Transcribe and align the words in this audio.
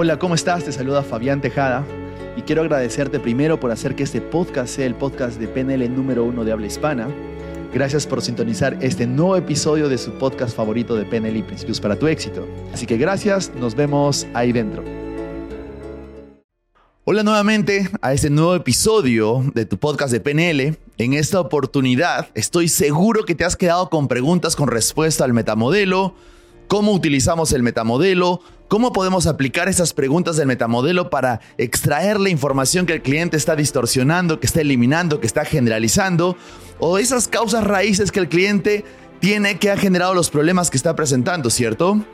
Hola, 0.00 0.16
¿cómo 0.16 0.36
estás? 0.36 0.62
Te 0.62 0.70
saluda 0.70 1.02
Fabián 1.02 1.40
Tejada 1.40 1.84
y 2.36 2.42
quiero 2.42 2.62
agradecerte 2.62 3.18
primero 3.18 3.58
por 3.58 3.72
hacer 3.72 3.96
que 3.96 4.04
este 4.04 4.20
podcast 4.20 4.76
sea 4.76 4.86
el 4.86 4.94
podcast 4.94 5.40
de 5.40 5.48
PNL 5.48 5.92
número 5.92 6.22
uno 6.22 6.44
de 6.44 6.52
habla 6.52 6.68
hispana. 6.68 7.08
Gracias 7.74 8.06
por 8.06 8.22
sintonizar 8.22 8.78
este 8.80 9.08
nuevo 9.08 9.34
episodio 9.34 9.88
de 9.88 9.98
su 9.98 10.12
podcast 10.12 10.56
favorito 10.56 10.94
de 10.94 11.04
PNL 11.04 11.38
y 11.38 11.42
Principios 11.42 11.80
para 11.80 11.96
tu 11.96 12.06
éxito. 12.06 12.46
Así 12.72 12.86
que 12.86 12.96
gracias, 12.96 13.50
nos 13.56 13.74
vemos 13.74 14.24
ahí 14.34 14.52
dentro. 14.52 14.84
Hola 17.02 17.24
nuevamente 17.24 17.90
a 18.00 18.12
este 18.12 18.30
nuevo 18.30 18.54
episodio 18.54 19.42
de 19.52 19.66
tu 19.66 19.78
podcast 19.78 20.12
de 20.12 20.20
PNL. 20.20 20.78
En 20.98 21.14
esta 21.14 21.40
oportunidad 21.40 22.28
estoy 22.36 22.68
seguro 22.68 23.24
que 23.24 23.34
te 23.34 23.44
has 23.44 23.56
quedado 23.56 23.90
con 23.90 24.06
preguntas 24.06 24.54
con 24.54 24.68
respuesta 24.68 25.24
al 25.24 25.32
metamodelo, 25.32 26.14
cómo 26.68 26.92
utilizamos 26.92 27.52
el 27.52 27.62
metamodelo, 27.62 28.40
cómo 28.68 28.92
podemos 28.92 29.26
aplicar 29.26 29.68
esas 29.68 29.94
preguntas 29.94 30.36
del 30.36 30.46
metamodelo 30.46 31.10
para 31.10 31.40
extraer 31.56 32.20
la 32.20 32.28
información 32.28 32.86
que 32.86 32.92
el 32.92 33.02
cliente 33.02 33.36
está 33.36 33.56
distorsionando, 33.56 34.38
que 34.38 34.46
está 34.46 34.60
eliminando, 34.60 35.18
que 35.20 35.26
está 35.26 35.44
generalizando, 35.44 36.36
o 36.78 36.98
esas 36.98 37.26
causas 37.26 37.64
raíces 37.64 38.12
que 38.12 38.20
el 38.20 38.28
cliente 38.28 38.84
tiene 39.20 39.58
que 39.58 39.70
ha 39.70 39.76
generado 39.76 40.14
los 40.14 40.30
problemas 40.30 40.70
que 40.70 40.76
está 40.76 40.94
presentando, 40.94 41.50
¿cierto? 41.50 42.04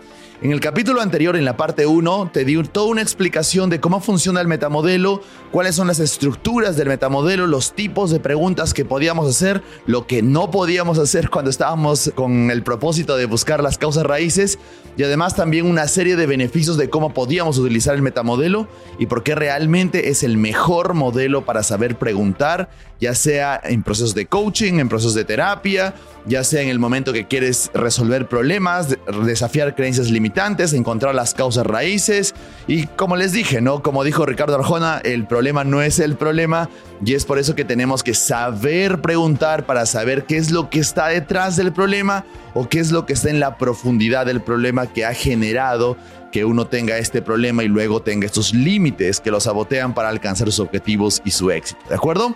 En 0.42 0.50
el 0.50 0.60
capítulo 0.60 1.00
anterior, 1.00 1.36
en 1.36 1.44
la 1.44 1.56
parte 1.56 1.86
1, 1.86 2.30
te 2.32 2.44
di 2.44 2.60
toda 2.64 2.88
una 2.88 3.00
explicación 3.00 3.70
de 3.70 3.80
cómo 3.80 4.00
funciona 4.00 4.40
el 4.40 4.48
metamodelo, 4.48 5.22
cuáles 5.52 5.76
son 5.76 5.86
las 5.86 6.00
estructuras 6.00 6.76
del 6.76 6.88
metamodelo, 6.88 7.46
los 7.46 7.72
tipos 7.72 8.10
de 8.10 8.18
preguntas 8.18 8.74
que 8.74 8.84
podíamos 8.84 9.30
hacer, 9.30 9.62
lo 9.86 10.06
que 10.06 10.22
no 10.22 10.50
podíamos 10.50 10.98
hacer 10.98 11.30
cuando 11.30 11.50
estábamos 11.50 12.12
con 12.16 12.50
el 12.50 12.64
propósito 12.64 13.16
de 13.16 13.26
buscar 13.26 13.62
las 13.62 13.78
causas 13.78 14.04
raíces 14.04 14.58
y 14.96 15.04
además 15.04 15.34
también 15.36 15.66
una 15.66 15.86
serie 15.88 16.16
de 16.16 16.26
beneficios 16.26 16.76
de 16.76 16.90
cómo 16.90 17.14
podíamos 17.14 17.58
utilizar 17.58 17.94
el 17.94 18.02
metamodelo 18.02 18.68
y 18.98 19.06
por 19.06 19.22
qué 19.22 19.34
realmente 19.34 20.08
es 20.08 20.24
el 20.24 20.36
mejor 20.36 20.94
modelo 20.94 21.44
para 21.44 21.62
saber 21.62 21.96
preguntar, 21.96 22.68
ya 23.00 23.14
sea 23.14 23.60
en 23.62 23.82
procesos 23.82 24.14
de 24.14 24.26
coaching, 24.26 24.74
en 24.74 24.88
procesos 24.88 25.14
de 25.14 25.24
terapia, 25.24 25.94
ya 26.26 26.42
sea 26.44 26.62
en 26.62 26.68
el 26.68 26.78
momento 26.78 27.12
que 27.12 27.26
quieres 27.26 27.70
resolver 27.74 28.28
problemas, 28.28 28.96
desafiar 29.24 29.74
creencias 29.74 30.10
limitantes, 30.24 30.72
encontrar 30.72 31.14
las 31.14 31.34
causas 31.34 31.66
raíces. 31.66 32.34
Y 32.66 32.86
como 32.86 33.14
les 33.16 33.32
dije, 33.32 33.60
¿no? 33.60 33.82
Como 33.82 34.04
dijo 34.04 34.24
Ricardo 34.24 34.54
Arjona, 34.54 35.02
el 35.04 35.26
problema 35.26 35.64
no 35.64 35.82
es 35.82 35.98
el 35.98 36.16
problema 36.16 36.70
y 37.04 37.12
es 37.12 37.26
por 37.26 37.38
eso 37.38 37.54
que 37.54 37.66
tenemos 37.66 38.02
que 38.02 38.14
saber 38.14 39.02
preguntar 39.02 39.66
para 39.66 39.84
saber 39.84 40.24
qué 40.24 40.38
es 40.38 40.50
lo 40.50 40.70
que 40.70 40.78
está 40.78 41.08
detrás 41.08 41.56
del 41.56 41.74
problema 41.74 42.24
o 42.54 42.70
qué 42.70 42.78
es 42.80 42.90
lo 42.90 43.04
que 43.04 43.12
está 43.12 43.28
en 43.28 43.38
la 43.38 43.58
profundidad 43.58 44.24
del 44.24 44.40
problema 44.40 44.86
que 44.86 45.04
ha 45.04 45.12
generado 45.12 45.98
que 46.32 46.46
uno 46.46 46.66
tenga 46.66 46.96
este 46.96 47.20
problema 47.20 47.62
y 47.62 47.68
luego 47.68 48.00
tenga 48.00 48.24
estos 48.24 48.54
límites 48.54 49.20
que 49.20 49.30
lo 49.30 49.40
sabotean 49.40 49.92
para 49.92 50.08
alcanzar 50.08 50.46
sus 50.46 50.60
objetivos 50.60 51.20
y 51.26 51.32
su 51.32 51.50
éxito. 51.50 51.80
¿De 51.86 51.96
acuerdo? 51.96 52.34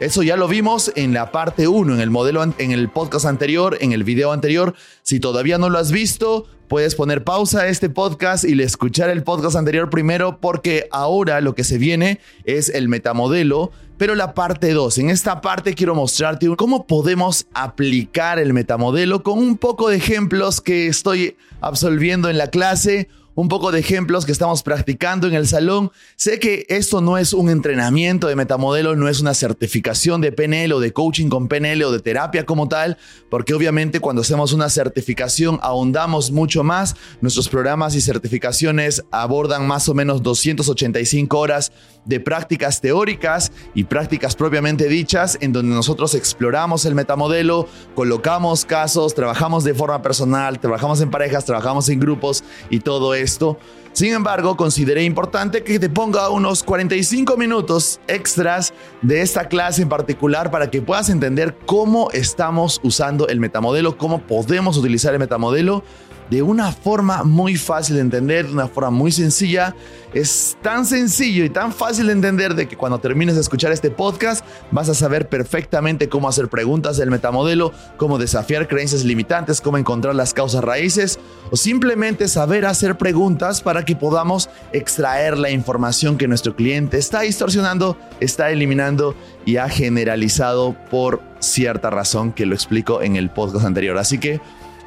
Eso 0.00 0.22
ya 0.22 0.38
lo 0.38 0.48
vimos 0.48 0.90
en 0.96 1.12
la 1.12 1.30
parte 1.30 1.68
1, 1.68 1.92
en 1.92 2.00
el 2.00 2.08
modelo, 2.08 2.42
en 2.42 2.70
el 2.72 2.88
podcast 2.88 3.26
anterior, 3.26 3.76
en 3.82 3.92
el 3.92 4.02
video 4.02 4.32
anterior. 4.32 4.74
Si 5.02 5.20
todavía 5.20 5.58
no 5.58 5.68
lo 5.68 5.76
has 5.78 5.92
visto, 5.92 6.46
puedes 6.68 6.94
poner 6.94 7.22
pausa 7.22 7.60
a 7.60 7.68
este 7.68 7.90
podcast 7.90 8.44
y 8.44 8.58
escuchar 8.62 9.10
el 9.10 9.22
podcast 9.22 9.56
anterior 9.56 9.90
primero 9.90 10.38
porque 10.40 10.88
ahora 10.90 11.42
lo 11.42 11.54
que 11.54 11.64
se 11.64 11.76
viene 11.76 12.18
es 12.44 12.70
el 12.70 12.88
metamodelo, 12.88 13.72
pero 13.98 14.14
la 14.14 14.32
parte 14.32 14.72
2. 14.72 14.96
En 14.96 15.10
esta 15.10 15.42
parte 15.42 15.74
quiero 15.74 15.94
mostrarte 15.94 16.48
cómo 16.56 16.86
podemos 16.86 17.46
aplicar 17.52 18.38
el 18.38 18.54
metamodelo 18.54 19.22
con 19.22 19.38
un 19.38 19.58
poco 19.58 19.90
de 19.90 19.96
ejemplos 19.96 20.62
que 20.62 20.86
estoy 20.86 21.36
absolviendo 21.60 22.30
en 22.30 22.38
la 22.38 22.46
clase 22.46 23.08
un 23.34 23.48
poco 23.48 23.72
de 23.72 23.80
ejemplos 23.80 24.26
que 24.26 24.32
estamos 24.32 24.62
practicando 24.62 25.26
en 25.26 25.34
el 25.34 25.46
salón. 25.46 25.90
Sé 26.16 26.38
que 26.38 26.66
esto 26.68 27.00
no 27.00 27.18
es 27.18 27.32
un 27.32 27.48
entrenamiento 27.50 28.26
de 28.26 28.36
metamodelo, 28.36 28.96
no 28.96 29.08
es 29.08 29.20
una 29.20 29.34
certificación 29.34 30.20
de 30.20 30.32
PNL 30.32 30.72
o 30.72 30.80
de 30.80 30.92
coaching 30.92 31.28
con 31.28 31.48
PNL 31.48 31.82
o 31.84 31.92
de 31.92 32.00
terapia 32.00 32.44
como 32.44 32.68
tal, 32.68 32.98
porque 33.30 33.54
obviamente 33.54 34.00
cuando 34.00 34.22
hacemos 34.22 34.52
una 34.52 34.68
certificación 34.68 35.58
ahondamos 35.62 36.30
mucho 36.30 36.64
más. 36.64 36.96
Nuestros 37.20 37.48
programas 37.48 37.94
y 37.94 38.00
certificaciones 38.00 39.02
abordan 39.10 39.66
más 39.66 39.88
o 39.88 39.94
menos 39.94 40.22
285 40.22 41.38
horas 41.38 41.72
de 42.04 42.18
prácticas 42.18 42.80
teóricas 42.80 43.52
y 43.74 43.84
prácticas 43.84 44.34
propiamente 44.34 44.88
dichas, 44.88 45.38
en 45.40 45.52
donde 45.52 45.74
nosotros 45.74 46.14
exploramos 46.14 46.84
el 46.86 46.94
metamodelo, 46.94 47.68
colocamos 47.94 48.64
casos, 48.64 49.14
trabajamos 49.14 49.64
de 49.64 49.74
forma 49.74 50.02
personal, 50.02 50.58
trabajamos 50.60 51.00
en 51.00 51.10
parejas, 51.10 51.44
trabajamos 51.44 51.88
en 51.88 52.00
grupos 52.00 52.42
y 52.70 52.80
todo 52.80 53.14
esto. 53.20 53.58
Sin 53.92 54.12
embargo, 54.12 54.56
consideré 54.56 55.02
importante 55.04 55.64
que 55.64 55.78
te 55.78 55.88
ponga 55.88 56.30
unos 56.30 56.62
45 56.62 57.36
minutos 57.36 58.00
extras 58.06 58.72
de 59.02 59.20
esta 59.20 59.48
clase 59.48 59.82
en 59.82 59.88
particular 59.88 60.50
para 60.50 60.70
que 60.70 60.80
puedas 60.80 61.08
entender 61.08 61.56
cómo 61.66 62.10
estamos 62.12 62.80
usando 62.84 63.26
el 63.28 63.40
metamodelo, 63.40 63.98
cómo 63.98 64.22
podemos 64.22 64.76
utilizar 64.76 65.12
el 65.12 65.18
metamodelo 65.18 65.82
de 66.30 66.42
una 66.42 66.70
forma 66.70 67.24
muy 67.24 67.56
fácil 67.56 67.96
de 67.96 68.02
entender, 68.02 68.46
de 68.46 68.52
una 68.52 68.68
forma 68.68 68.90
muy 68.90 69.10
sencilla. 69.10 69.74
Es 70.14 70.56
tan 70.62 70.86
sencillo 70.86 71.44
y 71.44 71.50
tan 71.50 71.72
fácil 71.72 72.06
de 72.06 72.12
entender 72.12 72.54
de 72.54 72.66
que 72.66 72.76
cuando 72.76 72.98
termines 72.98 73.34
de 73.34 73.40
escuchar 73.40 73.72
este 73.72 73.90
podcast 73.90 74.44
vas 74.70 74.88
a 74.88 74.94
saber 74.94 75.28
perfectamente 75.28 76.08
cómo 76.08 76.28
hacer 76.28 76.48
preguntas 76.48 76.96
del 76.96 77.10
metamodelo, 77.10 77.72
cómo 77.96 78.18
desafiar 78.18 78.66
creencias 78.68 79.04
limitantes, 79.04 79.60
cómo 79.60 79.78
encontrar 79.78 80.14
las 80.14 80.32
causas 80.32 80.64
raíces 80.64 81.18
o 81.50 81.56
simplemente 81.56 82.28
saber 82.28 82.64
hacer 82.64 82.96
preguntas 82.96 83.60
para 83.60 83.84
que 83.84 83.96
podamos 83.96 84.50
extraer 84.72 85.36
la 85.36 85.50
información 85.50 86.16
que 86.16 86.28
nuestro 86.28 86.54
cliente 86.56 86.98
está 86.98 87.20
distorsionando, 87.20 87.96
está 88.20 88.50
eliminando 88.50 89.14
y 89.44 89.56
ha 89.56 89.68
generalizado 89.68 90.76
por 90.90 91.22
cierta 91.40 91.90
razón 91.90 92.32
que 92.32 92.46
lo 92.46 92.54
explico 92.54 93.02
en 93.02 93.16
el 93.16 93.30
podcast 93.30 93.64
anterior. 93.64 93.98
Así 93.98 94.18
que 94.18 94.40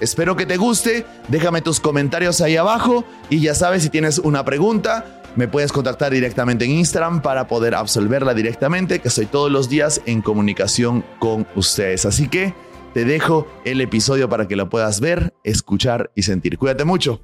Espero 0.03 0.35
que 0.35 0.45
te 0.45 0.57
guste, 0.57 1.05
déjame 1.29 1.61
tus 1.61 1.79
comentarios 1.79 2.41
ahí 2.41 2.57
abajo 2.57 3.05
y 3.29 3.39
ya 3.39 3.55
sabes 3.55 3.83
si 3.83 3.89
tienes 3.89 4.19
una 4.19 4.43
pregunta, 4.43 5.21
me 5.37 5.47
puedes 5.47 5.71
contactar 5.71 6.11
directamente 6.11 6.65
en 6.65 6.71
Instagram 6.71 7.21
para 7.21 7.47
poder 7.47 7.73
absolverla 7.73 8.33
directamente, 8.33 8.99
que 8.99 9.07
estoy 9.07 9.27
todos 9.27 9.49
los 9.49 9.69
días 9.69 10.01
en 10.05 10.21
comunicación 10.21 11.05
con 11.19 11.47
ustedes. 11.55 12.05
Así 12.05 12.27
que 12.27 12.53
te 12.93 13.05
dejo 13.05 13.47
el 13.63 13.79
episodio 13.79 14.27
para 14.27 14.45
que 14.45 14.57
lo 14.57 14.67
puedas 14.69 14.99
ver, 14.99 15.33
escuchar 15.45 16.11
y 16.15 16.23
sentir. 16.23 16.57
Cuídate 16.57 16.83
mucho. 16.83 17.21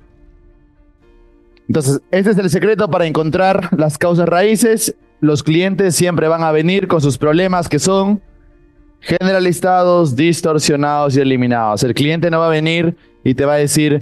Entonces, 1.67 1.99
este 2.11 2.31
es 2.31 2.37
el 2.37 2.49
secreto 2.49 2.89
para 2.89 3.07
encontrar 3.07 3.77
las 3.77 3.97
causas 3.97 4.29
raíces. 4.29 4.95
Los 5.19 5.43
clientes 5.43 5.97
siempre 5.97 6.29
van 6.29 6.43
a 6.43 6.53
venir 6.53 6.87
con 6.87 7.01
sus 7.01 7.17
problemas 7.17 7.67
que 7.67 7.77
son 7.77 8.21
generalizados, 8.99 10.15
distorsionados 10.15 11.15
y 11.15 11.21
eliminados. 11.21 11.83
El 11.83 11.93
cliente 11.93 12.29
no 12.29 12.39
va 12.39 12.47
a 12.47 12.49
venir 12.49 12.95
y 13.23 13.33
te 13.33 13.45
va 13.45 13.53
a 13.53 13.57
decir, 13.57 13.99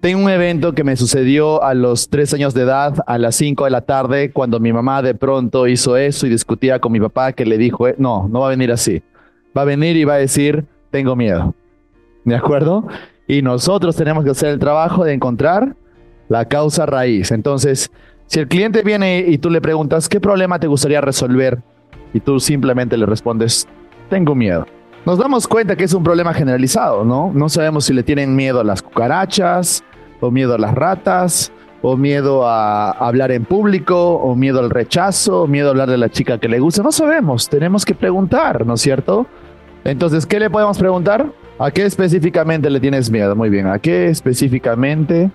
tengo 0.00 0.22
un 0.22 0.30
evento 0.30 0.74
que 0.74 0.84
me 0.84 0.96
sucedió 0.96 1.62
a 1.62 1.74
los 1.74 2.08
tres 2.08 2.32
años 2.32 2.54
de 2.54 2.62
edad, 2.62 2.94
a 3.06 3.18
las 3.18 3.34
cinco 3.34 3.64
de 3.64 3.70
la 3.70 3.80
tarde, 3.80 4.30
cuando 4.30 4.60
mi 4.60 4.72
mamá 4.72 5.02
de 5.02 5.14
pronto 5.14 5.66
hizo 5.66 5.96
eso 5.96 6.26
y 6.26 6.30
discutía 6.30 6.78
con 6.78 6.92
mi 6.92 7.00
papá 7.00 7.32
que 7.32 7.44
le 7.44 7.58
dijo, 7.58 7.86
no, 7.98 8.28
no 8.28 8.40
va 8.40 8.46
a 8.46 8.50
venir 8.50 8.70
así. 8.70 9.02
Va 9.56 9.62
a 9.62 9.64
venir 9.64 9.96
y 9.96 10.04
va 10.04 10.14
a 10.14 10.18
decir, 10.18 10.66
tengo 10.90 11.16
miedo. 11.16 11.54
¿De 12.24 12.36
acuerdo? 12.36 12.86
Y 13.26 13.42
nosotros 13.42 13.96
tenemos 13.96 14.24
que 14.24 14.30
hacer 14.30 14.50
el 14.50 14.58
trabajo 14.58 15.04
de 15.04 15.14
encontrar 15.14 15.74
la 16.28 16.44
causa 16.44 16.86
raíz. 16.86 17.32
Entonces, 17.32 17.90
si 18.26 18.38
el 18.38 18.46
cliente 18.46 18.82
viene 18.82 19.24
y 19.26 19.38
tú 19.38 19.50
le 19.50 19.60
preguntas, 19.60 20.08
¿qué 20.08 20.20
problema 20.20 20.60
te 20.60 20.66
gustaría 20.66 21.00
resolver? 21.00 21.60
Y 22.14 22.20
tú 22.20 22.38
simplemente 22.38 22.96
le 22.96 23.06
respondes, 23.06 23.66
tengo 24.08 24.34
miedo. 24.34 24.66
Nos 25.06 25.18
damos 25.18 25.48
cuenta 25.48 25.76
que 25.76 25.84
es 25.84 25.94
un 25.94 26.02
problema 26.02 26.34
generalizado, 26.34 27.04
¿no? 27.04 27.30
No 27.34 27.48
sabemos 27.48 27.84
si 27.84 27.94
le 27.94 28.02
tienen 28.02 28.36
miedo 28.36 28.60
a 28.60 28.64
las 28.64 28.82
cucarachas, 28.82 29.84
o 30.20 30.30
miedo 30.30 30.54
a 30.54 30.58
las 30.58 30.74
ratas, 30.74 31.52
o 31.82 31.96
miedo 31.96 32.46
a 32.46 32.90
hablar 32.90 33.30
en 33.30 33.44
público, 33.44 34.14
o 34.14 34.34
miedo 34.34 34.58
al 34.58 34.70
rechazo, 34.70 35.42
o 35.42 35.46
miedo 35.46 35.68
a 35.68 35.70
hablar 35.70 35.88
de 35.88 35.98
la 35.98 36.08
chica 36.08 36.38
que 36.38 36.48
le 36.48 36.58
gusta. 36.58 36.82
No 36.82 36.92
sabemos, 36.92 37.48
tenemos 37.48 37.84
que 37.84 37.94
preguntar, 37.94 38.66
¿no 38.66 38.74
es 38.74 38.80
cierto? 38.80 39.26
Entonces, 39.84 40.26
¿qué 40.26 40.40
le 40.40 40.50
podemos 40.50 40.78
preguntar? 40.78 41.32
¿A 41.58 41.70
qué 41.70 41.86
específicamente 41.86 42.68
le 42.68 42.80
tienes 42.80 43.10
miedo? 43.10 43.34
Muy 43.34 43.48
bien, 43.48 43.66
¿a 43.66 43.78
qué 43.78 44.08
específicamente 44.08 45.30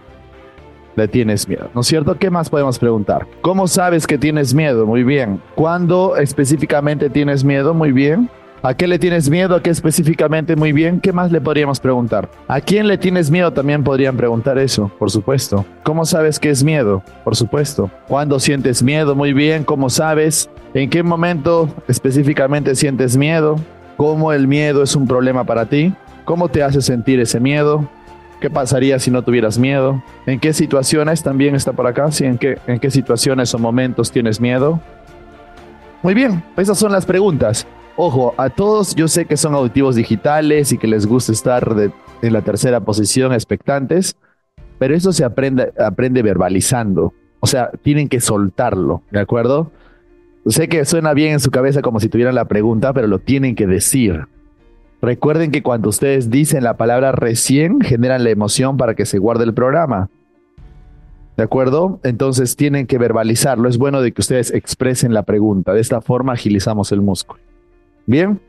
le 0.95 1.07
tienes 1.07 1.47
miedo? 1.47 1.69
¿No 1.73 1.81
es 1.81 1.87
cierto? 1.87 2.15
¿Qué 2.17 2.29
más 2.29 2.49
podemos 2.49 2.77
preguntar? 2.77 3.25
¿Cómo 3.41 3.67
sabes 3.67 4.05
que 4.05 4.17
tienes 4.17 4.53
miedo? 4.53 4.85
Muy 4.85 5.03
bien. 5.03 5.41
¿Cuándo 5.55 6.17
específicamente 6.17 7.09
tienes 7.09 7.43
miedo? 7.43 7.73
Muy 7.73 7.91
bien. 7.91 8.29
¿A 8.65 8.73
qué 8.75 8.87
le 8.87 8.97
tienes 8.97 9.29
miedo? 9.29 9.55
¿A 9.57 9.61
qué 9.61 9.69
específicamente? 9.69 10.55
Muy 10.55 10.71
bien. 10.71 11.01
¿Qué 11.01 11.11
más 11.11 11.33
le 11.33 11.41
podríamos 11.41 11.81
preguntar? 11.81 12.29
¿A 12.47 12.61
quién 12.61 12.87
le 12.87 12.97
tienes 12.97 13.29
miedo? 13.29 13.51
También 13.51 13.83
podrían 13.83 14.15
preguntar 14.15 14.57
eso, 14.57 14.89
por 14.97 15.11
supuesto. 15.11 15.65
¿Cómo 15.83 16.05
sabes 16.05 16.39
qué 16.39 16.49
es 16.49 16.63
miedo? 16.63 17.03
Por 17.25 17.35
supuesto. 17.35 17.91
¿Cuándo 18.07 18.39
sientes 18.39 18.81
miedo? 18.81 19.15
Muy 19.15 19.33
bien. 19.33 19.65
¿Cómo 19.65 19.89
sabes? 19.89 20.49
¿En 20.73 20.89
qué 20.89 21.03
momento 21.03 21.67
específicamente 21.89 22.73
sientes 22.75 23.17
miedo? 23.17 23.57
¿Cómo 23.97 24.31
el 24.31 24.47
miedo 24.47 24.81
es 24.81 24.95
un 24.95 25.09
problema 25.09 25.43
para 25.43 25.65
ti? 25.65 25.93
¿Cómo 26.23 26.47
te 26.47 26.63
hace 26.63 26.81
sentir 26.81 27.19
ese 27.19 27.41
miedo? 27.41 27.89
¿Qué 28.39 28.49
pasaría 28.49 28.97
si 28.97 29.11
no 29.11 29.23
tuvieras 29.23 29.59
miedo? 29.59 30.01
¿En 30.25 30.39
qué 30.39 30.53
situaciones 30.53 31.21
también 31.21 31.53
está 31.55 31.73
por 31.73 31.85
acá? 31.85 32.07
¿En, 32.21 32.37
qué, 32.37 32.57
¿En 32.65 32.79
qué 32.79 32.89
situaciones 32.89 33.53
o 33.53 33.59
momentos 33.59 34.09
tienes 34.09 34.39
miedo? 34.39 34.79
Muy 36.01 36.13
bien, 36.13 36.41
esas 36.55 36.77
son 36.77 36.93
las 36.93 37.05
preguntas. 37.05 37.67
Ojo, 37.95 38.33
a 38.37 38.49
todos 38.49 38.95
yo 38.95 39.07
sé 39.07 39.25
que 39.25 39.37
son 39.37 39.53
auditivos 39.53 39.95
digitales 39.95 40.71
y 40.71 40.77
que 40.79 40.87
les 40.87 41.05
gusta 41.05 41.31
estar 41.31 41.75
en 42.21 42.33
la 42.33 42.41
tercera 42.41 42.79
posición 42.79 43.33
expectantes, 43.33 44.15
pero 44.79 44.95
eso 44.95 45.13
se 45.13 45.23
aprende, 45.23 45.71
aprende 45.79 46.23
verbalizando. 46.23 47.13
O 47.39 47.45
sea, 47.45 47.69
tienen 47.83 48.09
que 48.09 48.19
soltarlo, 48.19 49.03
¿de 49.11 49.19
acuerdo? 49.19 49.71
Sé 50.47 50.67
que 50.69 50.83
suena 50.85 51.13
bien 51.13 51.33
en 51.33 51.39
su 51.39 51.51
cabeza 51.51 51.81
como 51.81 51.99
si 51.99 52.09
tuvieran 52.09 52.35
la 52.35 52.45
pregunta, 52.45 52.93
pero 52.93 53.07
lo 53.07 53.19
tienen 53.19 53.55
que 53.55 53.67
decir. 53.67 54.25
Recuerden 55.01 55.51
que 55.51 55.61
cuando 55.61 55.89
ustedes 55.89 56.31
dicen 56.31 56.63
la 56.63 56.77
palabra 56.77 57.11
recién, 57.11 57.79
generan 57.79 58.23
la 58.23 58.31
emoción 58.31 58.77
para 58.77 58.95
que 58.95 59.05
se 59.05 59.19
guarde 59.19 59.43
el 59.43 59.53
programa. 59.53 60.09
¿De 61.37 61.43
acuerdo? 61.43 61.99
Entonces 62.03 62.55
tienen 62.55 62.87
que 62.87 62.97
verbalizarlo. 62.97 63.69
Es 63.69 63.77
bueno 63.77 64.01
de 64.01 64.13
que 64.13 64.21
ustedes 64.21 64.51
expresen 64.51 65.13
la 65.13 65.23
pregunta. 65.23 65.73
De 65.73 65.81
esta 65.81 66.01
forma 66.01 66.33
agilizamos 66.33 66.91
el 66.91 67.01
músculo. 67.01 67.41
Bien, 68.05 68.39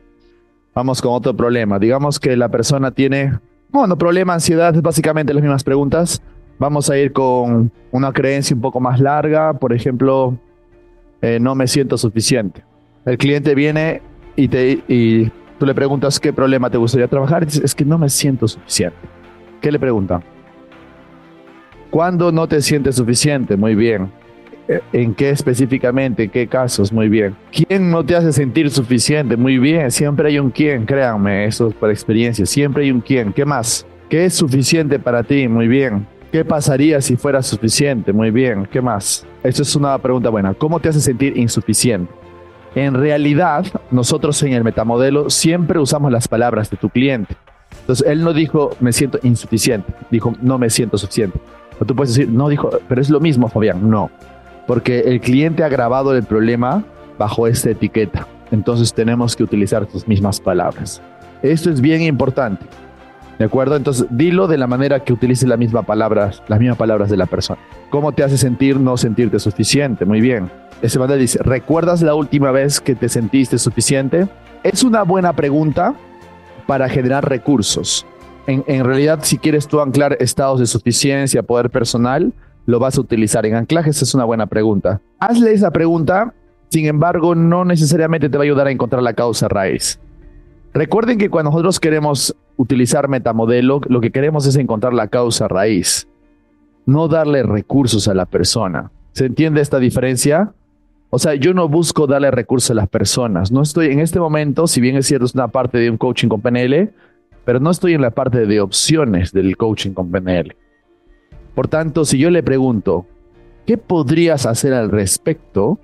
vamos 0.74 1.00
con 1.00 1.12
otro 1.12 1.34
problema. 1.36 1.78
Digamos 1.78 2.18
que 2.18 2.36
la 2.36 2.48
persona 2.48 2.90
tiene, 2.90 3.38
bueno, 3.70 3.96
problema, 3.96 4.34
ansiedad, 4.34 4.74
básicamente 4.82 5.32
las 5.32 5.42
mismas 5.42 5.64
preguntas. 5.64 6.22
Vamos 6.58 6.90
a 6.90 6.98
ir 6.98 7.12
con 7.12 7.72
una 7.90 8.12
creencia 8.12 8.54
un 8.54 8.62
poco 8.62 8.80
más 8.80 9.00
larga. 9.00 9.54
Por 9.54 9.72
ejemplo, 9.72 10.38
eh, 11.22 11.38
no 11.40 11.54
me 11.54 11.66
siento 11.66 11.98
suficiente. 11.98 12.64
El 13.04 13.18
cliente 13.18 13.54
viene 13.54 14.02
y 14.36 14.48
te 14.48 14.82
y 14.88 15.30
Tú 15.58 15.66
le 15.66 15.74
preguntas 15.74 16.18
qué 16.18 16.32
problema 16.32 16.68
te 16.68 16.78
gustaría 16.78 17.06
trabajar 17.06 17.42
y 17.42 17.46
dices, 17.46 17.64
es 17.64 17.74
que 17.74 17.84
no 17.84 17.96
me 17.96 18.08
siento 18.08 18.48
suficiente. 18.48 18.98
¿Qué 19.60 19.70
le 19.70 19.78
pregunta? 19.78 20.20
¿Cuándo 21.90 22.32
no 22.32 22.48
te 22.48 22.60
sientes 22.60 22.96
suficiente? 22.96 23.56
Muy 23.56 23.76
bien. 23.76 24.10
¿En 24.93 25.14
qué 25.14 25.31
específicamente? 25.31 26.25
¿En 26.25 26.31
qué 26.31 26.46
casos? 26.46 26.93
Muy 26.93 27.08
bien. 27.08 27.37
¿Quién 27.52 27.90
no 27.90 28.05
te 28.05 28.16
hace 28.16 28.32
sentir 28.32 28.70
suficiente? 28.70 29.37
Muy 29.37 29.58
bien. 29.58 29.90
Siempre 29.90 30.28
hay 30.28 30.38
un 30.38 30.50
quién, 30.50 30.87
créanme, 30.87 31.44
eso 31.44 31.69
es 31.69 31.75
por 31.75 31.90
experiencia. 31.90 32.46
Siempre 32.46 32.84
hay 32.84 32.90
un 32.90 33.00
quién. 33.00 33.32
¿Qué 33.32 33.44
más? 33.44 33.87
¿Qué 34.08 34.25
es 34.25 34.34
suficiente 34.34 34.99
para 34.99 35.22
ti? 35.22 35.49
Muy 35.49 35.69
bien. 35.69 36.06
¿Qué 36.32 36.44
pasaría 36.44 37.00
si 37.00 37.16
fuera 37.16 37.43
suficiente? 37.43 38.12
Muy 38.12 38.31
bien. 38.31 38.66
¿Qué 38.70 38.81
más? 38.81 39.26
Eso 39.43 39.62
es 39.62 39.76
una 39.76 39.96
pregunta 39.99 40.31
buena. 40.31 40.55
¿Cómo 40.55 40.81
te 40.81 40.88
hace 40.88 41.00
sentir 41.00 41.37
insuficiente? 41.37 42.12
En 42.75 42.94
realidad, 42.94 43.66
nosotros 43.90 44.43
en 44.43 44.52
el 44.52 44.64
metamodelo 44.64 45.31
siempre 45.31 45.78
usamos 45.78 46.11
las 46.11 46.26
palabras 46.26 46.70
de 46.70 46.76
tu 46.76 46.88
cliente. 46.88 47.37
Entonces, 47.81 48.06
él 48.08 48.25
no 48.25 48.32
dijo, 48.32 48.70
me 48.81 48.93
siento 48.93 49.19
insuficiente, 49.22 49.93
dijo, 50.11 50.34
no 50.40 50.58
me 50.58 50.70
siento 50.70 50.96
suficiente. 50.99 51.38
O 51.78 51.84
tú 51.84 51.94
puedes 51.94 52.14
decir, 52.14 52.32
no, 52.32 52.49
dijo, 52.49 52.70
pero 52.88 53.00
es 53.00 53.11
lo 53.11 53.20
mismo, 53.20 53.49
Fabián. 53.49 53.88
No, 53.88 54.11
porque 54.66 55.00
el 55.00 55.20
cliente 55.20 55.64
ha 55.64 55.69
grabado 55.69 56.14
el 56.16 56.25
problema 56.25 56.84
bajo 57.19 57.46
esta 57.46 57.70
etiqueta. 57.70 58.26
Entonces, 58.50 58.93
tenemos 58.94 59.37
que 59.37 59.43
utilizar 59.43 59.87
tus 59.87 60.06
mismas 60.06 60.40
palabras. 60.40 61.02
Esto 61.43 61.70
es 61.70 61.81
bien 61.81 62.02
importante. 62.02 62.66
¿De 63.38 63.44
acuerdo? 63.44 63.76
Entonces, 63.76 64.06
dilo 64.11 64.46
de 64.46 64.58
la 64.58 64.66
manera 64.66 65.00
que 65.00 65.12
utilices 65.12 65.49
la 65.49 65.56
misma 65.56 65.82
palabra, 65.82 66.31
las 66.46 66.61
mismas 66.61 66.78
palabras 66.78 67.11
de 67.11 67.16
la 67.16 67.26
persona. 67.26 67.61
¿Cómo 67.90 68.12
te 68.12 68.22
hace 68.22 68.38
sentir 68.38 68.78
no 68.78 68.96
sentirte 68.96 69.38
suficiente? 69.38 70.05
Muy 70.05 70.20
bien. 70.20 70.50
Ese 70.82 70.99
mandal 70.99 71.19
dice, 71.19 71.40
¿recuerdas 71.43 72.02
la 72.02 72.14
última 72.14 72.50
vez 72.50 72.81
que 72.81 72.94
te 72.94 73.08
sentiste 73.08 73.58
suficiente? 73.58 74.28
Es 74.62 74.84
una 74.84 75.02
buena 75.02 75.32
pregunta 75.32 75.94
para 76.66 76.88
generar 76.88 77.28
recursos. 77.28 78.06
En, 78.46 78.62
en, 78.66 78.84
realidad, 78.84 79.20
si 79.22 79.38
quieres 79.38 79.66
tú 79.66 79.81
anclar 79.81 80.16
estados 80.20 80.61
de 80.61 80.66
suficiencia, 80.66 81.43
poder 81.43 81.70
personal, 81.70 82.32
lo 82.66 82.78
vas 82.78 82.96
a 82.96 83.00
utilizar 83.00 83.46
en 83.46 83.55
anclajes. 83.55 84.00
Es 84.02 84.14
una 84.14 84.25
buena 84.25 84.46
pregunta. 84.46 85.00
Hazle 85.19 85.52
esa 85.52 85.70
pregunta, 85.70 86.34
sin 86.69 86.87
embargo, 86.87 87.34
no 87.34 87.64
necesariamente 87.64 88.28
te 88.28 88.37
va 88.37 88.43
a 88.43 88.46
ayudar 88.46 88.66
a 88.66 88.70
encontrar 88.70 89.02
la 89.02 89.14
causa 89.14 89.49
raíz. 89.49 90.00
Recuerden 90.72 91.19
que 91.19 91.31
cuando 91.31 91.50
nosotros 91.50 91.78
queremos 91.78 92.37
utilizar 92.56 93.08
metamodelo, 93.08 93.81
lo 93.87 94.00
que 94.00 94.11
queremos 94.11 94.46
es 94.46 94.56
encontrar 94.56 94.93
la 94.93 95.08
causa 95.08 95.46
raíz, 95.46 96.08
no 96.87 97.08
darle 97.08 97.43
recursos 97.43 98.08
a 98.08 98.14
la 98.14 98.26
persona. 98.26 98.90
¿Se 99.12 99.26
entiende 99.26 99.61
esta 99.61 99.78
diferencia? 99.78 100.52
O 101.11 101.20
sea, 101.20 101.37
yo 101.37 101.55
no 101.55 101.69
busco 101.69 102.08
darle 102.08 102.32
recursos 102.32 102.72
a 102.72 102.75
las 102.75 102.88
personas. 102.88 103.52
No 103.52 103.62
estoy 103.62 103.93
en 103.93 104.00
este 104.00 104.19
momento, 104.19 104.66
si 104.66 104.81
bien 104.81 104.96
es 104.96 105.06
cierto, 105.06 105.26
es 105.26 105.34
una 105.34 105.46
parte 105.46 105.78
de 105.78 105.88
un 105.90 105.96
coaching 105.96 106.26
con 106.26 106.40
PNL, 106.40 106.93
pero 107.44 107.61
no 107.61 107.70
estoy 107.70 107.94
en 107.94 108.02
la 108.02 108.11
parte 108.11 108.46
de 108.46 108.61
opciones 108.61 109.31
del 109.31 109.56
coaching 109.56 109.93
con 109.93 110.11
PNL. 110.11 110.56
Por 111.54 111.68
tanto, 111.68 112.04
si 112.04 112.18
yo 112.18 112.30
le 112.30 112.42
pregunto, 112.42 113.06
¿qué 113.66 113.78
podrías 113.78 114.46
hacer 114.46 114.74
al 114.74 114.90
respecto? 114.90 115.78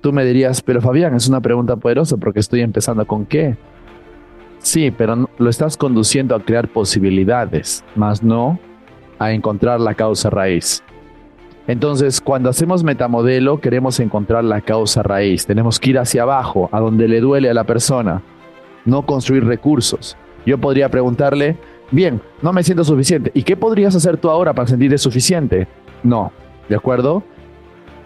Tú 0.00 0.12
me 0.12 0.24
dirías, 0.24 0.62
pero 0.62 0.80
Fabián, 0.80 1.14
es 1.14 1.28
una 1.28 1.40
pregunta 1.40 1.76
poderosa 1.76 2.16
porque 2.16 2.40
estoy 2.40 2.60
empezando 2.60 3.06
con 3.06 3.26
qué. 3.26 3.56
Sí, 4.58 4.90
pero 4.90 5.28
lo 5.38 5.50
estás 5.50 5.76
conduciendo 5.76 6.34
a 6.34 6.44
crear 6.44 6.68
posibilidades, 6.68 7.84
más 7.96 8.22
no 8.22 8.58
a 9.18 9.32
encontrar 9.32 9.80
la 9.80 9.94
causa 9.94 10.30
raíz. 10.30 10.82
Entonces, 11.66 12.20
cuando 12.20 12.48
hacemos 12.48 12.82
metamodelo, 12.82 13.60
queremos 13.60 14.00
encontrar 14.00 14.44
la 14.44 14.60
causa 14.60 15.02
raíz. 15.02 15.46
Tenemos 15.46 15.78
que 15.78 15.90
ir 15.90 15.98
hacia 15.98 16.22
abajo, 16.22 16.68
a 16.72 16.80
donde 16.80 17.06
le 17.06 17.20
duele 17.20 17.50
a 17.50 17.54
la 17.54 17.64
persona, 17.64 18.22
no 18.84 19.04
construir 19.06 19.44
recursos. 19.44 20.16
Yo 20.46 20.58
podría 20.58 20.88
preguntarle, 20.88 21.58
bien, 21.90 22.20
no 22.42 22.52
me 22.52 22.62
siento 22.62 22.84
suficiente. 22.84 23.30
¿Y 23.34 23.42
qué 23.42 23.56
podrías 23.56 23.94
hacer 23.94 24.16
tú 24.16 24.30
ahora 24.30 24.52
para 24.52 24.68
sentirte 24.68 24.98
suficiente? 24.98 25.68
No, 26.02 26.32
¿de 26.68 26.76
acuerdo? 26.76 27.22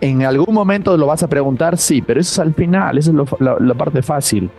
En 0.00 0.22
algún 0.22 0.54
momento 0.54 0.96
lo 0.96 1.06
vas 1.06 1.22
a 1.22 1.28
preguntar, 1.28 1.78
sí, 1.78 2.02
pero 2.02 2.20
eso 2.20 2.32
es 2.32 2.38
al 2.38 2.54
final, 2.54 2.98
esa 2.98 3.10
es 3.10 3.16
la 3.40 3.74
parte 3.74 4.02
fácil. 4.02 4.50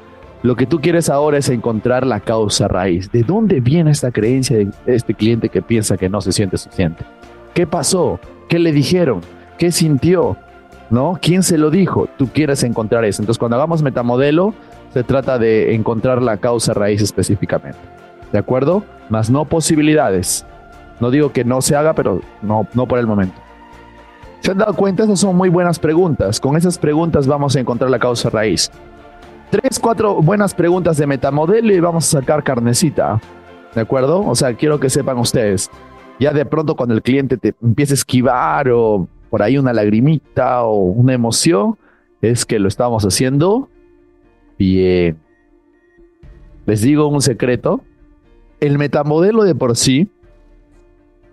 Lo 0.45 0.55
que 0.55 0.67
tú 0.67 0.79
quieres 0.79 1.09
ahora 1.09 1.39
es 1.39 1.49
encontrar 1.49 2.05
la 2.05 2.19
causa 2.19 2.67
raíz. 2.67 3.11
¿De 3.11 3.23
dónde 3.23 3.61
viene 3.61 3.91
esta 3.91 4.11
creencia 4.11 4.57
de 4.57 4.71
este 4.85 5.15
cliente 5.15 5.49
que 5.49 5.61
piensa 5.61 5.97
que 5.97 6.07
no 6.07 6.21
se 6.21 6.31
siente 6.31 6.57
suficiente? 6.57 7.03
¿Qué 7.55 7.65
pasó? 7.65 8.19
¿Qué 8.47 8.59
le 8.59 8.71
dijeron? 8.71 9.21
¿Qué 9.57 9.71
sintió? 9.71 10.37
¿No? 10.91 11.17
¿Quién 11.19 11.41
se 11.41 11.57
lo 11.57 11.71
dijo? 11.71 12.07
Tú 12.17 12.27
quieres 12.31 12.63
encontrar 12.63 13.05
eso. 13.05 13.23
Entonces, 13.23 13.39
cuando 13.39 13.55
hagamos 13.55 13.81
metamodelo, 13.81 14.53
se 14.93 15.03
trata 15.03 15.39
de 15.39 15.73
encontrar 15.73 16.21
la 16.21 16.37
causa 16.37 16.75
raíz 16.75 17.01
específicamente. 17.01 17.79
¿De 18.35 18.39
acuerdo? 18.39 18.83
Más 19.07 19.29
no 19.29 19.45
posibilidades. 19.45 20.45
No 20.99 21.09
digo 21.09 21.31
que 21.31 21.45
no 21.45 21.61
se 21.61 21.73
haga, 21.77 21.93
pero 21.93 22.19
no, 22.41 22.67
no 22.73 22.85
por 22.85 22.99
el 22.99 23.07
momento. 23.07 23.35
¿Se 24.41 24.51
han 24.51 24.57
dado 24.57 24.73
cuenta? 24.73 25.05
Esas 25.05 25.21
son 25.21 25.37
muy 25.37 25.47
buenas 25.47 25.79
preguntas. 25.79 26.41
Con 26.41 26.57
esas 26.57 26.77
preguntas 26.77 27.27
vamos 27.27 27.55
a 27.55 27.61
encontrar 27.61 27.89
la 27.89 27.97
causa 27.97 28.29
raíz. 28.29 28.69
Tres, 29.51 29.79
cuatro 29.79 30.21
buenas 30.21 30.53
preguntas 30.53 30.97
de 30.97 31.07
metamodelo 31.07 31.73
y 31.73 31.79
vamos 31.79 32.13
a 32.13 32.19
sacar 32.19 32.43
carnecita. 32.43 33.21
¿De 33.73 33.79
acuerdo? 33.79 34.19
O 34.25 34.35
sea, 34.35 34.53
quiero 34.53 34.81
que 34.81 34.89
sepan 34.89 35.17
ustedes 35.17 35.71
ya 36.19 36.33
de 36.33 36.45
pronto 36.45 36.75
cuando 36.75 36.93
el 36.93 37.01
cliente 37.01 37.37
te 37.37 37.55
empieza 37.63 37.93
a 37.93 37.95
esquivar 37.95 38.69
o 38.69 39.07
por 39.29 39.43
ahí 39.43 39.57
una 39.57 39.71
lagrimita 39.71 40.65
o 40.65 40.81
una 40.81 41.13
emoción, 41.13 41.77
es 42.21 42.45
que 42.45 42.59
lo 42.59 42.67
estamos 42.67 43.05
haciendo 43.05 43.69
bien. 44.59 45.19
Les 46.65 46.81
digo 46.81 47.07
un 47.07 47.21
secreto, 47.21 47.79
el 48.59 48.77
metamodelo 48.77 49.43
de 49.43 49.55
por 49.55 49.75
sí 49.75 50.09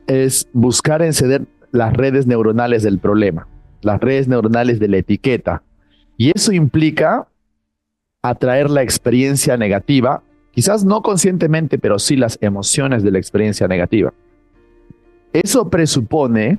es 0.06 0.48
buscar 0.52 1.02
encender 1.02 1.46
las 1.70 1.92
redes 1.92 2.26
neuronales 2.26 2.82
del 2.82 2.98
problema, 2.98 3.48
las 3.80 4.00
redes 4.00 4.28
neuronales 4.28 4.78
de 4.78 4.88
la 4.88 4.98
etiqueta. 4.98 5.62
Y 6.16 6.32
eso 6.34 6.52
implica 6.52 7.26
atraer 8.22 8.70
la 8.70 8.82
experiencia 8.82 9.56
negativa, 9.56 10.22
quizás 10.52 10.84
no 10.84 11.02
conscientemente, 11.02 11.78
pero 11.78 11.98
sí 11.98 12.16
las 12.16 12.38
emociones 12.40 13.02
de 13.02 13.10
la 13.10 13.18
experiencia 13.18 13.66
negativa. 13.66 14.12
Eso 15.32 15.70
presupone 15.70 16.58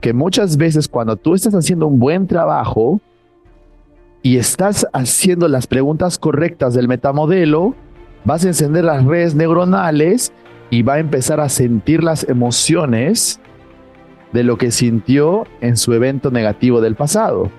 que 0.00 0.12
muchas 0.12 0.56
veces 0.56 0.88
cuando 0.88 1.16
tú 1.16 1.34
estás 1.34 1.54
haciendo 1.54 1.86
un 1.86 1.98
buen 1.98 2.26
trabajo 2.26 3.00
y 4.22 4.38
estás 4.38 4.86
haciendo 4.92 5.48
las 5.48 5.66
preguntas 5.66 6.18
correctas 6.18 6.74
del 6.74 6.88
metamodelo, 6.88 7.74
vas 8.24 8.44
a 8.44 8.48
encender 8.48 8.84
las 8.84 9.04
redes 9.04 9.34
neuronales 9.34 10.32
y 10.70 10.82
va 10.82 10.94
a 10.94 10.98
empezar 10.98 11.40
a 11.40 11.48
sentir 11.48 12.02
las 12.02 12.28
emociones 12.28 13.40
de 14.32 14.42
lo 14.42 14.58
que 14.58 14.70
sintió 14.70 15.46
en 15.60 15.76
su 15.76 15.92
evento 15.92 16.30
negativo 16.30 16.80
del 16.80 16.96
pasado. 16.96 17.50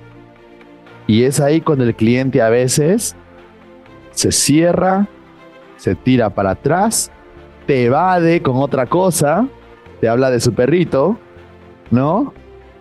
Y 1.08 1.24
es 1.24 1.40
ahí 1.40 1.62
cuando 1.62 1.84
el 1.84 1.96
cliente 1.96 2.42
a 2.42 2.50
veces 2.50 3.16
se 4.12 4.32
cierra, 4.32 5.08
se 5.78 5.96
tira 5.96 6.32
para 6.32 6.52
atrás, 6.52 7.12
te 7.68 7.86
evade 7.86 8.42
con 8.42 8.58
otra 8.58 8.88
cosa 8.88 9.48
te 10.00 10.10
habla 10.10 10.30
de 10.30 10.40
su 10.40 10.54
perrito, 10.54 11.18
¿no? 11.92 12.34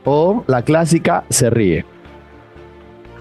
O 0.05 0.45
la 0.47 0.63
clásica 0.63 1.25
se 1.31 1.51
ríe. 1.51 1.85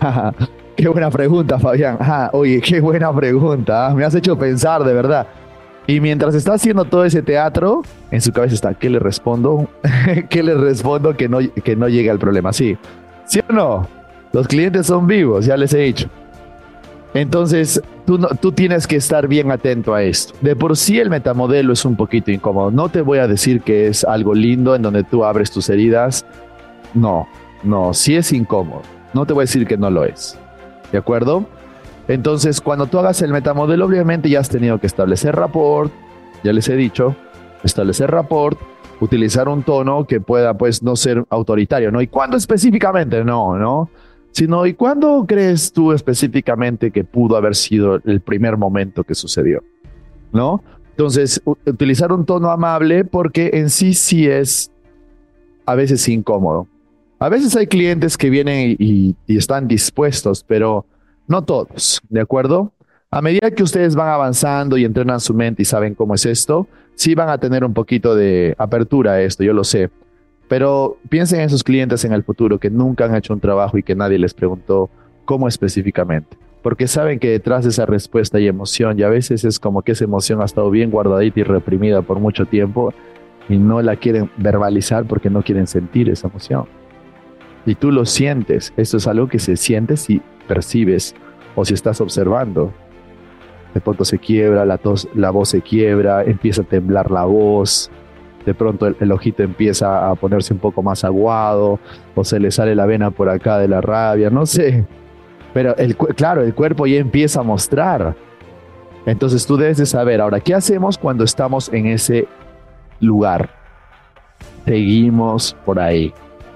qué 0.75 0.87
buena 0.87 1.09
pregunta, 1.09 1.59
Fabián. 1.59 1.97
oye, 2.33 2.61
qué 2.61 2.79
buena 2.79 3.13
pregunta. 3.13 3.87
¿ah? 3.87 3.93
Me 3.93 4.03
has 4.05 4.15
hecho 4.15 4.37
pensar, 4.37 4.83
de 4.83 4.93
verdad. 4.93 5.27
Y 5.85 5.99
mientras 5.99 6.33
está 6.35 6.53
haciendo 6.53 6.85
todo 6.85 7.03
ese 7.03 7.21
teatro, 7.21 7.81
en 8.09 8.21
su 8.21 8.31
cabeza 8.31 8.55
está, 8.55 8.73
¿qué 8.73 8.89
le 8.89 8.99
respondo? 8.99 9.67
¿Qué 10.29 10.41
le 10.41 10.55
respondo 10.55 11.15
que 11.15 11.27
no, 11.27 11.39
que 11.63 11.75
no 11.75 11.89
llegue 11.89 12.09
al 12.09 12.19
problema? 12.19 12.53
Sí. 12.53 12.77
¿Sí 13.25 13.41
o 13.49 13.53
no? 13.53 13.87
Los 14.31 14.47
clientes 14.47 14.87
son 14.87 15.07
vivos, 15.07 15.45
ya 15.45 15.57
les 15.57 15.73
he 15.73 15.79
dicho. 15.79 16.09
Entonces, 17.13 17.81
tú, 18.05 18.17
tú 18.41 18.51
tienes 18.51 18.87
que 18.87 18.95
estar 18.95 19.27
bien 19.27 19.51
atento 19.51 19.93
a 19.93 20.01
esto. 20.01 20.33
De 20.41 20.55
por 20.55 20.75
sí 20.75 20.99
el 20.99 21.09
metamodelo 21.09 21.73
es 21.73 21.85
un 21.85 21.95
poquito 21.95 22.31
incómodo. 22.31 22.71
No 22.71 22.89
te 22.89 23.01
voy 23.01 23.19
a 23.19 23.27
decir 23.27 23.61
que 23.61 23.87
es 23.87 24.03
algo 24.03 24.33
lindo 24.33 24.75
en 24.75 24.81
donde 24.81 25.03
tú 25.03 25.23
abres 25.23 25.51
tus 25.51 25.69
heridas. 25.69 26.25
No, 26.93 27.27
no, 27.61 27.93
sí 27.93 28.15
es 28.15 28.31
incómodo. 28.31 28.81
No 29.13 29.25
te 29.25 29.33
voy 29.33 29.41
a 29.41 29.45
decir 29.45 29.67
que 29.67 29.77
no 29.77 29.91
lo 29.91 30.05
es. 30.05 30.39
¿De 30.93 30.99
acuerdo? 30.99 31.47
Entonces, 32.07 32.61
cuando 32.61 32.85
tú 32.85 32.99
hagas 32.99 33.21
el 33.23 33.31
metamodelo, 33.31 33.87
obviamente 33.87 34.29
ya 34.29 34.39
has 34.39 34.49
tenido 34.49 34.79
que 34.79 34.85
establecer 34.87 35.35
rapport, 35.35 35.91
ya 36.43 36.53
les 36.53 36.69
he 36.69 36.75
dicho, 36.75 37.15
establecer 37.63 38.11
rapport, 38.11 38.59
utilizar 39.01 39.49
un 39.49 39.63
tono 39.63 40.05
que 40.05 40.21
pueda, 40.21 40.53
pues, 40.53 40.83
no 40.83 40.95
ser 40.95 41.25
autoritario, 41.31 41.91
¿no? 41.91 41.99
¿Y 41.99 42.07
cuándo 42.07 42.37
específicamente? 42.37 43.23
No, 43.23 43.57
¿no? 43.57 43.89
Sino, 44.31 44.67
¿y 44.67 44.75
cuándo 44.75 45.25
crees 45.27 45.73
tú 45.73 45.93
específicamente 45.93 46.91
que 46.91 47.03
pudo 47.03 47.37
haber 47.37 47.55
sido 47.55 47.99
el 48.05 48.21
primer 48.21 48.55
momento 48.57 49.03
que 49.03 49.15
sucedió? 49.15 49.63
¿No? 50.31 50.63
Entonces, 50.91 51.41
utilizar 51.45 52.11
un 52.11 52.23
tono 52.23 52.51
amable 52.51 53.03
porque 53.03 53.49
en 53.53 53.71
sí 53.71 53.95
sí 53.95 54.27
es 54.27 54.71
a 55.65 55.73
veces 55.73 56.07
incómodo. 56.07 56.67
A 57.23 57.29
veces 57.29 57.55
hay 57.55 57.67
clientes 57.67 58.17
que 58.17 58.29
vienen 58.29 58.75
y, 58.77 59.15
están 59.29 59.65
dispuestos, 59.65 60.43
pero 60.45 60.85
no 61.25 61.41
todos, 61.41 62.01
¿de 62.09 62.19
acuerdo? 62.19 62.73
A 63.09 63.21
medida 63.21 63.49
que 63.49 63.63
ustedes 63.63 63.95
van 63.95 64.09
avanzando 64.09 64.75
y 64.75 64.83
entrenan 64.83 65.21
su 65.21 65.33
mente 65.33 65.61
y 65.61 65.65
saben 65.65 65.95
cómo 65.95 66.15
es 66.15 66.25
esto, 66.25 66.67
sí 66.95 67.15
van 67.15 67.29
a 67.29 67.37
tener 67.37 67.63
un 67.63 67.73
poquito 67.73 68.13
de 68.13 68.55
apertura 68.57 69.13
a 69.13 69.21
esto, 69.21 69.41
yo 69.41 69.53
lo 69.53 69.63
sé. 69.63 69.89
Pero 70.49 70.97
piensen 71.07 71.39
en 71.39 71.49
sus 71.49 71.63
clientes 71.63 72.03
en 72.03 72.11
el 72.11 72.25
futuro 72.25 72.59
que 72.59 72.69
nunca 72.69 73.05
han 73.05 73.15
hecho 73.15 73.31
un 73.31 73.39
trabajo 73.39 73.77
y 73.77 73.83
que 73.83 73.95
nadie 73.95 74.19
les 74.19 74.33
preguntó 74.33 74.89
cómo 75.23 75.47
específicamente. 75.47 76.35
Porque 76.61 76.87
saben 76.87 77.19
que 77.19 77.29
detrás 77.29 77.63
de 77.63 77.69
esa 77.69 77.85
respuesta 77.85 78.37
hay 78.37 78.49
emoción 78.49 78.99
y 78.99 79.03
a 79.03 79.07
veces 79.09 79.45
es 79.45 79.61
como 79.61 79.81
que 79.81 79.93
esa 79.93 80.03
emoción 80.03 80.41
ha 80.41 80.45
estado 80.45 80.69
bien 80.69 80.91
guardadita 80.91 81.39
y 81.39 81.43
reprimida 81.43 82.01
por 82.01 82.19
mucho 82.19 82.47
tiempo 82.47 82.93
y 83.47 83.55
no 83.55 83.81
la 83.81 83.95
quieren 83.95 84.29
verbalizar 84.35 85.05
porque 85.05 85.29
no 85.29 85.41
quieren 85.41 85.67
sentir 85.67 86.09
esa 86.09 86.27
emoción. 86.27 86.82
Y 87.65 87.75
tú 87.75 87.91
lo 87.91 88.05
sientes, 88.05 88.73
esto 88.75 88.97
es 88.97 89.07
algo 89.07 89.27
que 89.27 89.39
se 89.39 89.55
siente 89.55 89.95
si 89.97 90.21
percibes 90.47 91.15
o 91.55 91.63
si 91.63 91.73
estás 91.73 92.01
observando. 92.01 92.73
De 93.73 93.81
pronto 93.81 94.05
se 94.05 94.19
quiebra, 94.19 94.65
la, 94.65 95.29
voz 95.31 95.49
se 95.49 95.61
quiebra, 95.61 96.23
empieza 96.23 96.61
a 96.61 96.65
temblar 96.65 97.09
la 97.09 97.23
voz, 97.23 97.89
de 98.45 98.53
pronto 98.53 98.87
el, 98.87 99.11
ojito 99.11 99.41
empieza 99.41 100.09
a 100.09 100.15
ponerse 100.15 100.53
un 100.53 100.59
poco 100.59 100.83
más 100.83 101.03
aguado, 101.03 101.79
o 102.13 102.23
se 102.23 102.39
le 102.39 102.51
sale 102.51 102.75
la 102.75 102.85
vena 102.85 103.09
por 103.09 103.29
acá 103.29 103.57
de 103.57 103.67
la 103.67 103.81
rabia, 103.81 104.29
no 104.29 104.45
sé. 104.45 104.85
Pero 105.53 105.75
el, 105.77 105.95
claro, 105.95 106.43
el 106.43 106.53
cuerpo 106.53 106.85
ya 106.85 106.97
empieza 106.97 107.39
a 107.39 107.43
mostrar. 107.43 108.15
Entonces 109.05 109.45
tú 109.45 109.57
debes 109.57 109.77
de 109.77 109.85
saber, 109.85 110.21
ahora, 110.21 110.39
¿qué 110.39 110.53
hacemos 110.53 110.97
cuando 110.97 111.23
estamos 111.23 111.71
en 111.73 111.87
ese 111.87 112.27
lugar? 112.99 113.49
Seguimos 114.65 115.55
por 115.65 115.79
ahí. 115.79 116.13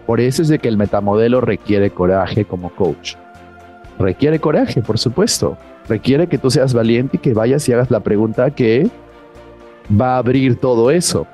Por 0.07 0.19
eso 0.19 0.41
es 0.41 0.47
de 0.47 0.57
que 0.57 0.69
el 0.69 0.77
metamodelo 0.77 1.41
requiere 1.41 1.91
coraje 1.91 2.45
como 2.45 2.71
coach 2.71 3.15
requiere 3.99 4.39
coraje, 4.39 4.81
por 4.81 4.97
supuesto. 4.97 5.57
Requiere 5.87 6.27
que 6.27 6.37
tú 6.37 6.51
seas 6.51 6.73
valiente 6.73 7.17
y 7.17 7.19
que 7.19 7.33
vayas 7.33 7.67
y 7.67 7.73
hagas 7.73 7.89
la 7.91 8.01
pregunta 8.01 8.51
que 8.51 8.89
va 9.89 10.15
a 10.15 10.17
abrir 10.17 10.57
todo 10.57 10.91
eso. 10.91 11.27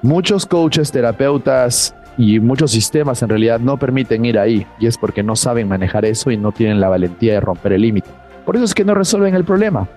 Muchos 0.00 0.46
coaches, 0.46 0.92
terapeutas 0.92 1.94
y 2.16 2.38
muchos 2.38 2.70
sistemas 2.70 3.22
en 3.22 3.28
realidad 3.28 3.58
no 3.58 3.76
permiten 3.76 4.24
ir 4.24 4.38
ahí 4.38 4.66
y 4.78 4.86
es 4.86 4.96
porque 4.96 5.22
no 5.22 5.34
saben 5.34 5.68
manejar 5.68 6.04
eso 6.04 6.30
y 6.30 6.36
no 6.36 6.52
tienen 6.52 6.80
la 6.80 6.88
valentía 6.88 7.34
de 7.34 7.40
romper 7.40 7.72
el 7.72 7.82
límite. 7.82 8.08
Por 8.44 8.54
eso 8.54 8.64
es 8.64 8.74
que 8.74 8.84
no 8.84 8.94
resuelven 8.94 9.34
el 9.34 9.44
problema. 9.44 9.88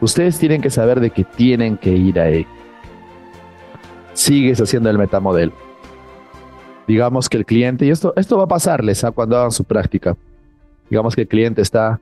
Ustedes 0.00 0.38
tienen 0.38 0.60
que 0.60 0.70
saber 0.70 1.00
de 1.00 1.10
que 1.10 1.24
tienen 1.24 1.76
que 1.76 1.90
ir 1.90 2.20
ahí. 2.20 2.46
Sigues 4.12 4.60
haciendo 4.60 4.90
el 4.90 4.98
metamodelo. 4.98 5.65
Digamos 6.86 7.28
que 7.28 7.36
el 7.36 7.44
cliente, 7.44 7.86
y 7.86 7.90
esto, 7.90 8.12
esto 8.16 8.36
va 8.36 8.44
a 8.44 8.48
pasarles 8.48 9.02
a 9.04 9.10
cuando 9.10 9.36
hagan 9.36 9.50
su 9.50 9.64
práctica 9.64 10.16
digamos 10.90 11.14
que 11.14 11.22
el 11.22 11.28
cliente 11.28 11.62
está, 11.62 12.00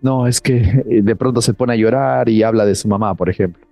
no, 0.00 0.26
es 0.26 0.40
que 0.40 0.56
eh, 0.88 1.02
de 1.02 1.16
pronto 1.16 1.42
se 1.42 1.54
pone 1.54 1.72
a 1.72 1.76
llorar 1.76 2.28
y 2.28 2.42
habla 2.42 2.64
de 2.64 2.74
su 2.74 2.88
mamá, 2.88 3.14
por 3.14 3.28
ejemplo. 3.28 3.66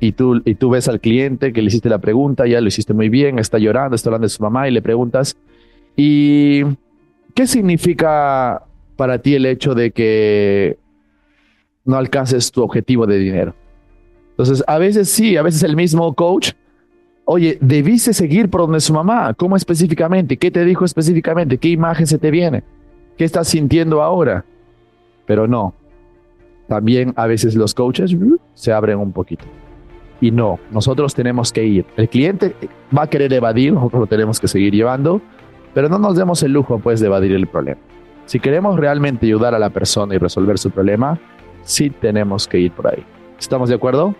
Y 0.00 0.12
tú, 0.12 0.42
y 0.44 0.54
tú 0.54 0.70
ves 0.70 0.88
al 0.88 1.00
cliente 1.00 1.52
que 1.52 1.60
le 1.60 1.68
hiciste 1.68 1.88
la 1.88 1.98
pregunta, 1.98 2.46
ya 2.46 2.60
lo 2.60 2.68
hiciste 2.68 2.94
muy 2.94 3.08
bien, 3.08 3.38
está 3.38 3.58
llorando, 3.58 3.96
está 3.96 4.10
hablando 4.10 4.26
de 4.26 4.30
su 4.30 4.42
mamá 4.42 4.68
y 4.68 4.70
le 4.70 4.80
preguntas, 4.80 5.36
¿y 5.96 6.62
qué 7.34 7.46
significa 7.46 8.62
para 8.96 9.18
ti 9.18 9.34
el 9.34 9.46
hecho 9.46 9.74
de 9.74 9.90
que 9.90 10.78
no 11.84 11.96
alcances 11.96 12.52
tu 12.52 12.62
objetivo 12.62 13.06
de 13.06 13.18
dinero? 13.18 13.54
Entonces, 14.30 14.62
a 14.68 14.78
veces 14.78 15.08
sí, 15.08 15.36
a 15.36 15.42
veces 15.42 15.64
el 15.64 15.74
mismo 15.74 16.14
coach, 16.14 16.52
oye, 17.30 17.58
debiste 17.60 18.14
seguir 18.14 18.48
por 18.48 18.62
donde 18.62 18.80
su 18.80 18.94
mamá, 18.94 19.34
¿cómo 19.34 19.54
específicamente? 19.54 20.38
¿Qué 20.38 20.50
te 20.50 20.64
dijo 20.64 20.86
específicamente? 20.86 21.58
¿Qué 21.58 21.68
imagen 21.68 22.06
se 22.06 22.18
te 22.18 22.30
viene? 22.30 22.64
¿Qué 23.18 23.24
estás 23.24 23.48
sintiendo 23.48 24.02
ahora? 24.02 24.46
Pero 25.26 25.46
no. 25.46 25.74
También 26.68 27.12
a 27.16 27.26
veces 27.26 27.54
los 27.54 27.74
coaches 27.74 28.14
uh, 28.14 28.38
se 28.54 28.72
abren 28.72 28.98
un 28.98 29.12
poquito. 29.12 29.44
Y 30.22 30.30
no, 30.30 30.58
nosotros 30.70 31.14
tenemos 31.14 31.52
que 31.52 31.64
ir. 31.64 31.84
El 31.98 32.08
cliente 32.08 32.54
va 32.96 33.02
a 33.02 33.10
querer 33.10 33.30
evadir, 33.34 33.74
nosotros 33.74 34.00
lo 34.00 34.06
tenemos 34.06 34.40
que 34.40 34.48
seguir 34.48 34.72
llevando, 34.72 35.20
pero 35.74 35.90
no 35.90 35.98
nos 35.98 36.16
demos 36.16 36.42
el 36.42 36.52
lujo 36.54 36.78
pues 36.78 36.98
de 36.98 37.08
evadir 37.08 37.32
el 37.32 37.46
problema. 37.46 37.80
Si 38.24 38.40
queremos 38.40 38.78
realmente 38.80 39.26
ayudar 39.26 39.54
a 39.54 39.58
la 39.58 39.68
persona 39.68 40.14
y 40.14 40.18
resolver 40.18 40.58
su 40.58 40.70
problema, 40.70 41.20
sí 41.62 41.90
tenemos 41.90 42.48
que 42.48 42.58
ir 42.58 42.72
por 42.72 42.88
ahí. 42.88 43.04
¿Estamos 43.38 43.68
de 43.68 43.74
acuerdo? 43.74 44.14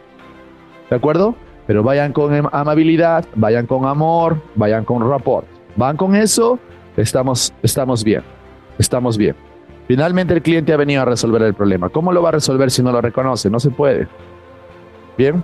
¿De 0.91 0.97
acuerdo? 0.97 1.37
Pero 1.69 1.85
vayan 1.85 2.13
con 2.13 2.49
amabilidad, 2.51 3.25
vayan 3.37 3.67
con 3.67 3.87
amor, 3.87 4.43
vayan 4.57 4.85
con 4.85 5.09
rapport. 5.09 5.47
Van 5.77 5.97
con 5.97 6.17
eso, 6.17 6.59
estamos, 6.97 7.55
estamos 7.63 8.03
bien 8.03 8.25
estamos 8.79 9.19
bien. 9.19 9.35
Finalmente 9.87 10.35
el 10.35 10.43
cliente 10.43 10.73
ha 10.73 10.77
venido 10.77 11.03
a 11.03 11.05
resolver 11.05 11.43
el 11.43 11.55
problema. 11.55 11.89
¿Cómo 11.89 12.13
lo 12.13 12.23
va 12.23 12.31
a 12.31 12.33
resolver 12.33 12.71
si 12.71 12.83
no 12.83 12.93
lo 12.93 13.01
reconoce? 13.01 13.51
No 13.51 13.59
se 13.61 13.71
puede. 13.71 14.07
Bien. 15.17 15.43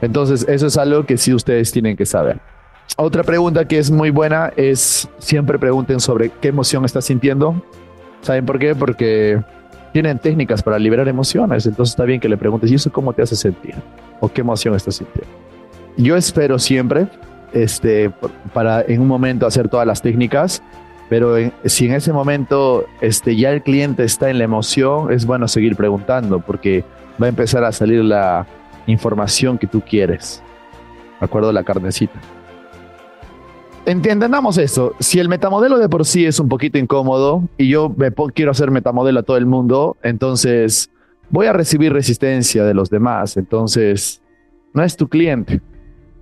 Entonces, 0.00 0.46
eso 0.48 0.66
es 0.66 0.76
algo 0.76 1.04
que 1.04 1.16
sí 1.16 1.32
ustedes 1.32 1.70
tienen 1.70 1.96
que 1.96 2.06
saber. 2.06 2.40
Otra 2.96 3.22
pregunta 3.22 3.66
que 3.66 3.78
es 3.78 3.90
muy 3.90 4.10
buena 4.10 4.52
es 4.56 5.08
siempre 5.18 5.58
pregunten 5.58 6.00
sobre 6.00 6.30
qué 6.30 6.48
emoción 6.48 6.84
estás 6.84 7.04
sintiendo. 7.04 7.62
¿Saben 8.22 8.44
por 8.44 8.58
qué? 8.58 8.74
Porque 8.74 9.40
tienen 9.92 10.18
técnicas 10.18 10.62
para 10.62 10.78
liberar 10.78 11.06
emociones. 11.06 11.66
Entonces 11.66 11.92
está 11.92 12.04
bien 12.04 12.18
que 12.18 12.28
le 12.28 12.36
preguntes, 12.36 12.70
¿y 12.70 12.74
eso 12.74 12.90
cómo 12.90 13.12
te 13.12 13.22
hace 13.22 13.36
sentir? 13.36 13.74
¿O 14.20 14.28
qué 14.28 14.40
emoción 14.40 14.74
estás 14.74 14.96
sintiendo? 14.96 15.41
Yo 15.96 16.16
espero 16.16 16.58
siempre, 16.58 17.06
este, 17.52 18.10
para 18.52 18.82
en 18.82 19.00
un 19.00 19.08
momento 19.08 19.46
hacer 19.46 19.68
todas 19.68 19.86
las 19.86 20.02
técnicas, 20.02 20.62
pero 21.08 21.36
si 21.66 21.86
en 21.86 21.92
ese 21.92 22.12
momento 22.12 22.86
este, 23.00 23.36
ya 23.36 23.50
el 23.50 23.62
cliente 23.62 24.04
está 24.04 24.30
en 24.30 24.38
la 24.38 24.44
emoción, 24.44 25.12
es 25.12 25.26
bueno 25.26 25.46
seguir 25.48 25.76
preguntando 25.76 26.40
porque 26.40 26.84
va 27.20 27.26
a 27.26 27.28
empezar 27.28 27.64
a 27.64 27.72
salir 27.72 28.02
la 28.02 28.46
información 28.86 29.58
que 29.58 29.66
tú 29.66 29.82
quieres. 29.82 30.42
¿De 31.20 31.26
acuerdo? 31.26 31.52
La 31.52 31.62
carnecita. 31.62 32.18
Entendamos 33.84 34.58
eso. 34.58 34.94
Si 35.00 35.18
el 35.18 35.28
metamodelo 35.28 35.78
de 35.78 35.88
por 35.88 36.06
sí 36.06 36.24
es 36.24 36.38
un 36.38 36.48
poquito 36.48 36.78
incómodo 36.78 37.42
y 37.58 37.68
yo 37.68 37.92
me 37.94 38.12
quiero 38.32 38.52
hacer 38.52 38.70
metamodelo 38.70 39.20
a 39.20 39.22
todo 39.22 39.36
el 39.36 39.46
mundo, 39.46 39.96
entonces 40.02 40.90
voy 41.30 41.46
a 41.46 41.52
recibir 41.52 41.92
resistencia 41.92 42.64
de 42.64 42.74
los 42.74 42.90
demás. 42.90 43.36
Entonces, 43.36 44.22
no 44.72 44.84
es 44.84 44.96
tu 44.96 45.08
cliente. 45.08 45.60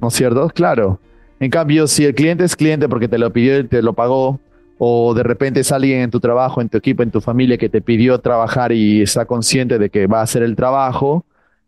¿No 0.00 0.08
es 0.08 0.14
cierto? 0.14 0.48
Claro. 0.48 0.98
En 1.38 1.50
cambio, 1.50 1.86
si 1.86 2.04
el 2.04 2.14
cliente 2.14 2.44
es 2.44 2.56
cliente 2.56 2.88
porque 2.88 3.08
te 3.08 3.18
lo 3.18 3.32
pidió 3.32 3.58
y 3.58 3.64
te 3.64 3.82
lo 3.82 3.94
pagó, 3.94 4.40
o 4.78 5.12
de 5.12 5.22
repente 5.22 5.60
es 5.60 5.72
alguien 5.72 6.00
en 6.00 6.10
tu 6.10 6.20
trabajo, 6.20 6.60
en 6.60 6.68
tu 6.68 6.78
equipo, 6.78 7.02
en 7.02 7.10
tu 7.10 7.20
familia 7.20 7.58
que 7.58 7.68
te 7.68 7.82
pidió 7.82 8.18
trabajar 8.18 8.72
y 8.72 9.02
está 9.02 9.26
consciente 9.26 9.78
de 9.78 9.90
que 9.90 10.06
va 10.06 10.20
a 10.20 10.22
hacer 10.22 10.42
el 10.42 10.56
trabajo, 10.56 11.24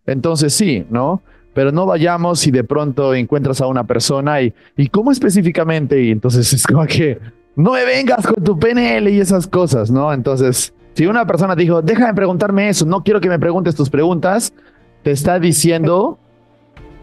entonces 0.06 0.54
sí, 0.54 0.86
¿no? 0.88 1.20
Pero 1.52 1.72
no 1.72 1.84
vayamos 1.84 2.46
y 2.46 2.50
de 2.50 2.64
pronto 2.64 3.14
encuentras 3.14 3.60
a 3.60 3.66
una 3.66 3.84
persona 3.84 4.40
y, 4.40 4.54
¿y 4.78 4.88
cómo 4.88 5.12
específicamente? 5.12 6.02
Y 6.02 6.10
entonces 6.10 6.50
es 6.54 6.66
como 6.66 6.86
que 6.86 7.18
no 7.54 7.72
me 7.72 7.84
vengas 7.84 8.26
con 8.26 8.42
tu 8.42 8.58
PNL 8.58 9.10
y 9.10 9.20
esas 9.20 9.46
cosas, 9.46 9.90
¿no? 9.90 10.12
Entonces, 10.12 10.72
si 10.94 11.06
una 11.06 11.26
persona 11.26 11.54
dijo, 11.54 11.82
déjame 11.82 12.14
preguntarme 12.14 12.70
eso, 12.70 12.86
no 12.86 13.02
quiero 13.02 13.20
que 13.20 13.28
me 13.28 13.38
preguntes 13.38 13.74
tus 13.74 13.90
preguntas, 13.90 14.54
te 15.02 15.10
está 15.10 15.38
diciendo, 15.38 16.18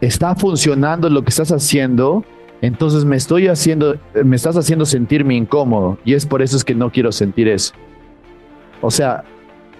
está 0.01 0.35
funcionando 0.35 1.09
lo 1.09 1.23
que 1.23 1.29
estás 1.29 1.51
haciendo, 1.51 2.23
entonces 2.61 3.05
me 3.05 3.15
estoy 3.15 3.47
haciendo, 3.47 3.97
me 4.23 4.35
estás 4.35 4.57
haciendo 4.57 4.85
sentirme 4.85 5.35
incómodo 5.35 5.97
y 6.03 6.13
es 6.13 6.25
por 6.25 6.41
eso 6.41 6.57
es 6.57 6.63
que 6.63 6.75
no 6.75 6.91
quiero 6.91 7.11
sentir 7.11 7.47
eso. 7.47 7.73
O 8.81 8.91
sea, 8.91 9.23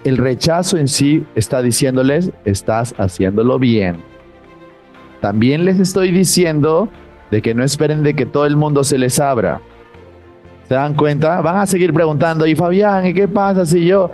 el 0.04 0.16
rechazo 0.16 0.76
en 0.78 0.88
sí 0.88 1.24
está 1.34 1.62
diciéndoles, 1.62 2.32
estás 2.44 2.94
haciéndolo 2.98 3.58
bien. 3.58 3.98
También 5.20 5.64
les 5.64 5.78
estoy 5.78 6.10
diciendo 6.10 6.88
de 7.30 7.42
que 7.42 7.54
no 7.54 7.62
esperen 7.62 8.02
de 8.02 8.14
que 8.14 8.26
todo 8.26 8.46
el 8.46 8.56
mundo 8.56 8.82
se 8.84 8.98
les 8.98 9.20
abra. 9.20 9.60
¿Se 10.68 10.74
dan 10.74 10.94
cuenta? 10.94 11.40
Van 11.40 11.56
a 11.56 11.66
seguir 11.66 11.92
preguntando, 11.92 12.46
y 12.46 12.54
Fabián, 12.54 13.06
¿y 13.06 13.14
qué 13.14 13.28
pasa 13.28 13.66
si 13.66 13.84
yo... 13.86 14.10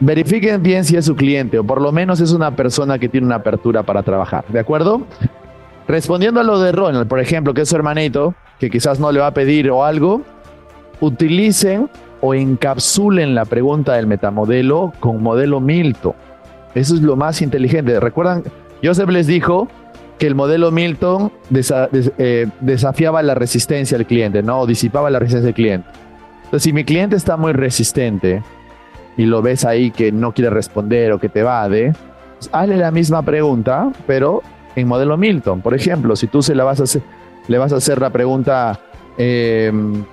Verifiquen 0.00 0.62
bien 0.62 0.84
si 0.84 0.96
es 0.96 1.04
su 1.04 1.14
cliente 1.14 1.58
o 1.58 1.64
por 1.64 1.80
lo 1.82 1.92
menos 1.92 2.20
es 2.20 2.32
una 2.32 2.56
persona 2.56 2.98
que 2.98 3.08
tiene 3.10 3.26
una 3.26 3.36
apertura 3.36 3.82
para 3.82 4.02
trabajar, 4.02 4.44
¿de 4.48 4.58
acuerdo? 4.58 5.02
Respondiendo 5.86 6.40
a 6.40 6.42
lo 6.42 6.58
de 6.58 6.72
Ronald, 6.72 7.06
por 7.06 7.20
ejemplo, 7.20 7.52
que 7.52 7.62
es 7.62 7.68
su 7.68 7.76
hermanito, 7.76 8.34
que 8.58 8.70
quizás 8.70 8.98
no 8.98 9.12
le 9.12 9.20
va 9.20 9.26
a 9.28 9.34
pedir 9.34 9.70
o 9.70 9.84
algo, 9.84 10.22
utilicen 11.00 11.90
o 12.22 12.32
encapsulen 12.32 13.34
la 13.34 13.44
pregunta 13.44 13.94
del 13.94 14.06
metamodelo 14.06 14.92
con 15.00 15.22
modelo 15.22 15.60
Milton. 15.60 16.14
Eso 16.74 16.94
es 16.94 17.02
lo 17.02 17.16
más 17.16 17.42
inteligente. 17.42 17.98
Recuerdan, 18.00 18.44
Joseph 18.82 19.10
les 19.10 19.26
dijo 19.26 19.68
que 20.18 20.26
el 20.26 20.34
modelo 20.34 20.70
Milton 20.70 21.32
eh, 21.52 22.46
desafiaba 22.60 23.22
la 23.22 23.34
resistencia 23.34 23.98
del 23.98 24.06
cliente, 24.06 24.42
¿no? 24.42 24.64
Disipaba 24.66 25.10
la 25.10 25.18
resistencia 25.18 25.46
del 25.46 25.54
cliente. 25.54 25.88
Entonces, 26.44 26.62
si 26.62 26.72
mi 26.72 26.84
cliente 26.84 27.16
está 27.16 27.36
muy 27.36 27.52
resistente 27.52 28.42
y 29.20 29.26
lo 29.26 29.42
ves 29.42 29.66
ahí 29.66 29.90
que 29.90 30.10
no 30.12 30.32
quiere 30.32 30.48
responder 30.48 31.12
o 31.12 31.18
que 31.18 31.28
te 31.28 31.40
evade, 31.40 31.92
pues 32.38 32.48
hazle 32.54 32.78
la 32.78 32.90
misma 32.90 33.20
pregunta, 33.20 33.92
pero 34.06 34.40
en 34.74 34.88
modelo 34.88 35.18
Milton. 35.18 35.60
Por 35.60 35.74
ejemplo, 35.74 36.16
si 36.16 36.26
tú 36.26 36.40
se 36.40 36.54
la 36.54 36.64
vas 36.64 36.80
a 36.80 36.84
hacer, 36.84 37.02
le 37.46 37.58
vas 37.58 37.70
a 37.74 37.76
hacer 37.76 38.00
la 38.00 38.08
pregunta, 38.08 38.80
em, 39.18 40.06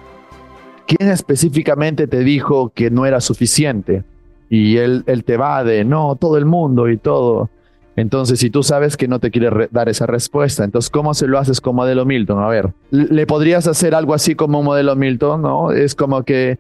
¿quién 0.86 1.10
específicamente 1.10 2.06
te 2.06 2.20
dijo 2.20 2.74
que 2.76 2.92
no 2.92 3.06
era 3.06 3.22
suficiente? 3.22 4.04
Y 4.50 4.76
él, 4.76 5.06
él 5.08 5.24
te 5.24 5.36
evade, 5.36 5.86
no, 5.86 6.18
todo 6.18 6.38
el 6.38 6.44
mundo 6.44 6.90
y 6.90 6.98
todo. 6.98 7.50
Entonces, 7.96 8.40
si 8.42 8.50
tú 8.50 8.62
sabes 8.62 8.98
que 8.98 9.08
no 9.08 9.20
te 9.20 9.32
quiere 9.32 9.70
dar 9.72 9.88
esa 9.88 10.06
respuesta, 10.06 10.66
entonces, 10.66 10.90
¿cómo 10.90 11.14
se 11.14 11.28
lo 11.28 11.40
haces 11.40 11.62
con 11.62 11.78
modelo 11.78 12.06
Milton? 12.06 12.44
A 12.44 12.48
ver, 12.50 12.74
¿le 12.92 13.26
podrías 13.26 13.68
hacer 13.68 13.96
algo 13.96 14.14
así 14.14 14.36
como 14.36 14.64
modelo 14.64 14.98
Milton? 14.98 15.44
¿No? 15.44 15.72
Es 15.72 15.96
como 15.96 16.24
que 16.24 16.60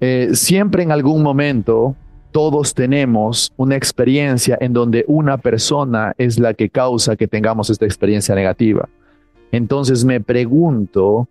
eh, 0.00 0.30
siempre 0.32 0.82
en 0.82 0.92
algún 0.92 1.22
momento 1.22 1.96
todos 2.32 2.74
tenemos 2.74 3.52
una 3.56 3.76
experiencia 3.76 4.58
en 4.60 4.72
donde 4.72 5.04
una 5.08 5.38
persona 5.38 6.12
es 6.18 6.38
la 6.38 6.54
que 6.54 6.68
causa 6.68 7.16
que 7.16 7.26
tengamos 7.26 7.70
esta 7.70 7.86
experiencia 7.86 8.34
negativa. 8.34 8.88
Entonces 9.52 10.04
me 10.04 10.20
pregunto, 10.20 11.28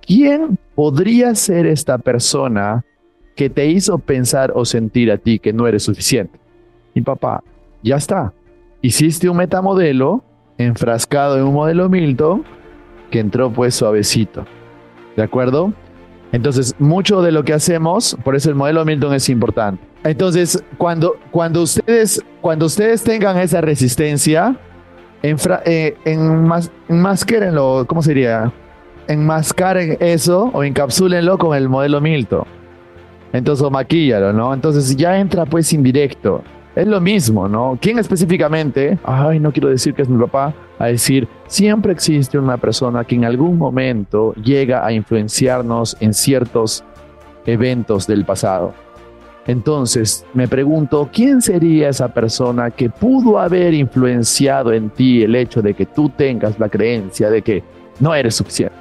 ¿quién 0.00 0.58
podría 0.74 1.34
ser 1.34 1.66
esta 1.66 1.98
persona 1.98 2.84
que 3.36 3.50
te 3.50 3.66
hizo 3.66 3.98
pensar 3.98 4.52
o 4.54 4.64
sentir 4.64 5.10
a 5.12 5.18
ti 5.18 5.38
que 5.38 5.52
no 5.52 5.66
eres 5.66 5.82
suficiente? 5.82 6.38
Mi 6.94 7.02
papá, 7.02 7.42
ya 7.82 7.96
está 7.96 8.32
hiciste 8.82 9.28
un 9.28 9.36
metamodelo 9.36 10.22
enfrascado 10.56 11.38
en 11.38 11.44
un 11.44 11.54
modelo 11.54 11.88
Milton 11.88 12.44
que 13.10 13.20
entró 13.20 13.50
pues 13.50 13.74
suavecito. 13.74 14.44
¿De 15.16 15.22
acuerdo? 15.22 15.72
Entonces, 16.32 16.74
mucho 16.78 17.22
de 17.22 17.32
lo 17.32 17.44
que 17.44 17.54
hacemos, 17.54 18.16
por 18.22 18.36
eso 18.36 18.50
el 18.50 18.54
modelo 18.54 18.84
Milton 18.84 19.14
es 19.14 19.28
importante. 19.28 19.82
Entonces, 20.04 20.62
cuando, 20.76 21.16
cuando, 21.30 21.62
ustedes, 21.62 22.22
cuando 22.40 22.66
ustedes 22.66 23.02
tengan 23.02 23.38
esa 23.38 23.60
resistencia, 23.60 24.56
eh, 25.22 25.96
enmasquérenlo, 26.88 27.84
¿cómo 27.86 28.02
sería? 28.02 28.52
Enmascaren 29.08 29.96
eso 30.00 30.50
o 30.52 30.62
encapsúlenlo 30.62 31.38
con 31.38 31.56
el 31.56 31.68
modelo 31.68 32.00
Milton. 32.00 32.44
Entonces, 33.32 33.64
o 33.64 33.70
maquíllalo, 33.70 34.32
¿no? 34.32 34.54
Entonces 34.54 34.96
ya 34.96 35.18
entra 35.18 35.46
pues 35.46 35.72
indirecto. 35.72 36.42
Es 36.74 36.86
lo 36.86 37.00
mismo, 37.00 37.48
¿no? 37.48 37.78
¿Quién 37.80 37.98
específicamente? 37.98 38.98
Ay, 39.04 39.40
no 39.40 39.52
quiero 39.52 39.68
decir 39.68 39.94
que 39.94 40.02
es 40.02 40.08
mi 40.08 40.20
papá. 40.20 40.54
A 40.78 40.86
decir, 40.86 41.26
siempre 41.48 41.92
existe 41.92 42.38
una 42.38 42.56
persona 42.56 43.04
que 43.04 43.16
en 43.16 43.24
algún 43.24 43.58
momento 43.58 44.32
llega 44.34 44.86
a 44.86 44.92
influenciarnos 44.92 45.96
en 46.00 46.14
ciertos 46.14 46.84
eventos 47.46 48.06
del 48.06 48.24
pasado. 48.24 48.74
Entonces, 49.48 50.26
me 50.34 50.46
pregunto, 50.46 51.08
¿quién 51.10 51.40
sería 51.40 51.88
esa 51.88 52.08
persona 52.08 52.70
que 52.70 52.90
pudo 52.90 53.38
haber 53.38 53.72
influenciado 53.72 54.72
en 54.72 54.90
ti 54.90 55.22
el 55.22 55.34
hecho 55.34 55.62
de 55.62 55.72
que 55.72 55.86
tú 55.86 56.10
tengas 56.10 56.58
la 56.58 56.68
creencia 56.68 57.30
de 57.30 57.40
que 57.40 57.64
no 57.98 58.14
eres 58.14 58.36
suficiente? 58.36 58.76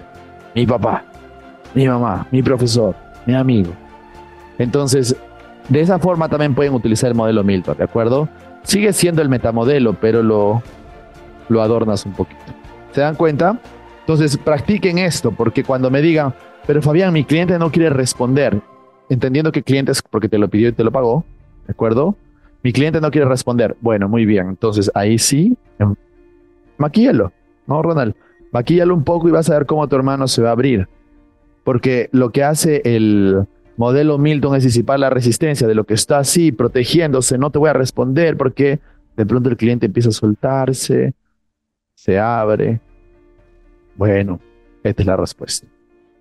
Mi 0.53 0.67
papá, 0.67 1.05
mi 1.73 1.87
mamá, 1.87 2.27
mi 2.31 2.43
profesor, 2.43 2.93
mi 3.25 3.33
amigo. 3.33 3.71
Entonces, 4.57 5.15
de 5.69 5.81
esa 5.81 5.99
forma 5.99 6.29
también 6.29 6.55
pueden 6.55 6.73
utilizar 6.73 7.09
el 7.09 7.15
modelo 7.15 7.43
Milton, 7.43 7.77
¿de 7.77 7.83
acuerdo? 7.83 8.29
Sigue 8.63 8.93
siendo 8.93 9.21
el 9.21 9.29
metamodelo, 9.29 9.93
pero 9.93 10.23
lo, 10.23 10.61
lo 11.49 11.61
adornas 11.61 12.05
un 12.05 12.13
poquito. 12.13 12.41
¿Se 12.91 13.01
dan 13.01 13.15
cuenta? 13.15 13.59
Entonces, 14.01 14.37
practiquen 14.37 14.97
esto, 14.97 15.31
porque 15.31 15.63
cuando 15.63 15.89
me 15.89 16.01
digan, 16.01 16.33
pero 16.65 16.81
Fabián, 16.81 17.13
mi 17.13 17.23
cliente 17.23 17.59
no 17.59 17.71
quiere 17.71 17.89
responder, 17.89 18.61
entendiendo 19.09 19.51
que 19.51 19.63
cliente 19.63 19.91
es 19.91 20.01
porque 20.01 20.29
te 20.29 20.37
lo 20.37 20.47
pidió 20.47 20.69
y 20.69 20.73
te 20.73 20.83
lo 20.83 20.91
pagó, 20.91 21.25
¿de 21.65 21.71
acuerdo? 21.71 22.15
Mi 22.63 22.73
cliente 22.73 22.99
no 22.99 23.11
quiere 23.11 23.27
responder. 23.27 23.77
Bueno, 23.81 24.09
muy 24.09 24.25
bien. 24.25 24.49
Entonces, 24.49 24.91
ahí 24.95 25.17
sí, 25.17 25.57
em, 25.79 25.95
maquíllalo, 26.77 27.31
¿no, 27.65 27.81
Ronald? 27.81 28.15
Maquíllalo 28.51 28.93
un 28.93 29.03
poco 29.03 29.27
y 29.27 29.31
vas 29.31 29.49
a 29.49 29.53
ver 29.53 29.65
cómo 29.65 29.87
tu 29.87 29.95
hermano 29.95 30.27
se 30.27 30.41
va 30.41 30.49
a 30.49 30.53
abrir. 30.53 30.87
Porque 31.63 32.09
lo 32.11 32.31
que 32.31 32.43
hace 32.43 32.81
el, 32.83 33.45
modelo 33.77 34.17
Milton 34.17 34.55
es 34.55 34.63
disipar 34.63 34.99
la 34.99 35.09
resistencia 35.09 35.67
de 35.67 35.75
lo 35.75 35.85
que 35.85 35.93
está 35.93 36.19
así, 36.19 36.51
protegiéndose, 36.51 37.37
no 37.37 37.51
te 37.51 37.59
voy 37.59 37.69
a 37.69 37.73
responder 37.73 38.35
porque 38.35 38.79
de 39.15 39.25
pronto 39.25 39.49
el 39.49 39.57
cliente 39.57 39.85
empieza 39.85 40.09
a 40.09 40.13
soltarse, 40.13 41.13
se 41.95 42.19
abre. 42.19 42.81
Bueno, 43.95 44.39
esta 44.83 45.01
es 45.01 45.07
la 45.07 45.15
respuesta. 45.15 45.67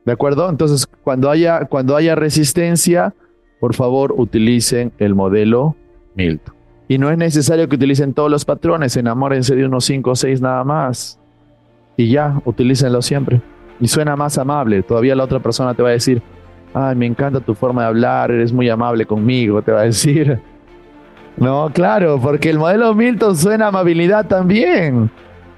¿De 0.05 0.12
acuerdo? 0.12 0.49
Entonces, 0.49 0.87
cuando 0.87 1.31
haya, 1.31 1.64
cuando 1.64 1.97
haya 1.97 2.14
resistencia, 2.14 3.14
por 3.59 3.75
favor, 3.75 4.14
utilicen 4.16 4.92
el 4.99 5.14
modelo 5.14 5.77
Milton. 6.14 6.55
Y 6.88 6.99
no 6.99 7.11
es 7.11 7.19
necesario 7.19 7.69
que 7.69 7.77
utilicen 7.77 8.14
todos 8.14 8.31
los 8.31 8.45
patrones, 8.45 8.97
enamórense 8.97 9.57
de 9.57 9.66
unos 9.66 9.85
5 9.87 10.11
o 10.11 10.14
6 10.14 10.40
nada 10.40 10.62
más. 10.62 11.19
Y 11.97 12.11
ya, 12.11 12.40
utilícenlo 12.45 13.03
siempre. 13.03 13.42
Y 13.81 13.88
suena 13.88 14.14
más 14.14 14.38
amable. 14.38 14.83
Todavía 14.83 15.16
la 15.16 15.25
otra 15.25 15.40
persona 15.40 15.75
te 15.75 15.83
va 15.83 15.88
a 15.88 15.92
decir, 15.92 16.23
ay, 16.77 16.95
me 16.95 17.07
encanta 17.07 17.41
tu 17.41 17.55
forma 17.55 17.83
de 17.83 17.89
hablar, 17.89 18.31
eres 18.31 18.53
muy 18.53 18.69
amable 18.69 19.07
conmigo, 19.07 19.62
te 19.62 19.73
va 19.73 19.81
a 19.81 19.85
decir. 19.85 20.39
No, 21.39 21.71
claro, 21.73 22.21
porque 22.21 22.51
el 22.51 22.59
modelo 22.59 22.95
Milton 22.95 23.35
suena 23.35 23.69
amabilidad 23.69 24.27
también. 24.27 25.11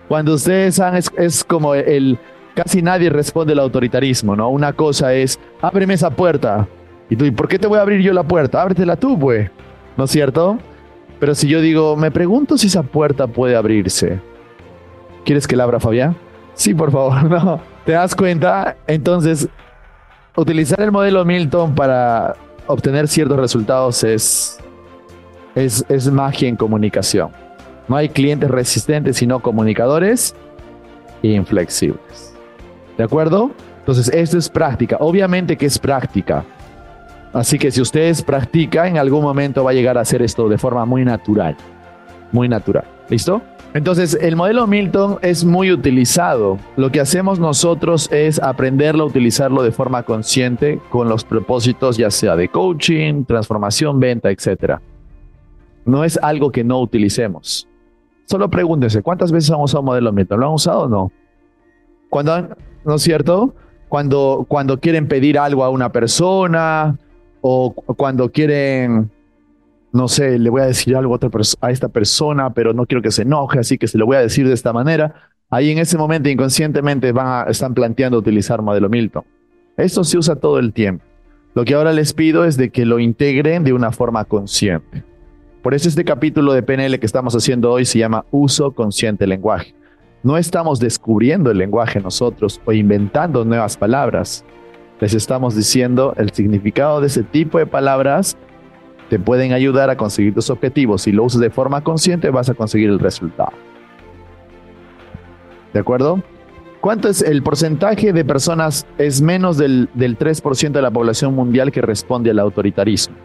Cuando 0.06 0.34
ustedes 0.34 0.76
saben, 0.76 1.02
es, 1.16 1.44
como 1.44 1.74
el, 1.74 2.18
casi 2.54 2.82
nadie 2.82 3.10
responde 3.10 3.52
al 3.52 3.58
autoritarismo, 3.58 4.36
¿no? 4.36 4.48
Una 4.48 4.72
cosa 4.72 5.12
es, 5.12 5.40
ábreme 5.60 5.94
esa 5.94 6.10
puerta. 6.10 6.68
Y 7.10 7.16
tú, 7.16 7.24
¿y 7.24 7.32
por 7.32 7.48
qué 7.48 7.58
te 7.58 7.66
voy 7.66 7.78
a 7.78 7.82
abrir 7.82 8.00
yo 8.00 8.12
la 8.12 8.22
puerta? 8.22 8.62
Ábretela 8.62 8.94
tú, 8.94 9.18
pues. 9.18 9.50
¿No 9.96 10.04
es 10.04 10.10
cierto? 10.10 10.58
Pero 11.18 11.34
si 11.34 11.48
yo 11.48 11.60
digo, 11.60 11.96
me 11.96 12.12
pregunto 12.12 12.56
si 12.56 12.68
esa 12.68 12.84
puerta 12.84 13.26
puede 13.26 13.56
abrirse. 13.56 14.20
¿Quieres 15.24 15.48
que 15.48 15.56
la 15.56 15.64
abra, 15.64 15.80
Fabián? 15.80 16.16
Sí, 16.54 16.74
por 16.74 16.92
favor, 16.92 17.24
no. 17.30 17.60
¿Te 17.84 17.92
das 17.92 18.14
cuenta? 18.14 18.76
Entonces, 18.86 19.48
utilizar 20.38 20.80
el 20.80 20.92
modelo 20.92 21.24
Milton 21.24 21.74
para 21.74 22.36
obtener 22.66 23.08
ciertos 23.08 23.38
resultados 23.38 24.04
es, 24.04 24.58
es, 25.54 25.84
es 25.88 26.10
magia 26.10 26.48
en 26.48 26.56
comunicación. 26.56 27.30
No 27.88 27.96
hay 27.96 28.08
clientes 28.08 28.50
resistentes, 28.50 29.16
sino 29.16 29.40
comunicadores 29.40 30.34
inflexibles. 31.22 32.34
¿De 32.96 33.04
acuerdo? 33.04 33.50
Entonces, 33.80 34.08
esto 34.14 34.38
es 34.38 34.48
práctica. 34.48 34.98
Obviamente 35.00 35.56
que 35.56 35.66
es 35.66 35.78
práctica. 35.78 36.44
Así 37.32 37.58
que 37.58 37.70
si 37.70 37.80
ustedes 37.80 38.22
practican, 38.22 38.88
en 38.88 38.98
algún 38.98 39.22
momento 39.22 39.64
va 39.64 39.70
a 39.70 39.74
llegar 39.74 39.98
a 39.98 40.02
hacer 40.02 40.22
esto 40.22 40.48
de 40.48 40.58
forma 40.58 40.84
muy 40.84 41.04
natural. 41.04 41.56
Muy 42.32 42.48
natural. 42.48 42.84
¿Listo? 43.08 43.42
Entonces, 43.74 44.18
el 44.20 44.34
modelo 44.34 44.66
Milton 44.66 45.18
es 45.20 45.44
muy 45.44 45.70
utilizado. 45.70 46.58
Lo 46.76 46.90
que 46.90 47.00
hacemos 47.00 47.38
nosotros 47.38 48.10
es 48.10 48.40
aprenderlo 48.40 49.04
utilizarlo 49.04 49.62
de 49.62 49.72
forma 49.72 50.04
consciente 50.04 50.80
con 50.88 51.08
los 51.08 51.24
propósitos 51.24 51.98
ya 51.98 52.10
sea 52.10 52.34
de 52.34 52.48
coaching, 52.48 53.24
transformación, 53.24 54.00
venta, 54.00 54.30
etc. 54.30 54.78
No 55.84 56.02
es 56.02 56.18
algo 56.22 56.50
que 56.50 56.64
no 56.64 56.80
utilicemos. 56.80 57.68
Solo 58.24 58.48
pregúntense, 58.48 59.02
¿cuántas 59.02 59.32
veces 59.32 59.50
han 59.50 59.60
usado 59.60 59.82
modelo 59.82 60.12
Milton? 60.12 60.40
¿Lo 60.40 60.46
han 60.46 60.54
usado 60.54 60.80
o 60.82 60.88
no? 60.88 61.12
Cuando, 62.08 62.48
¿no 62.84 62.94
es 62.94 63.02
cierto? 63.02 63.54
Cuando, 63.88 64.46
cuando 64.48 64.80
quieren 64.80 65.08
pedir 65.08 65.38
algo 65.38 65.62
a 65.62 65.68
una 65.68 65.92
persona 65.92 66.98
o 67.42 67.72
cuando 67.72 68.30
quieren 68.30 69.10
no 69.92 70.08
sé, 70.08 70.38
le 70.38 70.50
voy 70.50 70.62
a 70.62 70.66
decir 70.66 70.96
algo 70.96 71.14
a, 71.14 71.18
a 71.60 71.70
esta 71.70 71.88
persona, 71.88 72.52
pero 72.52 72.72
no 72.72 72.86
quiero 72.86 73.02
que 73.02 73.10
se 73.10 73.22
enoje, 73.22 73.58
así 73.58 73.78
que 73.78 73.86
se 73.86 73.98
lo 73.98 74.06
voy 74.06 74.16
a 74.16 74.20
decir 74.20 74.46
de 74.46 74.54
esta 74.54 74.72
manera. 74.72 75.14
Ahí 75.50 75.70
en 75.70 75.78
ese 75.78 75.96
momento 75.96 76.28
inconscientemente 76.28 77.12
van 77.12 77.48
están 77.48 77.72
planteando 77.72 78.18
utilizar 78.18 78.60
modelo 78.60 78.88
Milton. 78.88 79.24
Esto 79.76 80.04
se 80.04 80.18
usa 80.18 80.36
todo 80.36 80.58
el 80.58 80.72
tiempo. 80.72 81.04
Lo 81.54 81.64
que 81.64 81.74
ahora 81.74 81.92
les 81.92 82.12
pido 82.12 82.44
es 82.44 82.56
de 82.56 82.70
que 82.70 82.84
lo 82.84 82.98
integren 82.98 83.64
de 83.64 83.72
una 83.72 83.90
forma 83.90 84.24
consciente. 84.24 85.04
Por 85.62 85.74
eso 85.74 85.88
este 85.88 86.04
capítulo 86.04 86.52
de 86.52 86.62
PNL 86.62 86.98
que 86.98 87.06
estamos 87.06 87.34
haciendo 87.34 87.72
hoy 87.72 87.84
se 87.84 87.98
llama 87.98 88.24
Uso 88.30 88.72
Consciente 88.72 89.26
Lenguaje. 89.26 89.74
No 90.22 90.36
estamos 90.36 90.80
descubriendo 90.80 91.50
el 91.50 91.58
lenguaje 91.58 92.00
nosotros 92.00 92.60
o 92.64 92.72
inventando 92.72 93.44
nuevas 93.44 93.76
palabras. 93.76 94.44
Les 95.00 95.14
estamos 95.14 95.54
diciendo 95.54 96.12
el 96.16 96.30
significado 96.30 97.00
de 97.00 97.06
ese 97.06 97.22
tipo 97.22 97.58
de 97.58 97.66
palabras 97.66 98.36
te 99.08 99.18
pueden 99.18 99.52
ayudar 99.52 99.90
a 99.90 99.96
conseguir 99.96 100.34
tus 100.34 100.50
objetivos. 100.50 101.02
Si 101.02 101.12
lo 101.12 101.24
usas 101.24 101.40
de 101.40 101.50
forma 101.50 101.82
consciente, 101.82 102.30
vas 102.30 102.48
a 102.48 102.54
conseguir 102.54 102.90
el 102.90 102.98
resultado. 102.98 103.52
¿De 105.72 105.80
acuerdo? 105.80 106.22
¿Cuánto 106.80 107.08
es 107.08 107.22
el 107.22 107.42
porcentaje 107.42 108.12
de 108.12 108.24
personas? 108.24 108.86
Es 108.98 109.20
menos 109.20 109.58
del, 109.58 109.88
del 109.94 110.18
3% 110.18 110.70
de 110.70 110.82
la 110.82 110.90
población 110.90 111.34
mundial 111.34 111.72
que 111.72 111.80
responde 111.80 112.30
al 112.30 112.38
autoritarismo. 112.38 113.16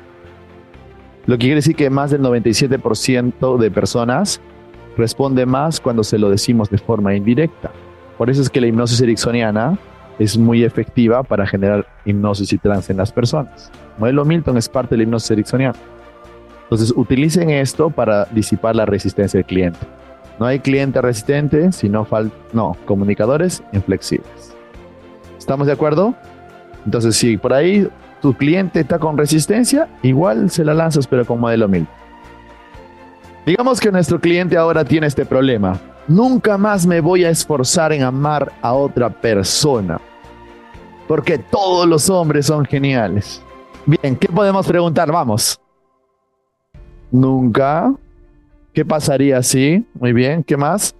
Lo 1.25 1.35
que 1.35 1.41
quiere 1.41 1.55
decir 1.55 1.75
que 1.75 1.89
más 1.89 2.11
del 2.11 2.21
97% 2.21 3.57
de 3.57 3.71
personas 3.71 4.41
responde 4.97 5.45
más 5.45 5.79
cuando 5.79 6.03
se 6.03 6.17
lo 6.17 6.29
decimos 6.29 6.69
de 6.69 6.77
forma 6.77 7.15
indirecta. 7.15 7.71
Por 8.17 8.29
eso 8.29 8.41
es 8.41 8.49
que 8.49 8.59
la 8.59 8.67
hipnosis 8.67 9.01
ericksoniana 9.01 9.77
es 10.19 10.37
muy 10.37 10.63
efectiva 10.63 11.23
para 11.23 11.45
generar 11.45 11.85
hipnosis 12.05 12.53
y 12.53 12.57
trance 12.57 12.91
en 12.91 12.97
las 12.97 13.11
personas. 13.11 13.71
Modelo 13.97 14.25
Milton 14.25 14.57
es 14.57 14.69
parte 14.69 14.91
de 14.91 14.97
la 14.97 15.03
hipnosis 15.03 15.31
ericksoniana. 15.31 15.75
Entonces, 16.63 16.93
utilicen 16.95 17.49
esto 17.49 17.89
para 17.89 18.25
disipar 18.25 18.75
la 18.75 18.85
resistencia 18.85 19.37
del 19.37 19.45
cliente. 19.45 19.79
No 20.39 20.45
hay 20.45 20.59
cliente 20.59 21.01
resistente, 21.01 21.71
sino 21.71 22.07
no, 22.51 22.75
comunicadores 22.85 23.63
inflexibles. 23.73 24.55
¿Estamos 25.37 25.67
de 25.67 25.73
acuerdo? 25.73 26.15
Entonces, 26.85 27.15
si 27.15 27.37
por 27.37 27.53
ahí 27.53 27.87
tu 28.21 28.33
cliente 28.33 28.79
está 28.79 28.97
con 28.97 29.17
resistencia, 29.17 29.87
igual 30.01 30.49
se 30.49 30.65
la 30.65 30.73
lanzas, 30.73 31.05
pero 31.05 31.25
con 31.25 31.39
modelo 31.39 31.67
Milton. 31.67 31.93
Digamos 33.45 33.81
que 33.81 33.91
nuestro 33.91 34.19
cliente 34.19 34.55
ahora 34.57 34.85
tiene 34.85 35.07
este 35.07 35.25
problema. 35.25 35.77
Nunca 36.07 36.57
más 36.57 36.85
me 36.85 36.99
voy 36.99 37.23
a 37.23 37.29
esforzar 37.29 37.93
en 37.93 38.03
amar 38.03 38.51
a 38.61 38.73
otra 38.73 39.09
persona. 39.09 40.01
Porque 41.07 41.37
todos 41.37 41.87
los 41.87 42.09
hombres 42.09 42.47
son 42.47 42.65
geniales. 42.65 43.41
Bien, 43.85 44.15
¿qué 44.15 44.27
podemos 44.27 44.67
preguntar? 44.67 45.11
Vamos. 45.11 45.59
Nunca. 47.11 47.93
¿Qué 48.73 48.83
pasaría 48.83 49.41
si? 49.43 49.85
Muy 49.93 50.13
bien, 50.13 50.43
¿qué 50.43 50.57
más? 50.57 50.95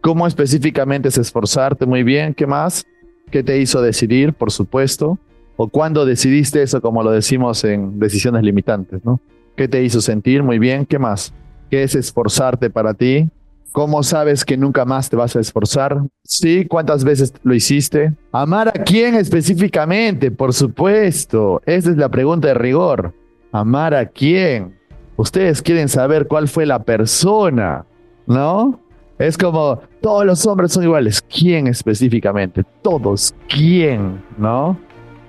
¿Cómo 0.00 0.26
específicamente 0.26 1.08
es 1.08 1.18
esforzarte? 1.18 1.84
Muy 1.84 2.02
bien, 2.02 2.32
¿qué 2.32 2.46
más? 2.46 2.86
¿Qué 3.30 3.42
te 3.42 3.58
hizo 3.58 3.82
decidir, 3.82 4.32
por 4.32 4.52
supuesto? 4.52 5.18
¿O 5.56 5.68
cuándo 5.68 6.06
decidiste 6.06 6.62
eso, 6.62 6.80
como 6.80 7.02
lo 7.02 7.10
decimos 7.10 7.64
en 7.64 7.98
decisiones 7.98 8.42
limitantes, 8.42 9.04
¿no? 9.04 9.20
¿Qué 9.56 9.66
te 9.66 9.82
hizo 9.82 10.00
sentir? 10.00 10.42
Muy 10.42 10.58
bien, 10.58 10.86
¿qué 10.86 10.98
más? 10.98 11.32
¿Qué 11.70 11.82
es 11.82 11.94
esforzarte 11.96 12.70
para 12.70 12.94
ti? 12.94 13.28
¿Cómo 13.72 14.02
sabes 14.02 14.44
que 14.44 14.56
nunca 14.56 14.84
más 14.84 15.10
te 15.10 15.16
vas 15.16 15.36
a 15.36 15.40
esforzar? 15.40 16.02
Sí, 16.24 16.64
¿cuántas 16.66 17.04
veces 17.04 17.34
lo 17.42 17.54
hiciste? 17.54 18.14
¿Amar 18.32 18.68
a 18.68 18.72
quién 18.72 19.14
específicamente? 19.14 20.30
Por 20.30 20.52
supuesto. 20.52 21.60
Esa 21.66 21.90
es 21.90 21.96
la 21.96 22.08
pregunta 22.08 22.48
de 22.48 22.54
rigor. 22.54 23.12
¿Amar 23.52 23.94
a 23.94 24.06
quién? 24.06 24.78
Ustedes 25.16 25.62
quieren 25.62 25.88
saber 25.88 26.26
cuál 26.26 26.48
fue 26.48 26.66
la 26.66 26.82
persona, 26.82 27.84
¿no? 28.26 28.80
Es 29.18 29.38
como, 29.38 29.80
todos 30.02 30.26
los 30.26 30.46
hombres 30.46 30.72
son 30.72 30.84
iguales. 30.84 31.22
¿Quién 31.22 31.66
específicamente? 31.66 32.64
Todos. 32.82 33.34
¿Quién? 33.48 34.22
¿No? 34.36 34.78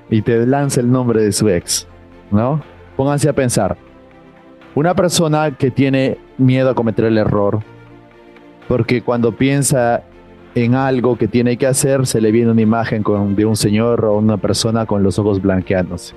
Y 0.09 0.21
te 0.21 0.45
lanza 0.45 0.81
el 0.81 0.91
nombre 0.91 1.21
de 1.21 1.31
su 1.31 1.47
ex, 1.49 1.87
¿no? 2.31 2.61
Pónganse 2.97 3.29
a 3.29 3.33
pensar. 3.33 3.77
Una 4.75 4.93
persona 4.93 5.55
que 5.57 5.71
tiene 5.71 6.17
miedo 6.37 6.69
a 6.69 6.75
cometer 6.75 7.05
el 7.05 7.17
error, 7.17 7.63
porque 8.67 9.01
cuando 9.01 9.31
piensa 9.31 10.03
en 10.55 10.75
algo 10.75 11.17
que 11.17 11.27
tiene 11.27 11.57
que 11.57 11.67
hacer, 11.67 12.07
se 12.07 12.19
le 12.19 12.31
viene 12.31 12.51
una 12.51 12.61
imagen 12.61 13.03
de 13.35 13.45
un 13.45 13.55
señor 13.55 14.05
o 14.05 14.17
una 14.17 14.37
persona 14.37 14.85
con 14.85 15.03
los 15.03 15.19
ojos 15.19 15.41
blanqueándose. 15.41 16.15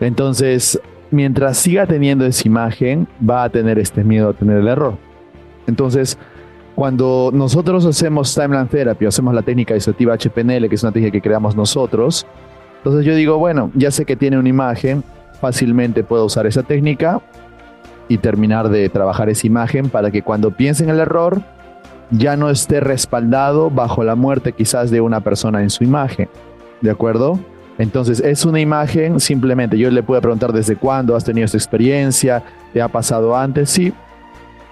Entonces, 0.00 0.80
mientras 1.10 1.58
siga 1.58 1.86
teniendo 1.86 2.26
esa 2.26 2.46
imagen, 2.46 3.08
va 3.28 3.44
a 3.44 3.48
tener 3.48 3.78
este 3.78 4.04
miedo 4.04 4.30
a 4.30 4.32
tener 4.34 4.58
el 4.58 4.68
error. 4.68 4.94
Entonces, 5.66 6.18
cuando 6.74 7.30
nosotros 7.32 7.84
hacemos 7.86 8.34
timeline 8.34 8.68
therapy, 8.68 9.06
hacemos 9.06 9.34
la 9.34 9.42
técnica 9.42 9.74
disociativa 9.74 10.16
HPNL, 10.16 10.68
que 10.68 10.74
es 10.74 10.82
una 10.82 10.92
técnica 10.92 11.12
que 11.12 11.20
creamos 11.20 11.56
nosotros, 11.56 12.26
entonces 12.80 13.04
yo 13.04 13.14
digo, 13.14 13.36
bueno, 13.36 13.70
ya 13.74 13.90
sé 13.90 14.06
que 14.06 14.16
tiene 14.16 14.38
una 14.38 14.48
imagen, 14.48 15.04
fácilmente 15.38 16.02
puedo 16.02 16.24
usar 16.24 16.46
esa 16.46 16.62
técnica 16.62 17.20
y 18.08 18.16
terminar 18.16 18.70
de 18.70 18.88
trabajar 18.88 19.28
esa 19.28 19.46
imagen 19.46 19.90
para 19.90 20.10
que 20.10 20.22
cuando 20.22 20.50
piense 20.50 20.84
en 20.84 20.88
el 20.90 20.98
error 20.98 21.42
ya 22.10 22.36
no 22.36 22.50
esté 22.50 22.80
respaldado 22.80 23.70
bajo 23.70 24.04
la 24.04 24.14
muerte 24.14 24.52
quizás 24.52 24.90
de 24.90 25.00
una 25.00 25.20
persona 25.20 25.62
en 25.62 25.70
su 25.70 25.84
imagen. 25.84 26.28
¿De 26.80 26.90
acuerdo? 26.90 27.38
Entonces 27.78 28.20
es 28.20 28.44
una 28.44 28.60
imagen, 28.60 29.20
simplemente 29.20 29.78
yo 29.78 29.90
le 29.90 30.02
puedo 30.02 30.20
preguntar 30.20 30.52
desde 30.52 30.76
cuándo 30.76 31.16
has 31.16 31.24
tenido 31.24 31.46
esta 31.46 31.56
experiencia, 31.56 32.42
te 32.72 32.82
ha 32.82 32.88
pasado 32.88 33.36
antes, 33.36 33.70
sí, 33.70 33.92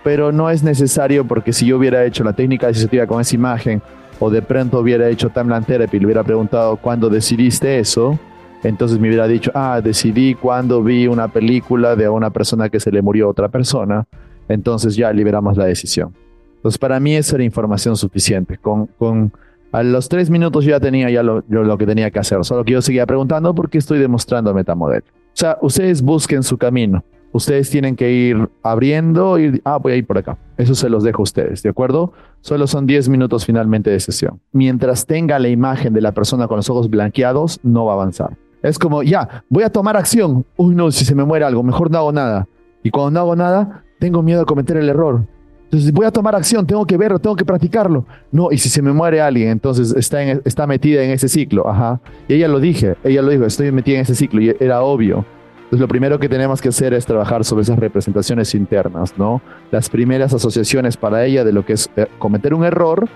pero 0.04 0.30
no 0.30 0.50
es 0.50 0.62
necesario 0.62 1.26
porque 1.26 1.52
si 1.52 1.66
yo 1.66 1.78
hubiera 1.78 2.04
hecho 2.04 2.22
la 2.22 2.34
técnica 2.34 2.68
asociativa 2.68 3.06
con 3.06 3.20
esa 3.20 3.34
imagen 3.34 3.80
o 4.20 4.30
de 4.30 4.42
pronto 4.42 4.80
hubiera 4.80 5.08
hecho 5.08 5.30
timeline 5.30 5.64
therapy 5.64 5.96
y 5.96 6.00
le 6.00 6.06
hubiera 6.06 6.22
preguntado 6.22 6.76
cuándo 6.76 7.08
decidiste 7.08 7.78
eso, 7.78 8.18
entonces 8.62 8.98
me 8.98 9.08
hubiera 9.08 9.28
dicho, 9.28 9.52
ah, 9.54 9.80
decidí 9.82 10.34
cuando 10.34 10.82
vi 10.82 11.06
una 11.06 11.28
película 11.28 11.94
de 11.96 12.08
una 12.08 12.30
persona 12.30 12.68
que 12.68 12.80
se 12.80 12.90
le 12.90 13.00
murió 13.00 13.26
a 13.26 13.30
otra 13.30 13.48
persona, 13.48 14.04
entonces 14.48 14.96
ya 14.96 15.12
liberamos 15.12 15.56
la 15.56 15.64
decisión. 15.64 16.12
Entonces 16.58 16.78
para 16.78 17.00
mí 17.00 17.14
eso 17.16 17.36
era 17.36 17.44
información 17.44 17.96
suficiente. 17.96 18.58
Con, 18.58 18.86
con 18.98 19.32
a 19.72 19.82
los 19.82 20.08
tres 20.08 20.30
minutos 20.30 20.64
yo 20.64 20.70
ya 20.70 20.80
tenía 20.80 21.10
ya 21.10 21.22
lo, 21.22 21.42
lo 21.48 21.78
que 21.78 21.86
tenía 21.86 22.10
que 22.10 22.18
hacer, 22.18 22.44
solo 22.44 22.64
que 22.64 22.72
yo 22.72 22.82
seguía 22.82 23.06
preguntando 23.06 23.54
porque 23.54 23.78
estoy 23.78 23.98
demostrando 23.98 24.52
metamodelo. 24.54 25.04
O 25.06 25.40
sea, 25.40 25.58
ustedes 25.60 26.02
busquen 26.02 26.42
su 26.42 26.58
camino. 26.58 27.04
Ustedes 27.30 27.68
tienen 27.68 27.94
que 27.94 28.10
ir 28.10 28.48
abriendo 28.62 29.38
y, 29.38 29.60
ah, 29.64 29.76
voy 29.76 29.92
a 29.92 29.96
ir 29.96 30.06
por 30.06 30.16
acá. 30.16 30.38
Eso 30.56 30.74
se 30.74 30.88
los 30.88 31.04
dejo 31.04 31.22
a 31.22 31.24
ustedes, 31.24 31.62
¿de 31.62 31.68
acuerdo? 31.68 32.12
Solo 32.40 32.66
son 32.66 32.86
10 32.86 33.10
minutos 33.10 33.44
finalmente 33.44 33.90
de 33.90 34.00
sesión. 34.00 34.40
Mientras 34.52 35.04
tenga 35.04 35.38
la 35.38 35.48
imagen 35.48 35.92
de 35.92 36.00
la 36.00 36.12
persona 36.12 36.48
con 36.48 36.56
los 36.56 36.70
ojos 36.70 36.88
blanqueados, 36.88 37.60
no 37.62 37.84
va 37.84 37.92
a 37.92 37.94
avanzar. 37.96 38.36
Es 38.62 38.78
como, 38.78 39.02
ya, 39.02 39.44
voy 39.50 39.62
a 39.62 39.70
tomar 39.70 39.96
acción. 39.96 40.46
Uy, 40.56 40.74
no, 40.74 40.90
si 40.90 41.04
se 41.04 41.14
me 41.14 41.24
muere 41.24 41.44
algo, 41.44 41.62
mejor 41.62 41.90
no 41.90 41.98
hago 41.98 42.12
nada. 42.12 42.48
Y 42.82 42.90
cuando 42.90 43.10
no 43.10 43.20
hago 43.20 43.36
nada, 43.36 43.84
tengo 44.00 44.22
miedo 44.22 44.40
de 44.40 44.46
cometer 44.46 44.78
el 44.78 44.88
error. 44.88 45.24
Entonces 45.68 45.92
voy 45.92 46.06
a 46.06 46.10
tomar 46.10 46.34
acción, 46.34 46.66
tengo 46.66 46.86
que 46.86 46.96
verlo, 46.96 47.18
tengo 47.18 47.36
que 47.36 47.44
practicarlo. 47.44 48.06
No, 48.32 48.50
y 48.50 48.56
si 48.56 48.70
se 48.70 48.80
me 48.80 48.90
muere 48.90 49.20
alguien, 49.20 49.50
entonces 49.50 49.94
está, 49.94 50.22
está 50.22 50.66
metida 50.66 51.02
en 51.02 51.10
ese 51.10 51.28
ciclo. 51.28 51.68
Ajá. 51.68 52.00
Y 52.26 52.34
ella 52.34 52.48
lo 52.48 52.58
dije, 52.58 52.96
ella 53.04 53.20
lo 53.20 53.28
dijo, 53.30 53.44
estoy 53.44 53.70
metida 53.70 53.96
en 53.96 54.02
ese 54.02 54.14
ciclo 54.14 54.40
y 54.40 54.56
era 54.58 54.80
obvio. 54.80 55.26
Entonces 55.58 55.80
lo 55.80 55.88
primero 55.88 56.18
que 56.18 56.30
tenemos 56.30 56.62
que 56.62 56.70
hacer 56.70 56.94
es 56.94 57.04
trabajar 57.04 57.44
sobre 57.44 57.64
esas 57.64 57.78
representaciones 57.78 58.54
internas, 58.54 59.12
¿no? 59.18 59.42
Las 59.70 59.90
primeras 59.90 60.32
asociaciones 60.32 60.96
para 60.96 61.26
ella 61.26 61.44
de 61.44 61.52
lo 61.52 61.66
que 61.66 61.74
es 61.74 61.90
eh, 61.96 62.06
cometer 62.18 62.54
un 62.54 62.64
error, 62.64 63.06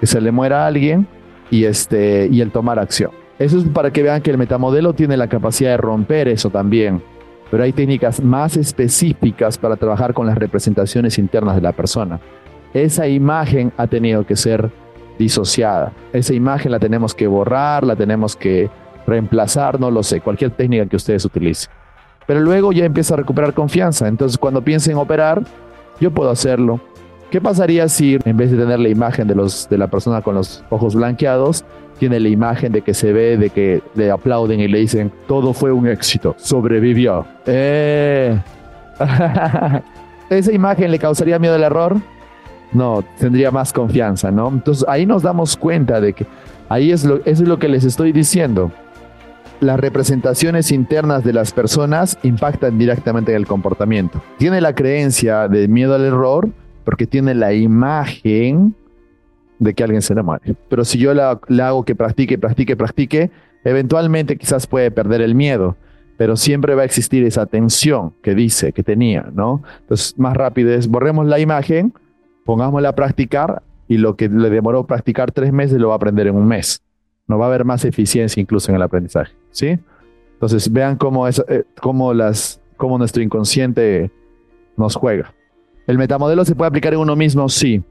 que 0.00 0.06
se 0.06 0.18
le 0.22 0.32
muera 0.32 0.64
a 0.64 0.66
alguien 0.68 1.06
y, 1.50 1.64
este, 1.64 2.26
y 2.32 2.40
el 2.40 2.50
tomar 2.50 2.78
acción. 2.78 3.10
Eso 3.38 3.58
es 3.58 3.64
para 3.64 3.92
que 3.92 4.02
vean 4.02 4.22
que 4.22 4.30
el 4.30 4.38
metamodelo 4.38 4.94
tiene 4.94 5.18
la 5.18 5.28
capacidad 5.28 5.72
de 5.72 5.76
romper 5.76 6.28
eso 6.28 6.48
también. 6.48 7.02
Pero 7.50 7.62
hay 7.62 7.72
técnicas 7.72 8.22
más 8.22 8.56
específicas 8.56 9.56
para 9.58 9.76
trabajar 9.76 10.12
con 10.12 10.26
las 10.26 10.36
representaciones 10.36 11.18
internas 11.18 11.54
de 11.54 11.62
la 11.62 11.72
persona. 11.72 12.20
Esa 12.74 13.08
imagen 13.08 13.72
ha 13.76 13.86
tenido 13.86 14.26
que 14.26 14.36
ser 14.36 14.70
disociada. 15.18 15.92
Esa 16.12 16.34
imagen 16.34 16.72
la 16.72 16.78
tenemos 16.78 17.14
que 17.14 17.26
borrar, 17.26 17.84
la 17.84 17.96
tenemos 17.96 18.36
que 18.36 18.70
reemplazar, 19.06 19.80
no 19.80 19.90
lo 19.90 20.02
sé, 20.02 20.20
cualquier 20.20 20.50
técnica 20.50 20.86
que 20.86 20.96
ustedes 20.96 21.24
utilicen. 21.24 21.70
Pero 22.26 22.40
luego 22.40 22.72
ya 22.72 22.84
empieza 22.84 23.14
a 23.14 23.16
recuperar 23.16 23.54
confianza. 23.54 24.06
Entonces 24.06 24.36
cuando 24.36 24.62
piensen 24.62 24.92
en 24.92 24.98
operar, 24.98 25.42
yo 25.98 26.10
puedo 26.10 26.30
hacerlo. 26.30 26.80
¿Qué 27.30 27.42
pasaría 27.42 27.88
si 27.88 28.18
en 28.24 28.36
vez 28.36 28.50
de 28.50 28.56
tener 28.56 28.80
la 28.80 28.88
imagen 28.88 29.28
de, 29.28 29.34
los, 29.34 29.68
de 29.68 29.76
la 29.76 29.88
persona 29.88 30.22
con 30.22 30.34
los 30.34 30.64
ojos 30.70 30.94
blanqueados, 30.94 31.64
tiene 31.98 32.20
la 32.20 32.28
imagen 32.28 32.72
de 32.72 32.80
que 32.80 32.94
se 32.94 33.12
ve, 33.12 33.36
de 33.36 33.50
que 33.50 33.82
le 33.94 34.10
aplauden 34.10 34.60
y 34.60 34.68
le 34.68 34.78
dicen, 34.78 35.12
todo 35.26 35.52
fue 35.52 35.70
un 35.70 35.86
éxito, 35.86 36.34
sobrevivió. 36.38 37.26
Eh. 37.44 38.40
¿Esa 40.30 40.52
imagen 40.52 40.90
le 40.90 40.98
causaría 40.98 41.38
miedo 41.38 41.54
al 41.54 41.64
error? 41.64 41.96
No, 42.72 43.04
tendría 43.18 43.50
más 43.50 43.72
confianza, 43.72 44.30
¿no? 44.30 44.48
Entonces 44.48 44.86
ahí 44.88 45.04
nos 45.04 45.22
damos 45.22 45.56
cuenta 45.56 46.00
de 46.00 46.14
que 46.14 46.26
ahí 46.68 46.92
es 46.92 47.04
lo, 47.04 47.16
eso 47.24 47.42
es 47.42 47.48
lo 47.48 47.58
que 47.58 47.68
les 47.68 47.84
estoy 47.84 48.12
diciendo. 48.12 48.70
Las 49.60 49.80
representaciones 49.80 50.70
internas 50.70 51.24
de 51.24 51.32
las 51.32 51.52
personas 51.52 52.16
impactan 52.22 52.78
directamente 52.78 53.32
en 53.32 53.38
el 53.38 53.46
comportamiento. 53.46 54.22
Tiene 54.38 54.60
la 54.60 54.74
creencia 54.74 55.48
de 55.48 55.66
miedo 55.66 55.94
al 55.94 56.04
error 56.04 56.48
porque 56.88 57.06
tiene 57.06 57.34
la 57.34 57.52
imagen 57.52 58.74
de 59.58 59.74
que 59.74 59.84
alguien 59.84 60.00
se 60.00 60.14
enamore. 60.14 60.54
Pero 60.70 60.86
si 60.86 60.96
yo 60.98 61.12
le 61.12 61.62
hago 61.62 61.84
que 61.84 61.94
practique, 61.94 62.38
practique, 62.38 62.76
practique, 62.76 63.30
eventualmente 63.62 64.38
quizás 64.38 64.66
puede 64.66 64.90
perder 64.90 65.20
el 65.20 65.34
miedo. 65.34 65.76
pero 66.16 66.34
siempre 66.34 66.74
va 66.74 66.80
a 66.80 66.84
existir 66.86 67.24
esa 67.24 67.44
tensión 67.44 68.14
que 68.22 68.34
dice, 68.34 68.72
que 68.72 68.82
tenía, 68.82 69.28
¿no? 69.34 69.62
Entonces, 69.80 70.18
más 70.18 70.34
rápido 70.34 70.72
es, 70.72 70.88
borremos 70.88 71.26
la 71.26 71.38
imagen, 71.40 71.92
pongámosla 72.46 72.88
a 72.88 72.94
practicar 72.94 73.62
y 73.86 73.98
lo 73.98 74.16
que 74.16 74.30
le 74.30 74.48
demoró 74.48 74.86
practicar 74.86 75.30
tres 75.30 75.52
meses 75.52 75.78
lo 75.78 75.88
va 75.88 75.94
a 75.94 75.96
aprender 75.96 76.26
en 76.26 76.36
un 76.36 76.48
mes. 76.48 76.80
No 77.26 77.36
va 77.36 77.44
a 77.44 77.48
haber 77.48 77.66
más 77.66 77.84
eficiencia 77.84 78.40
incluso 78.40 78.72
en 78.72 78.76
el 78.76 78.82
aprendizaje, 78.82 79.34
¿sí? 79.50 79.78
Entonces, 80.32 80.72
vean 80.72 80.96
cómo, 80.96 81.28
es, 81.28 81.44
eh, 81.48 81.64
cómo, 81.82 82.14
las, 82.14 82.62
cómo 82.78 82.96
nuestro 82.96 83.22
inconsciente 83.22 84.10
nos 84.78 84.94
juega. 84.94 85.34
¿El 85.88 85.96
metamodelo 85.96 86.44
se 86.44 86.54
puede 86.54 86.68
aplicar 86.68 86.92
en 86.92 87.00
uno 87.00 87.16
mismo? 87.16 87.48
Sí. 87.48 87.82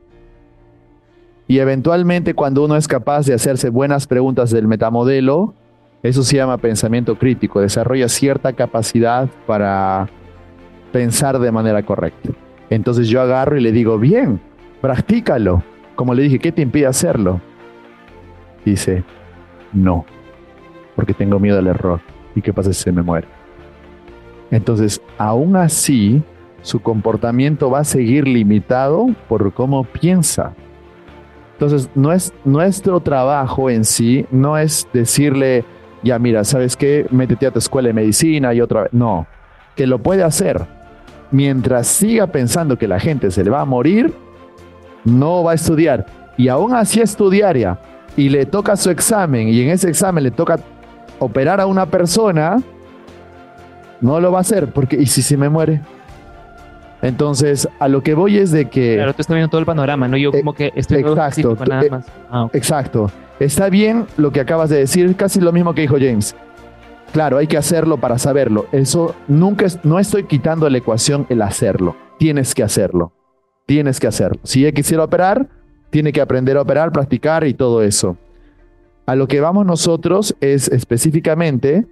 Y 1.48 1.58
eventualmente 1.58 2.36
cuando 2.36 2.64
uno 2.64 2.76
es 2.76 2.88
capaz 2.88 3.26
de 3.26 3.34
hacerse 3.34 3.70
buenas 3.70 4.06
preguntas 4.06 4.52
del 4.52 4.68
metamodelo, 4.68 5.56
eso 6.04 6.22
se 6.22 6.38
llama 6.38 6.60
pensamiento 6.60 7.18
crítico, 7.18 7.60
desarrolla 7.60 8.08
cierta 8.08 8.54
capacidad 8.54 9.28
para 9.48 10.08
pensar 10.92 11.40
de 11.40 11.52
manera 11.52 11.82
correcta. 11.84 12.30
Entonces 12.70 13.08
yo 13.08 13.20
agarro 13.20 13.58
y 13.58 13.62
le 13.62 13.72
digo, 13.72 13.98
bien, 13.98 14.40
practícalo. 14.80 15.64
Como 15.96 16.14
le 16.14 16.22
dije, 16.22 16.38
¿qué 16.38 16.52
te 16.52 16.62
impide 16.62 16.86
hacerlo? 16.86 17.42
Dice, 18.64 19.04
no, 19.74 20.06
porque 20.96 21.16
tengo 21.16 21.40
miedo 21.40 21.58
al 21.58 21.66
error. 21.66 22.00
¿Y 22.36 22.44
qué 22.44 22.54
pasa 22.54 22.72
si 22.74 22.84
se 22.84 22.92
me 22.92 23.02
muere? 23.02 23.28
Entonces, 24.52 25.02
aún 25.18 25.56
así, 25.56 26.22
su 26.68 26.82
comportamiento 26.82 27.70
va 27.70 27.80
a 27.80 27.84
seguir 27.86 28.28
limitado 28.28 29.08
por 29.30 29.54
cómo 29.54 29.86
piensa. 29.86 30.54
Entonces, 31.54 31.90
no 31.96 32.12
es, 32.12 32.34
nuestro 32.44 33.00
trabajo 33.00 33.70
en 33.70 33.86
sí 33.86 34.26
no 34.32 34.58
es 34.58 34.86
decirle, 34.92 35.64
ya 36.04 36.20
mira, 36.20 36.44
¿sabes 36.44 36.76
qué? 36.76 37.08
Métete 37.10 37.48
a 37.48 37.52
tu 37.52 37.60
escuela 37.60 37.88
de 37.88 37.94
medicina 37.94 38.54
y 38.54 38.60
otra 38.60 38.84
vez. 38.84 38.94
No, 38.94 39.28
que 39.78 39.88
lo 39.88 40.00
puede 40.00 40.24
hacer. 40.24 40.66
Mientras 41.32 41.88
siga 41.88 42.28
pensando 42.28 42.78
que 42.78 42.88
la 42.88 43.00
gente 43.00 43.32
se 43.32 43.46
le 43.46 43.50
va 43.50 43.62
a 43.62 43.66
morir, 43.66 44.14
no 45.06 45.44
va 45.44 45.54
a 45.54 45.56
estudiar. 45.56 46.06
Y 46.36 46.50
aún 46.50 46.76
así 46.76 47.00
estudiaria 47.00 47.80
y 48.18 48.28
le 48.28 48.46
toca 48.46 48.76
su 48.76 48.90
examen 48.90 49.48
y 49.48 49.62
en 49.62 49.70
ese 49.70 49.90
examen 49.90 50.26
le 50.26 50.32
toca 50.32 50.60
operar 51.18 51.62
a 51.62 51.66
una 51.66 51.86
persona, 51.86 52.62
no 54.02 54.20
lo 54.20 54.34
va 54.34 54.40
a 54.40 54.42
hacer 54.42 54.72
porque 54.74 54.98
¿y 54.98 55.06
si 55.06 55.22
se 55.22 55.38
me 55.38 55.48
muere? 55.48 55.82
Entonces, 57.02 57.68
a 57.80 57.88
lo 57.88 58.02
que 58.02 58.14
voy 58.14 58.38
es 58.38 58.52
de 58.52 58.70
que... 58.70 58.96
Claro, 58.96 59.14
tú 59.14 59.22
estás 59.22 59.36
viendo 59.36 59.50
todo 59.50 59.60
el 59.60 59.66
panorama, 59.66 60.08
¿no? 60.08 60.18
Yo 60.18 60.32
como 60.32 60.54
que 60.54 60.72
estoy 60.76 61.00
exacto, 61.00 61.56
nada 61.68 61.84
eh, 61.84 61.90
más. 61.90 62.06
Ah, 62.30 62.50
exacto. 62.54 63.12
Está 63.40 63.70
bien 63.70 64.08
lo 64.18 64.32
que 64.32 64.40
acabas 64.40 64.70
de 64.70 64.78
decir, 64.78 65.16
casi 65.16 65.40
lo 65.40 65.52
mismo 65.52 65.74
que 65.76 65.82
dijo 65.82 65.96
James. 66.00 66.36
Claro, 67.14 67.38
hay 67.38 67.48
que 67.48 67.58
hacerlo 67.58 67.98
para 67.98 68.18
saberlo. 68.18 68.66
Eso 68.72 69.16
nunca 69.28 69.66
es, 69.66 69.84
no 69.86 70.00
estoy 70.00 70.24
quitando 70.24 70.70
la 70.70 70.80
ecuación 70.80 71.26
el 71.30 71.42
hacerlo. 71.42 71.96
Tienes 72.18 72.56
que 72.56 72.64
hacerlo. 72.64 73.14
Tienes 73.66 74.00
que 74.00 74.08
hacerlo. 74.08 74.40
Si 74.44 74.62
ella 74.62 74.72
quisiera 74.72 75.04
operar, 75.04 75.48
tiene 75.90 76.12
que 76.12 76.22
aprender 76.22 76.58
a 76.58 76.62
operar, 76.62 76.92
practicar 76.92 77.46
y 77.46 77.54
todo 77.54 77.84
eso. 77.84 78.18
A 79.06 79.16
lo 79.16 79.28
que 79.28 79.40
vamos 79.40 79.66
nosotros 79.66 80.36
es 80.42 80.68
específicamente, 80.68 81.88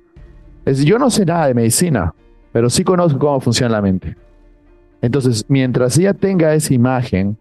es, 0.65 0.83
yo 0.83 0.99
no 0.99 1.09
sé 1.09 1.25
nada 1.25 1.47
de 1.47 1.53
medicina, 1.53 2.13
pero 2.51 2.69
sí 2.69 2.83
conozco 2.83 3.19
cómo 3.19 3.39
funciona 3.39 3.71
la 3.71 3.81
mente. 3.81 4.17
Entonces, 5.05 5.45
mientras 5.47 5.99
ella 5.99 6.15
tenga 6.15 6.55
esa 6.55 6.73
imagen 6.73 7.37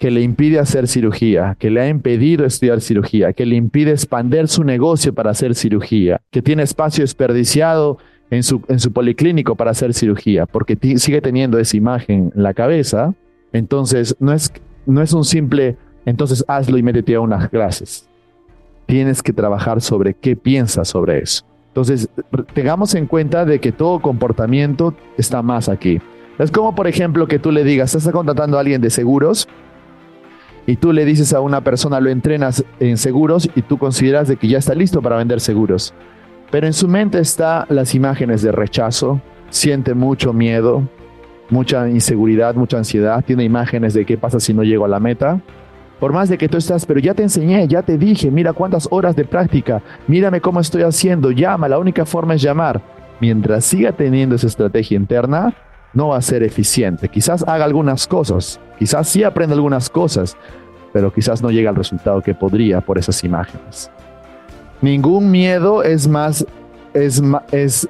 que 0.00 0.10
le 0.10 0.20
impide 0.22 0.58
hacer 0.58 0.88
cirugía, 0.88 1.56
que 1.60 1.70
le 1.70 1.80
ha 1.80 1.88
impedido 1.88 2.44
estudiar 2.44 2.80
cirugía, 2.80 3.32
que 3.32 3.46
le 3.46 3.54
impide 3.54 3.92
expander 3.92 4.48
su 4.48 4.64
negocio 4.64 5.14
para 5.14 5.30
hacer 5.30 5.54
cirugía, 5.54 6.20
que 6.32 6.42
tiene 6.42 6.64
espacio 6.64 7.04
desperdiciado 7.04 7.98
en 8.30 8.42
su, 8.42 8.62
en 8.66 8.80
su 8.80 8.92
policlínico 8.92 9.54
para 9.54 9.70
hacer 9.70 9.94
cirugía, 9.94 10.46
porque 10.46 10.76
sigue 10.98 11.20
teniendo 11.20 11.56
esa 11.60 11.76
imagen 11.76 12.32
en 12.34 12.42
la 12.42 12.52
cabeza, 12.52 13.14
entonces 13.52 14.16
no 14.18 14.32
es, 14.32 14.52
no 14.84 15.00
es 15.00 15.12
un 15.12 15.24
simple, 15.24 15.76
entonces 16.06 16.44
hazlo 16.48 16.78
y 16.78 16.82
métete 16.82 17.14
a 17.14 17.20
unas 17.20 17.48
clases. 17.48 18.08
Tienes 18.86 19.22
que 19.22 19.32
trabajar 19.32 19.80
sobre 19.80 20.14
qué 20.14 20.34
piensas 20.34 20.88
sobre 20.88 21.20
eso. 21.20 21.44
Entonces, 21.68 22.08
tengamos 22.54 22.92
en 22.96 23.06
cuenta 23.06 23.44
de 23.44 23.60
que 23.60 23.70
todo 23.70 24.00
comportamiento 24.02 24.96
está 25.16 25.42
más 25.42 25.68
aquí. 25.68 26.00
Es 26.38 26.50
como, 26.50 26.74
por 26.74 26.86
ejemplo, 26.86 27.26
que 27.28 27.38
tú 27.38 27.52
le 27.52 27.64
digas, 27.64 27.94
estás 27.94 28.12
contratando 28.12 28.56
a 28.56 28.60
alguien 28.60 28.80
de 28.80 28.90
seguros 28.90 29.48
y 30.66 30.76
tú 30.76 30.92
le 30.92 31.04
dices 31.04 31.32
a 31.32 31.40
una 31.40 31.60
persona, 31.60 32.00
lo 32.00 32.10
entrenas 32.10 32.64
en 32.80 32.96
seguros 32.96 33.48
y 33.54 33.62
tú 33.62 33.78
consideras 33.78 34.28
de 34.28 34.36
que 34.36 34.48
ya 34.48 34.58
está 34.58 34.74
listo 34.74 35.02
para 35.02 35.16
vender 35.16 35.40
seguros. 35.40 35.94
Pero 36.50 36.66
en 36.66 36.72
su 36.72 36.88
mente 36.88 37.20
está 37.20 37.66
las 37.68 37.94
imágenes 37.94 38.42
de 38.42 38.52
rechazo, 38.52 39.20
siente 39.50 39.94
mucho 39.94 40.32
miedo, 40.32 40.82
mucha 41.50 41.88
inseguridad, 41.88 42.54
mucha 42.54 42.78
ansiedad, 42.78 43.22
tiene 43.24 43.44
imágenes 43.44 43.94
de 43.94 44.04
qué 44.04 44.16
pasa 44.16 44.40
si 44.40 44.54
no 44.54 44.62
llego 44.62 44.84
a 44.84 44.88
la 44.88 45.00
meta. 45.00 45.40
Por 46.00 46.12
más 46.12 46.28
de 46.28 46.38
que 46.38 46.48
tú 46.48 46.56
estás, 46.56 46.86
pero 46.86 46.98
ya 47.00 47.14
te 47.14 47.22
enseñé, 47.22 47.68
ya 47.68 47.82
te 47.82 47.96
dije, 47.96 48.30
mira 48.30 48.52
cuántas 48.52 48.88
horas 48.90 49.14
de 49.14 49.24
práctica, 49.24 49.82
mírame 50.08 50.40
cómo 50.40 50.60
estoy 50.60 50.82
haciendo, 50.82 51.30
llama, 51.30 51.68
la 51.68 51.78
única 51.78 52.04
forma 52.04 52.34
es 52.34 52.42
llamar. 52.42 52.80
Mientras 53.20 53.64
siga 53.64 53.92
teniendo 53.92 54.34
esa 54.34 54.48
estrategia 54.48 54.96
interna, 54.96 55.54
no 55.94 56.08
va 56.08 56.18
a 56.18 56.22
ser 56.22 56.42
eficiente. 56.42 57.08
Quizás 57.08 57.44
haga 57.46 57.64
algunas 57.64 58.06
cosas, 58.06 58.60
quizás 58.78 59.08
sí 59.08 59.22
aprenda 59.22 59.54
algunas 59.54 59.88
cosas, 59.88 60.36
pero 60.92 61.12
quizás 61.12 61.42
no 61.42 61.50
llegue 61.50 61.68
al 61.68 61.76
resultado 61.76 62.20
que 62.20 62.34
podría 62.34 62.80
por 62.80 62.98
esas 62.98 63.22
imágenes. 63.24 63.90
Ningún 64.80 65.30
miedo 65.30 65.82
es 65.82 66.06
más, 66.06 66.46
es, 66.92 67.22
es 67.52 67.88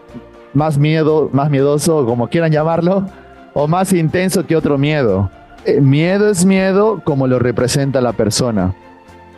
más 0.52 0.78
miedo, 0.78 1.28
más 1.32 1.50
miedoso, 1.50 2.06
como 2.06 2.28
quieran 2.28 2.52
llamarlo, 2.52 3.06
o 3.52 3.66
más 3.66 3.92
intenso 3.92 4.46
que 4.46 4.56
otro 4.56 4.78
miedo. 4.78 5.30
Eh, 5.64 5.80
miedo 5.80 6.30
es 6.30 6.44
miedo 6.44 7.00
como 7.04 7.26
lo 7.26 7.38
representa 7.38 8.00
la 8.00 8.12
persona. 8.12 8.74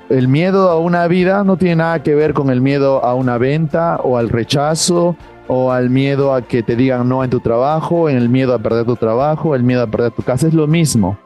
El 0.08 0.28
miedo 0.28 0.70
a 0.70 0.78
una 0.78 1.06
vida 1.08 1.42
no 1.44 1.56
tiene 1.56 1.76
nada 1.76 2.02
que 2.02 2.14
ver 2.14 2.32
con 2.32 2.50
el 2.50 2.60
miedo 2.60 3.04
a 3.04 3.14
una 3.14 3.38
venta 3.38 3.96
o 4.02 4.18
al 4.18 4.28
rechazo 4.28 5.16
o 5.48 5.72
al 5.72 5.90
miedo 5.90 6.34
a 6.34 6.42
que 6.42 6.62
te 6.62 6.76
digan 6.76 7.08
no 7.08 7.24
en 7.24 7.30
tu 7.30 7.40
trabajo, 7.40 8.08
en 8.08 8.16
el 8.16 8.28
miedo 8.28 8.54
a 8.54 8.58
perder 8.58 8.84
tu 8.86 8.96
trabajo, 8.96 9.54
el 9.54 9.62
miedo 9.62 9.82
a 9.82 9.86
perder 9.86 10.12
tu 10.12 10.22
casa, 10.22 10.46
es 10.46 10.54
lo 10.54 10.66
mismo. 10.66 11.18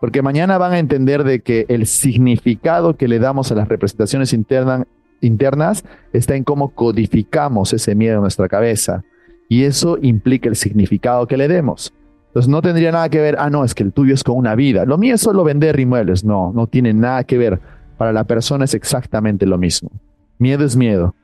Porque 0.00 0.22
mañana 0.22 0.58
van 0.58 0.72
a 0.72 0.78
entender 0.78 1.24
de 1.24 1.40
que 1.40 1.66
el 1.68 1.86
significado 1.86 2.96
que 2.96 3.08
le 3.08 3.18
damos 3.18 3.50
a 3.50 3.54
las 3.54 3.68
representaciones 3.68 4.32
internas 4.32 5.84
está 6.12 6.36
en 6.36 6.44
cómo 6.44 6.68
codificamos 6.70 7.72
ese 7.72 7.94
miedo 7.94 8.16
en 8.16 8.20
nuestra 8.22 8.48
cabeza. 8.48 9.02
Y 9.48 9.64
eso 9.64 9.98
implica 10.00 10.48
el 10.48 10.56
significado 10.56 11.26
que 11.26 11.36
le 11.36 11.48
demos. 11.48 11.92
Entonces 12.28 12.48
no 12.48 12.62
tendría 12.62 12.92
nada 12.92 13.08
que 13.08 13.20
ver, 13.20 13.36
ah, 13.38 13.50
no, 13.50 13.64
es 13.64 13.74
que 13.74 13.82
el 13.82 13.92
tuyo 13.92 14.14
es 14.14 14.22
con 14.22 14.36
una 14.36 14.54
vida. 14.54 14.84
Lo 14.84 14.98
mío 14.98 15.14
es 15.14 15.20
solo 15.20 15.42
vender 15.42 15.80
inmuebles. 15.80 16.22
No, 16.22 16.52
no 16.54 16.66
tiene 16.66 16.92
nada 16.92 17.24
que 17.24 17.38
ver. 17.38 17.60
Para 17.96 18.12
la 18.12 18.24
persona 18.24 18.64
es 18.64 18.74
exactamente 18.74 19.46
lo 19.46 19.58
mismo. 19.58 19.90
Miedo 20.38 20.64
es 20.64 20.76
miedo. 20.76 21.16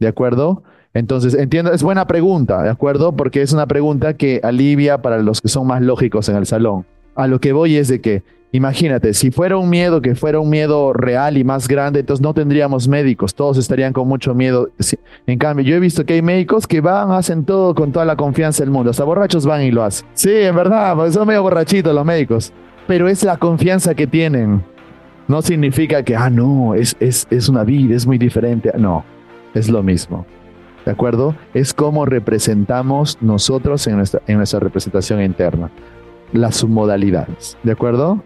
¿De 0.00 0.08
acuerdo? 0.08 0.64
Entonces, 0.92 1.34
entiendo, 1.34 1.72
es 1.72 1.82
buena 1.82 2.06
pregunta, 2.06 2.62
¿de 2.62 2.70
acuerdo? 2.70 3.12
Porque 3.12 3.42
es 3.42 3.52
una 3.52 3.66
pregunta 3.66 4.14
que 4.14 4.40
alivia 4.42 5.00
para 5.02 5.18
los 5.18 5.40
que 5.40 5.48
son 5.48 5.66
más 5.66 5.82
lógicos 5.82 6.28
en 6.28 6.36
el 6.36 6.46
salón. 6.46 6.84
A 7.14 7.28
lo 7.28 7.40
que 7.40 7.52
voy 7.52 7.76
es 7.76 7.86
de 7.86 8.00
que, 8.00 8.24
imagínate, 8.50 9.14
si 9.14 9.30
fuera 9.30 9.56
un 9.56 9.70
miedo 9.70 10.02
que 10.02 10.16
fuera 10.16 10.40
un 10.40 10.50
miedo 10.50 10.92
real 10.92 11.36
y 11.36 11.44
más 11.44 11.68
grande, 11.68 12.00
entonces 12.00 12.22
no 12.22 12.34
tendríamos 12.34 12.88
médicos, 12.88 13.36
todos 13.36 13.56
estarían 13.56 13.92
con 13.92 14.08
mucho 14.08 14.34
miedo. 14.34 14.70
En 15.28 15.38
cambio, 15.38 15.64
yo 15.64 15.76
he 15.76 15.80
visto 15.80 16.04
que 16.04 16.14
hay 16.14 16.22
médicos 16.22 16.66
que 16.66 16.80
van, 16.80 17.12
hacen 17.12 17.44
todo 17.44 17.72
con 17.76 17.92
toda 17.92 18.04
la 18.04 18.16
confianza 18.16 18.64
del 18.64 18.72
mundo, 18.72 18.90
hasta 18.90 19.04
borrachos 19.04 19.46
van 19.46 19.62
y 19.62 19.70
lo 19.70 19.84
hacen. 19.84 20.08
Sí, 20.14 20.32
en 20.32 20.56
verdad, 20.56 20.96
son 21.12 21.28
medio 21.28 21.42
borrachitos 21.42 21.94
los 21.94 22.04
médicos, 22.04 22.52
pero 22.88 23.08
es 23.08 23.22
la 23.22 23.36
confianza 23.36 23.94
que 23.94 24.08
tienen. 24.08 24.64
No 25.28 25.40
significa 25.40 26.02
que, 26.02 26.16
ah, 26.16 26.30
no, 26.30 26.74
es, 26.74 26.96
es, 26.98 27.28
es 27.30 27.48
una 27.48 27.62
vida, 27.62 27.94
es 27.94 28.04
muy 28.04 28.18
diferente. 28.18 28.72
No, 28.76 29.04
es 29.54 29.68
lo 29.68 29.84
mismo. 29.84 30.26
¿De 30.84 30.92
acuerdo? 30.92 31.34
Es 31.54 31.74
como 31.74 32.06
representamos 32.06 33.18
nosotros 33.20 33.86
en 33.86 33.96
nuestra, 33.96 34.22
en 34.26 34.38
nuestra 34.38 34.60
representación 34.60 35.22
interna. 35.22 35.70
Las 36.32 36.56
submodalidades. 36.56 37.58
¿De 37.62 37.72
acuerdo? 37.72 38.22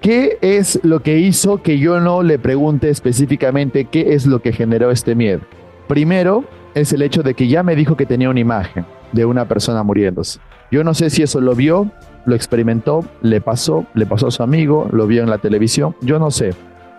¿Qué 0.00 0.38
es 0.40 0.80
lo 0.82 1.00
que 1.00 1.18
hizo 1.18 1.62
que 1.62 1.78
yo 1.78 2.00
no 2.00 2.22
le 2.22 2.38
pregunte 2.38 2.88
específicamente 2.88 3.84
qué 3.84 4.14
es 4.14 4.26
lo 4.26 4.40
que 4.40 4.52
generó 4.52 4.90
este 4.90 5.14
miedo? 5.14 5.40
Primero 5.88 6.44
es 6.74 6.92
el 6.92 7.02
hecho 7.02 7.22
de 7.22 7.34
que 7.34 7.48
ya 7.48 7.62
me 7.62 7.76
dijo 7.76 7.96
que 7.96 8.06
tenía 8.06 8.30
una 8.30 8.40
imagen 8.40 8.86
de 9.12 9.24
una 9.24 9.46
persona 9.46 9.82
muriéndose. 9.82 10.40
Yo 10.70 10.82
no 10.84 10.94
sé 10.94 11.10
si 11.10 11.22
eso 11.22 11.40
lo 11.40 11.54
vio, 11.54 11.90
lo 12.24 12.34
experimentó, 12.34 13.04
le 13.20 13.40
pasó, 13.40 13.86
le 13.94 14.06
pasó 14.06 14.28
a 14.28 14.30
su 14.30 14.42
amigo, 14.42 14.88
lo 14.90 15.06
vio 15.06 15.22
en 15.22 15.30
la 15.30 15.38
televisión, 15.38 15.94
yo 16.00 16.18
no 16.18 16.30
sé. 16.30 16.50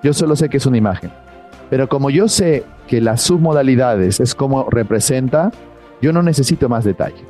Yo 0.03 0.13
solo 0.13 0.35
sé 0.35 0.49
que 0.49 0.57
es 0.57 0.65
una 0.65 0.77
imagen. 0.77 1.11
Pero 1.69 1.89
como 1.89 2.09
yo 2.09 2.27
sé 2.27 2.63
que 2.87 3.01
las 3.01 3.21
submodalidades 3.21 4.19
es 4.19 4.35
como 4.35 4.69
representa, 4.69 5.51
yo 6.01 6.13
no 6.13 6.21
necesito 6.21 6.69
más 6.69 6.83
detalle. 6.83 7.23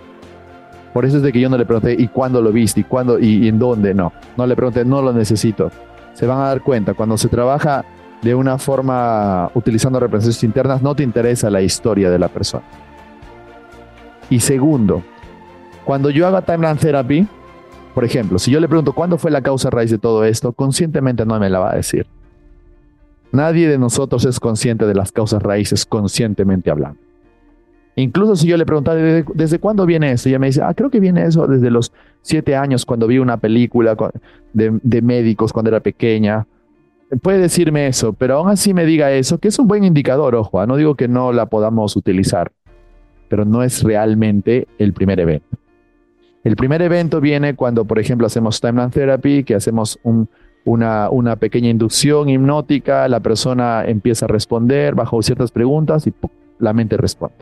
Por 0.93 1.06
eso 1.06 1.17
es 1.17 1.24
de 1.24 1.32
que 1.32 1.39
yo 1.39 1.50
no 1.50 1.58
le 1.58 1.65
pregunté, 1.65 1.95
¿y 1.98 2.08
cuándo 2.08 2.41
lo 2.41 2.52
viste? 2.52 2.82
¿Y 2.82 2.84
cuándo? 2.84 3.19
¿Y, 3.19 3.48
en 3.48 3.60
dónde? 3.60 3.93
No, 3.93 4.13
no 4.38 4.48
le 4.48 4.56
pregunté, 4.56 4.86
no 4.86 5.02
lo 5.02 5.12
necesito. 5.12 5.69
Se 6.13 6.26
van 6.26 6.39
a 6.39 6.48
dar 6.48 6.62
cuenta, 6.62 6.93
cuando 6.93 7.17
se 7.17 7.28
trabaja 7.28 7.84
de 8.21 8.34
una 8.34 8.58
forma 8.58 9.52
utilizando 9.54 10.00
representaciones 10.00 10.43
internas, 10.43 10.82
no 10.82 10.95
te 10.95 11.04
interesa 11.04 11.50
la 11.50 11.62
historia 11.62 12.10
de 12.10 12.17
la 12.17 12.30
persona. 12.30 12.63
Y 14.30 14.39
segundo, 14.39 15.04
cuando 15.84 16.10
yo 16.10 16.26
haga 16.28 16.41
timeline 16.41 16.78
therapy, 16.78 17.28
por 17.93 18.04
ejemplo, 18.04 18.39
si 18.39 18.52
yo 18.52 18.60
le 18.60 18.67
pregunto 18.67 18.93
cuándo 18.93 19.17
fue 19.17 19.32
la 19.32 19.41
causa 19.41 19.69
raíz 19.69 19.91
de 19.91 19.98
todo 19.98 20.24
esto, 20.24 20.54
conscientemente 20.54 21.26
no 21.26 21.39
me 21.39 21.50
la 21.50 21.60
va 21.60 21.71
a 21.71 21.76
decir. 21.76 22.08
Nadie 23.36 23.67
de 23.67 23.78
nosotros 23.78 24.24
es 24.24 24.39
consciente 24.39 24.86
de 24.86 24.95
las 24.95 25.12
causas 25.12 25.43
raíces 25.43 25.86
conscientemente 25.86 26.71
hablando. 26.71 26.98
Incluso 27.98 28.38
si 28.38 28.48
yo 28.48 28.56
le 28.56 28.65
preguntara 28.65 29.24
¿desde, 29.34 29.60
cuándo 29.60 29.86
viene 29.86 30.12
eso, 30.12 30.30
ella 30.30 30.39
me 30.39 30.48
dice, 30.48 30.62
ah, 30.63 30.74
creo 30.74 30.89
que 30.89 31.02
viene 31.02 31.26
eso 31.26 31.45
desde 31.45 31.69
los 31.69 31.91
siete 32.21 32.56
años 32.56 32.86
cuando 32.86 33.08
vi 33.08 33.19
una 33.19 33.36
película 33.36 33.98
de, 34.54 35.02
médicos 35.02 35.52
cuando 35.52 35.69
era 35.69 35.82
pequeña. 35.82 36.48
Puede 37.21 37.39
decirme 37.39 37.88
eso, 37.88 38.13
pero 38.13 38.38
aún 38.38 38.50
así 38.50 38.74
me 38.74 38.86
diga 38.86 39.12
eso, 39.12 39.38
que 39.38 39.50
es 39.50 39.60
un 39.60 39.67
buen 39.67 39.84
indicador, 39.84 40.34
ojo, 40.36 40.62
¿ah? 40.62 40.65
no 40.65 40.78
digo 40.78 40.95
que 40.95 41.10
no 41.10 41.34
la 41.34 41.48
podamos 41.48 41.98
utilizar, 41.98 42.54
pero 43.28 43.43
no 43.43 43.63
es 43.63 43.84
realmente 43.84 44.67
el 44.78 44.93
primer 44.93 45.19
evento. 45.19 45.58
El 46.45 46.56
primer 46.56 46.82
evento 46.82 47.19
viene 47.19 47.56
cuando, 47.56 47.84
por 47.84 48.00
ejemplo, 48.00 48.28
hacemos 48.28 48.62
timeline 48.62 48.91
therapy, 48.91 49.43
que 49.43 49.56
hacemos 49.56 50.00
una, 50.65 51.10
una, 51.10 51.36
pequeña 51.38 51.69
inducción 51.69 52.30
hipnótica, 52.30 53.08
la 53.08 53.19
persona 53.19 53.86
empieza 53.86 54.25
a 54.25 54.28
responder 54.28 54.95
bajo 54.95 55.21
ciertas 55.21 55.51
preguntas 55.51 56.08
y 56.08 56.13
la 56.60 56.73
mente 56.73 56.97
responde. 56.97 57.36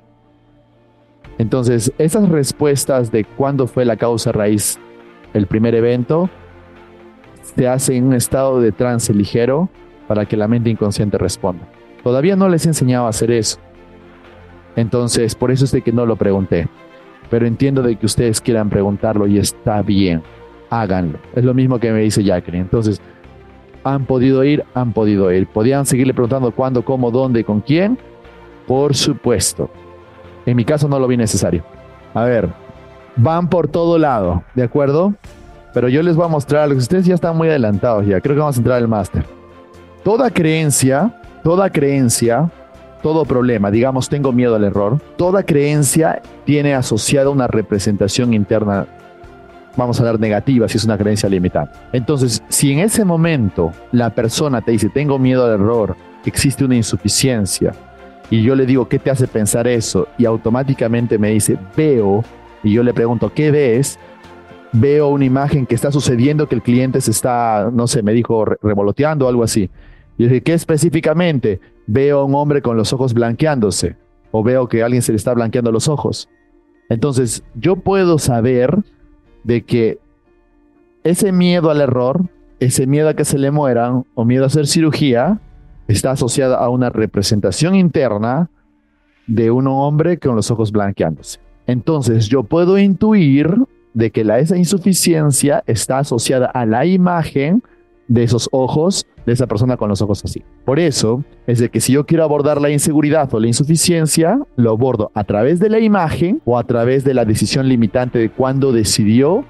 Entonces, 1.38 1.92
esas 1.98 2.30
respuestas 2.30 3.12
de 3.12 3.24
cuándo 3.24 3.66
fue 3.66 3.86
la 3.86 3.98
causa 3.98 4.32
raíz 4.32 4.78
el 5.34 5.48
primer 5.48 5.74
evento, 5.74 6.30
se 7.42 7.68
hace 7.68 7.96
en 7.96 8.06
un 8.06 8.14
estado 8.14 8.62
de 8.62 8.72
trance 8.72 9.14
ligero 9.14 9.70
para 10.08 10.26
que 10.26 10.38
la 10.38 10.48
mente 10.48 10.70
inconsciente 10.70 11.18
responda. 11.18 11.68
Todavía 12.04 12.36
no 12.36 12.50
les 12.50 12.66
he 12.66 12.70
enseñado 12.70 13.08
a 13.08 13.10
hacer 13.10 13.32
eso. 13.32 13.58
Entonces, 14.76 15.34
por 15.34 15.50
eso 15.50 15.66
es 15.66 15.72
de 15.72 15.82
que 15.82 15.92
no 15.92 16.06
lo 16.06 16.18
pregunté 16.18 16.68
pero 17.34 17.48
entiendo 17.48 17.82
de 17.82 17.96
que 17.96 18.06
ustedes 18.06 18.40
quieran 18.40 18.70
preguntarlo 18.70 19.26
y 19.26 19.40
está 19.40 19.82
bien, 19.82 20.22
háganlo. 20.82 21.20
Es 21.36 21.44
lo 21.44 21.54
mismo 21.54 21.80
que 21.80 21.92
me 21.92 22.02
dice 22.02 22.24
Jacqueline. 22.24 22.64
Entonces, 22.64 23.02
¿han 23.84 24.06
podido 24.06 24.44
ir? 24.44 24.64
Han 24.74 24.94
podido 24.94 25.32
ir. 25.32 25.48
¿Podían 25.48 25.86
seguirle 25.86 26.14
preguntando 26.14 26.52
cuándo, 26.52 26.84
cómo, 26.84 27.12
dónde, 27.12 27.44
con 27.44 27.62
quién? 27.62 27.98
Por 28.68 28.96
supuesto. 28.96 29.70
En 30.46 30.56
mi 30.56 30.66
caso 30.66 30.88
no 30.88 31.00
lo 31.00 31.08
vi 31.08 31.18
necesario. 31.18 31.64
A 32.14 32.24
ver, 32.24 32.50
van 33.16 33.50
por 33.50 33.68
todo 33.68 33.98
lado, 33.98 34.44
¿de 34.56 34.64
acuerdo? 34.64 35.14
Pero 35.74 35.90
yo 35.90 36.04
les 36.04 36.16
voy 36.16 36.26
a 36.26 36.30
mostrar 36.30 36.64
algo. 36.64 36.78
Ustedes 36.78 37.06
ya 37.06 37.16
están 37.16 37.36
muy 37.36 37.48
adelantados 37.48 38.06
ya. 38.06 38.22
Creo 38.22 38.36
que 38.36 38.40
vamos 38.40 38.56
a 38.56 38.60
entrar 38.60 38.78
al 38.78 38.88
máster. 38.88 39.26
Toda 40.04 40.30
creencia, 40.30 41.20
toda 41.44 41.70
creencia 41.70 42.52
todo 43.04 43.26
problema, 43.26 43.70
digamos, 43.70 44.08
tengo 44.08 44.32
miedo 44.32 44.56
al 44.56 44.64
error, 44.64 44.98
toda 45.18 45.44
creencia 45.44 46.22
tiene 46.46 46.74
asociada 46.74 47.30
una 47.30 47.48
representación 47.48 48.34
interna, 48.34 48.88
vamos 49.76 50.00
a 50.00 50.04
dar 50.04 50.20
negativa 50.20 50.68
si 50.68 50.78
es 50.78 50.86
una 50.86 50.98
creencia 50.98 51.30
limitante. 51.30 51.78
Entonces, 51.92 52.44
si 52.50 52.72
en 52.72 52.80
ese 52.80 53.06
momento 53.06 53.72
la 53.92 54.10
persona 54.10 54.62
te 54.62 54.72
dice, 54.72 54.90
tengo 54.90 55.20
miedo 55.20 55.46
al 55.46 55.54
error, 55.54 55.96
existe 56.26 56.64
una 56.64 56.76
insuficiencia, 56.76 57.74
y 58.30 58.42
yo 58.42 58.56
le 58.56 58.66
digo, 58.66 58.88
¿qué 58.88 59.00
te 59.00 59.12
hace 59.12 59.28
pensar 59.28 59.68
eso? 59.68 60.08
Y 60.18 60.26
automáticamente 60.26 61.18
me 61.20 61.30
dice, 61.30 61.58
veo, 61.78 62.24
y 62.64 62.74
yo 62.74 62.82
le 62.82 62.94
pregunto, 62.94 63.32
¿qué 63.32 63.52
ves? 63.52 64.00
Veo 64.72 65.10
una 65.10 65.26
imagen 65.26 65.68
que 65.68 65.76
está 65.76 65.92
sucediendo, 65.92 66.48
que 66.48 66.56
el 66.56 66.64
cliente 66.64 67.00
se 67.02 67.12
está, 67.12 67.70
no 67.72 67.86
sé, 67.86 68.02
me 68.02 68.12
dijo, 68.14 68.44
revoloteando 68.44 69.26
o 69.26 69.30
algo 69.30 69.44
así. 69.44 69.70
Y 70.18 70.24
dije, 70.24 70.42
¿qué 70.42 70.54
específicamente? 70.54 71.60
Veo 71.86 72.22
a 72.22 72.24
un 72.24 72.34
hombre 72.34 72.62
con 72.62 72.78
los 72.78 72.92
ojos 72.94 73.14
blanqueándose 73.14 73.98
o 74.32 74.42
veo 74.42 74.68
que 74.68 74.82
alguien 74.82 75.04
se 75.04 75.12
le 75.12 75.18
está 75.18 75.34
blanqueando 75.34 75.72
los 75.72 75.88
ojos. 75.88 76.28
Entonces, 76.90 77.44
yo 77.54 77.76
puedo 77.76 78.18
saber 78.18 78.80
de 79.44 79.64
que 79.64 80.00
ese 81.04 81.32
miedo 81.32 81.70
al 81.70 81.82
error, 81.82 82.30
ese 82.60 82.88
miedo 82.88 83.10
a 83.10 83.16
que 83.16 83.26
se 83.26 83.38
le 83.38 83.52
mueran 83.52 84.06
o 84.16 84.26
miedo 84.26 84.44
a 84.44 84.48
hacer 84.48 84.68
cirugía, 84.68 85.40
está 85.88 86.12
asociado 86.12 86.58
a 86.58 86.70
una 86.70 86.90
representación 86.90 87.76
interna 87.76 88.50
de 89.28 89.52
un 89.52 89.68
hombre 89.68 90.18
con 90.18 90.36
los 90.36 90.52
ojos 90.52 90.72
blanqueándose. 90.72 91.40
Entonces, 91.68 92.28
yo 92.28 92.44
puedo 92.44 92.78
intuir 92.78 93.56
de 93.94 94.12
que 94.12 94.24
la, 94.24 94.40
esa 94.40 94.58
insuficiencia 94.58 95.64
está 95.68 96.00
asociada 96.00 96.48
a 96.48 96.66
la 96.66 96.86
imagen 96.86 97.64
de 98.08 98.24
esos 98.24 98.50
ojos 98.52 99.06
de 99.26 99.34
esa 99.34 99.48
persona 99.48 99.78
con 99.78 99.90
los 99.90 100.02
ojos 100.02 100.24
así. 100.26 100.44
Por 100.66 100.80
eso 100.80 101.24
es 101.48 101.60
de 101.60 101.70
que 101.70 101.80
si 101.80 101.94
yo 101.94 102.06
quiero 102.06 102.24
abordar 102.24 102.60
la 102.60 102.70
inseguridad 102.70 103.34
o 103.34 103.40
la 103.40 103.48
insuficiencia, 103.48 104.40
lo 104.56 104.72
abordo 104.72 105.12
a 105.14 105.24
través 105.24 105.60
de 105.60 105.70
la 105.70 105.80
imagen 105.80 106.42
o 106.46 106.58
a 106.58 106.64
través 106.64 107.04
de 107.04 107.14
la 107.14 107.26
decisión 107.26 107.68
limitante 107.68 108.20
de 108.20 108.30
cuándo 108.30 108.72
decidió 108.72 109.46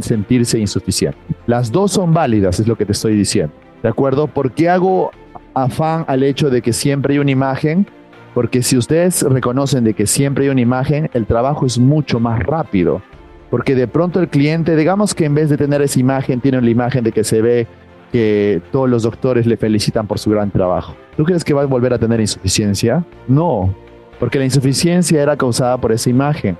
sentirse 0.00 0.58
insuficiente. 0.58 1.18
Las 1.46 1.70
dos 1.70 1.92
son 1.92 2.12
válidas, 2.12 2.60
es 2.60 2.66
lo 2.66 2.76
que 2.76 2.84
te 2.84 2.92
estoy 2.92 3.16
diciendo. 3.16 3.54
¿De 3.82 3.88
acuerdo? 3.88 4.26
¿Por 4.26 4.52
qué 4.52 4.68
hago 4.68 5.10
afán 5.54 6.04
al 6.08 6.22
hecho 6.22 6.50
de 6.50 6.62
que 6.62 6.72
siempre 6.72 7.14
hay 7.14 7.20
una 7.20 7.30
imagen? 7.30 7.86
Porque 8.34 8.62
si 8.62 8.76
ustedes 8.76 9.22
reconocen 9.22 9.84
de 9.84 9.94
que 9.94 10.06
siempre 10.06 10.44
hay 10.44 10.50
una 10.50 10.60
imagen, 10.60 11.10
el 11.12 11.26
trabajo 11.26 11.64
es 11.64 11.78
mucho 11.78 12.20
más 12.20 12.40
rápido. 12.40 13.02
Porque 13.50 13.74
de 13.74 13.88
pronto 13.88 14.20
el 14.20 14.28
cliente, 14.28 14.76
digamos 14.76 15.14
que 15.14 15.24
en 15.24 15.34
vez 15.34 15.48
de 15.48 15.56
tener 15.56 15.80
esa 15.80 15.98
imagen, 15.98 16.40
tiene 16.40 16.60
la 16.60 16.70
imagen 16.70 17.04
de 17.04 17.12
que 17.12 17.24
se 17.24 17.40
ve 17.40 17.66
que 18.12 18.62
todos 18.72 18.88
los 18.88 19.02
doctores 19.02 19.46
le 19.46 19.56
felicitan 19.56 20.06
por 20.06 20.18
su 20.18 20.30
gran 20.30 20.50
trabajo. 20.50 20.94
¿Tú 21.16 21.24
crees 21.24 21.44
que 21.44 21.54
va 21.54 21.62
a 21.62 21.66
volver 21.66 21.92
a 21.92 21.98
tener 21.98 22.20
insuficiencia? 22.20 23.04
No, 23.26 23.74
porque 24.18 24.38
la 24.38 24.44
insuficiencia 24.44 25.22
era 25.22 25.36
causada 25.36 25.76
por 25.78 25.92
esa 25.92 26.10
imagen. 26.10 26.56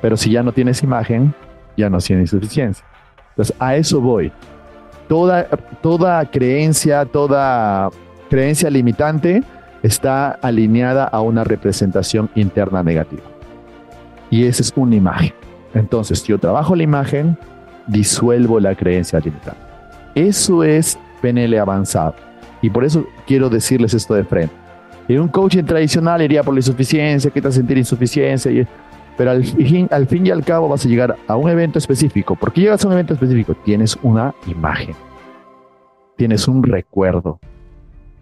Pero 0.00 0.16
si 0.16 0.30
ya 0.30 0.42
no 0.42 0.52
tienes 0.52 0.82
imagen, 0.82 1.34
ya 1.76 1.90
no 1.90 1.98
tiene 1.98 2.22
insuficiencia. 2.22 2.84
Entonces, 3.30 3.54
a 3.58 3.76
eso 3.76 4.00
voy. 4.00 4.32
Toda, 5.08 5.44
toda 5.82 6.24
creencia, 6.30 7.04
toda 7.04 7.90
creencia 8.28 8.70
limitante 8.70 9.42
está 9.82 10.32
alineada 10.32 11.04
a 11.04 11.20
una 11.20 11.44
representación 11.44 12.28
interna 12.34 12.82
negativa. 12.82 13.22
Y 14.30 14.44
esa 14.44 14.62
es 14.62 14.72
una 14.76 14.96
imagen. 14.96 15.32
Entonces, 15.74 16.22
yo 16.24 16.38
trabajo 16.38 16.76
la 16.76 16.82
imagen, 16.82 17.38
disuelvo 17.86 18.60
la 18.60 18.74
creencia 18.74 19.18
limitante. 19.20 19.67
Eso 20.18 20.64
es 20.64 20.98
PNL 21.22 21.56
avanzado. 21.60 22.16
Y 22.60 22.70
por 22.70 22.84
eso 22.84 23.06
quiero 23.24 23.48
decirles 23.48 23.94
esto 23.94 24.14
de 24.14 24.24
frente. 24.24 24.52
En 25.06 25.20
un 25.20 25.28
coaching 25.28 25.62
tradicional 25.62 26.20
iría 26.20 26.42
por 26.42 26.54
la 26.54 26.58
insuficiencia, 26.58 27.30
que 27.30 27.40
te 27.40 27.52
sentir 27.52 27.78
insuficiencia, 27.78 28.66
pero 29.16 29.30
al 29.30 29.44
fin, 29.44 29.86
al 29.92 30.08
fin 30.08 30.26
y 30.26 30.30
al 30.30 30.44
cabo 30.44 30.68
vas 30.68 30.84
a 30.84 30.88
llegar 30.88 31.16
a 31.28 31.36
un 31.36 31.48
evento 31.48 31.78
específico. 31.78 32.34
¿Por 32.34 32.52
qué 32.52 32.62
llegas 32.62 32.84
a 32.84 32.88
un 32.88 32.94
evento 32.94 33.14
específico? 33.14 33.54
Tienes 33.64 33.96
una 34.02 34.34
imagen, 34.48 34.96
tienes 36.16 36.48
un 36.48 36.64
recuerdo, 36.64 37.38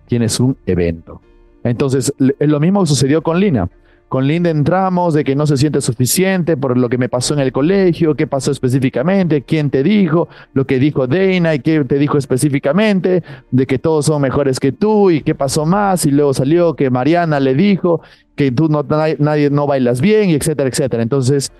tienes 0.06 0.38
un 0.38 0.54
evento. 0.66 1.22
Entonces, 1.64 2.12
lo 2.18 2.60
mismo 2.60 2.84
sucedió 2.84 3.22
con 3.22 3.40
Lina. 3.40 3.70
Con 4.08 4.28
Linda 4.28 4.50
entramos 4.50 5.14
de 5.14 5.24
que 5.24 5.34
no 5.34 5.48
se 5.48 5.56
siente 5.56 5.80
suficiente 5.80 6.56
por 6.56 6.78
lo 6.78 6.88
que 6.88 6.96
me 6.96 7.08
pasó 7.08 7.34
en 7.34 7.40
el 7.40 7.50
colegio, 7.50 8.14
qué 8.14 8.28
pasó 8.28 8.52
específicamente, 8.52 9.42
quién 9.42 9.68
te 9.68 9.82
dijo, 9.82 10.28
lo 10.54 10.64
que 10.64 10.78
dijo 10.78 11.08
Dana 11.08 11.54
y 11.54 11.58
qué 11.58 11.84
te 11.84 11.98
dijo 11.98 12.16
específicamente, 12.16 13.24
de 13.50 13.66
que 13.66 13.80
todos 13.80 14.06
son 14.06 14.22
mejores 14.22 14.60
que 14.60 14.70
tú 14.70 15.10
y 15.10 15.22
qué 15.22 15.34
pasó 15.34 15.66
más, 15.66 16.06
y 16.06 16.12
luego 16.12 16.34
salió 16.34 16.76
que 16.76 16.88
Mariana 16.88 17.40
le 17.40 17.54
dijo 17.54 18.00
que 18.36 18.52
tú 18.52 18.68
no, 18.68 18.86
nadie, 19.18 19.50
no 19.50 19.66
bailas 19.66 20.00
bien, 20.00 20.30
y 20.30 20.34
etcétera, 20.34 20.68
etcétera. 20.68 21.02
Entonces, 21.02 21.50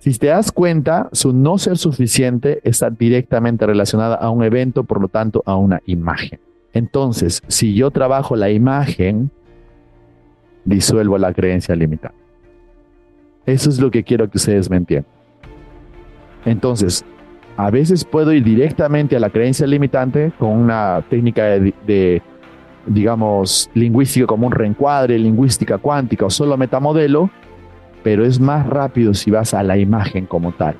si 0.00 0.12
te 0.18 0.26
das 0.26 0.50
cuenta, 0.50 1.08
su 1.12 1.32
no 1.32 1.56
ser 1.58 1.78
suficiente 1.78 2.60
está 2.64 2.90
directamente 2.90 3.64
relacionada 3.64 4.16
a 4.16 4.28
un 4.30 4.42
evento, 4.42 4.82
por 4.82 5.00
lo 5.00 5.06
tanto, 5.06 5.44
a 5.46 5.54
una 5.54 5.80
imagen. 5.86 6.40
Entonces, 6.72 7.42
si 7.46 7.74
yo 7.74 7.92
trabajo 7.92 8.34
la 8.34 8.50
imagen, 8.50 9.30
disuelvo 10.64 11.18
la 11.18 11.32
creencia 11.32 11.74
limitada. 11.74 12.14
Eso 13.46 13.70
es 13.70 13.80
lo 13.80 13.90
que 13.90 14.04
quiero 14.04 14.30
que 14.30 14.38
ustedes 14.38 14.70
me 14.70 14.76
entiendan. 14.76 15.10
Entonces, 16.44 17.04
a 17.56 17.70
veces 17.70 18.04
puedo 18.04 18.32
ir 18.32 18.44
directamente 18.44 19.16
a 19.16 19.20
la 19.20 19.30
creencia 19.30 19.66
limitante 19.66 20.32
con 20.38 20.50
una 20.50 21.04
técnica 21.08 21.44
de, 21.44 22.22
digamos, 22.86 23.70
lingüística 23.74 24.26
como 24.26 24.46
un 24.46 24.52
reencuadre, 24.52 25.18
lingüística 25.18 25.78
cuántica 25.78 26.26
o 26.26 26.30
solo 26.30 26.56
metamodelo, 26.56 27.30
pero 28.02 28.24
es 28.24 28.40
más 28.40 28.66
rápido 28.66 29.14
si 29.14 29.30
vas 29.30 29.54
a 29.54 29.62
la 29.62 29.76
imagen 29.76 30.26
como 30.26 30.52
tal, 30.52 30.76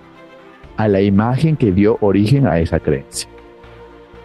a 0.77 0.89
la 0.89 1.01
imagen 1.01 1.57
que 1.57 1.73
dio 1.73 1.99
origen 2.01 2.47
a 2.47 2.59
esa 2.59 2.81
creencia. 2.81 3.29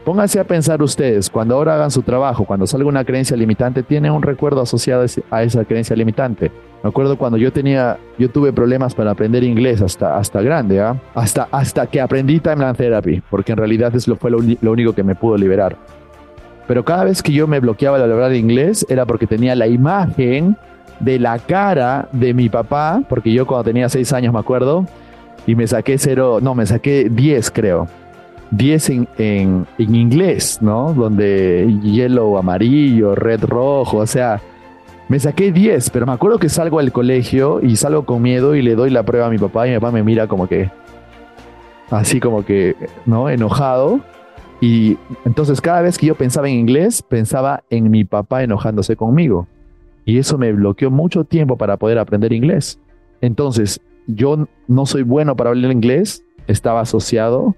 Pónganse 0.07 0.39
a 0.39 0.45
pensar 0.45 0.81
ustedes, 0.81 1.29
cuando 1.29 1.55
ahora 1.55 1.75
hagan 1.75 1.91
su 1.91 2.01
trabajo, 2.01 2.45
cuando 2.45 2.65
salga 2.65 2.87
una 2.87 3.03
creencia 3.03 3.35
limitante, 3.35 3.83
tienen 3.83 4.13
un 4.13 4.21
recuerdo 4.21 4.61
asociado 4.61 5.05
a 5.29 5.43
esa 5.43 5.65
creencia 5.65 5.97
limitante. 5.97 6.49
Me 6.81 6.87
acuerdo 6.87 7.17
cuando 7.17 7.37
yo 7.37 7.51
tenía, 7.51 7.97
yo 8.17 8.29
tuve 8.29 8.53
problemas 8.53 8.95
para 8.95 9.11
aprender 9.11 9.43
inglés 9.43 9.81
hasta, 9.81 10.17
hasta 10.17 10.41
grande, 10.41 10.79
¿ah? 10.79 10.95
hasta, 11.13 11.49
hasta 11.51 11.87
que 11.87 11.99
aprendí 11.99 12.39
Timeline 12.39 12.73
Therapy, 12.73 13.21
porque 13.29 13.51
en 13.51 13.57
realidad 13.57 13.93
eso 13.93 14.15
fue 14.15 14.31
lo, 14.31 14.71
único 14.71 14.93
que 14.93 15.03
me 15.03 15.13
pudo 15.13 15.35
liberar. 15.35 15.75
Pero 16.69 16.85
cada 16.85 17.03
vez 17.03 17.21
que 17.21 17.33
yo 17.33 17.45
me 17.45 17.59
bloqueaba 17.59 17.97
al 17.97 18.09
hablar 18.09 18.33
inglés 18.33 18.85
era 18.87 19.05
porque 19.05 19.27
tenía 19.27 19.55
la 19.55 19.67
imagen 19.67 20.55
de 21.01 21.19
la 21.19 21.37
cara 21.37 22.07
de 22.13 22.33
mi 22.33 22.47
papá, 22.47 23.03
porque 23.09 23.33
yo 23.33 23.45
cuando 23.45 23.65
tenía 23.65 23.89
seis 23.89 24.13
años 24.13 24.33
me 24.33 24.39
acuerdo, 24.39 24.85
y 25.45 25.55
me 25.55 25.67
saqué 25.67 25.97
cero, 25.97 26.39
no, 26.41 26.55
me 26.55 26.65
saqué 26.65 27.09
10 27.09 27.51
creo. 27.51 27.89
10 28.51 28.89
en, 28.89 29.07
en, 29.17 29.67
en, 29.77 29.95
inglés, 29.95 30.59
¿no? 30.61 30.93
Donde 30.93 31.79
yellow 31.81 32.37
amarillo, 32.37 33.15
red 33.15 33.43
rojo, 33.43 33.97
o 33.97 34.07
sea, 34.07 34.41
me 35.09 35.19
saqué 35.19 35.51
10, 35.51 35.89
pero 35.89 36.05
me 36.05 36.11
acuerdo 36.11 36.37
que 36.37 36.49
salgo 36.49 36.79
al 36.79 36.91
colegio 36.91 37.61
y 37.61 37.75
salgo 37.75 38.05
con 38.05 38.21
miedo 38.21 38.55
y 38.55 38.61
le 38.61 38.75
doy 38.75 38.89
la 38.89 39.03
prueba 39.03 39.27
a 39.27 39.29
mi 39.29 39.37
papá 39.37 39.67
y 39.67 39.71
mi 39.71 39.77
papá 39.77 39.91
me 39.91 40.03
mira 40.03 40.27
como 40.27 40.47
que, 40.47 40.69
así 41.89 42.19
como 42.19 42.45
que, 42.45 42.75
¿no? 43.05 43.29
Enojado. 43.29 44.01
Y 44.59 44.97
entonces 45.23 45.61
cada 45.61 45.81
vez 45.81 45.97
que 45.97 46.07
yo 46.07 46.15
pensaba 46.15 46.49
en 46.49 46.55
inglés, 46.55 47.01
pensaba 47.01 47.63
en 47.69 47.91
mi 47.91 48.03
papá 48.03 48.43
enojándose 48.43 48.95
conmigo. 48.95 49.47
Y 50.03 50.17
eso 50.17 50.37
me 50.37 50.51
bloqueó 50.51 50.89
mucho 50.89 51.25
tiempo 51.25 51.57
para 51.57 51.77
poder 51.77 51.99
aprender 51.99 52.33
inglés. 52.33 52.79
Entonces, 53.21 53.81
yo 54.07 54.47
no 54.67 54.85
soy 54.85 55.03
bueno 55.03 55.35
para 55.35 55.49
hablar 55.49 55.71
inglés, 55.71 56.23
estaba 56.47 56.81
asociado 56.81 57.55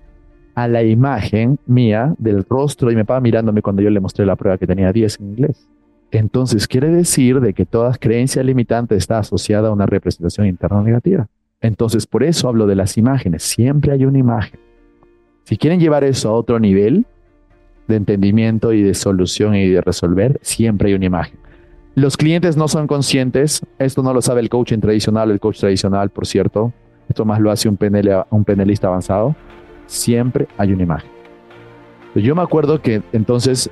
a 0.64 0.68
la 0.68 0.84
imagen 0.84 1.58
mía 1.68 2.14
del 2.18 2.44
rostro 2.44 2.92
y 2.92 2.96
me 2.96 3.06
papá 3.06 3.22
mirándome 3.22 3.62
cuando 3.62 3.82
yo 3.82 3.90
le 3.90 4.02
mostré 4.02 4.26
la 4.26 4.36
prueba 4.36 4.58
que 4.58 4.68
tenía 4.68 4.92
10 4.92 5.20
en 5.22 5.30
inglés. 5.30 5.70
Entonces 6.12 6.68
quiere 6.68 6.90
decir 6.90 7.40
de 7.40 7.54
que 7.54 7.66
toda 7.66 7.94
creencia 7.94 8.44
limitante 8.44 8.96
está 8.96 9.20
asociada 9.20 9.70
a 9.70 9.72
una 9.72 9.86
representación 9.86 10.48
interna 10.48 10.82
negativa. 10.82 11.28
Entonces 11.62 12.06
por 12.06 12.24
eso 12.24 12.50
hablo 12.50 12.68
de 12.68 12.76
las 12.76 12.98
imágenes. 12.98 13.44
Siempre 13.44 13.94
hay 13.94 14.04
una 14.04 14.18
imagen. 14.20 14.60
Si 15.46 15.56
quieren 15.56 15.80
llevar 15.80 16.04
eso 16.04 16.30
a 16.30 16.34
otro 16.34 16.60
nivel 16.60 17.06
de 17.88 17.96
entendimiento 17.96 18.74
y 18.74 18.84
de 18.84 18.94
solución 18.96 19.56
y 19.56 19.70
de 19.70 19.80
resolver, 19.80 20.40
siempre 20.42 20.90
hay 20.90 20.96
una 20.96 21.06
imagen. 21.06 21.40
Los 21.96 22.18
clientes 22.18 22.58
no 22.58 22.68
son 22.68 22.86
conscientes, 22.86 23.66
esto 23.78 24.04
no 24.04 24.14
lo 24.14 24.22
sabe 24.22 24.42
el 24.42 24.50
coaching 24.50 24.80
tradicional, 24.80 25.32
el 25.32 25.40
coach 25.40 25.60
tradicional, 25.60 26.10
por 26.10 26.28
cierto, 26.28 26.74
esto 27.08 27.24
más 27.24 27.40
lo 27.40 27.50
hace 27.50 27.70
un, 27.70 27.78
PNL, 27.78 28.26
un 28.30 28.44
penelista 28.44 28.88
avanzado, 28.88 29.36
siempre 29.90 30.48
hay 30.58 30.72
una 30.72 30.84
imagen. 30.84 31.10
Yo 32.16 32.36
me 32.36 32.42
acuerdo 32.42 32.82
que 32.82 33.02
entonces 33.12 33.70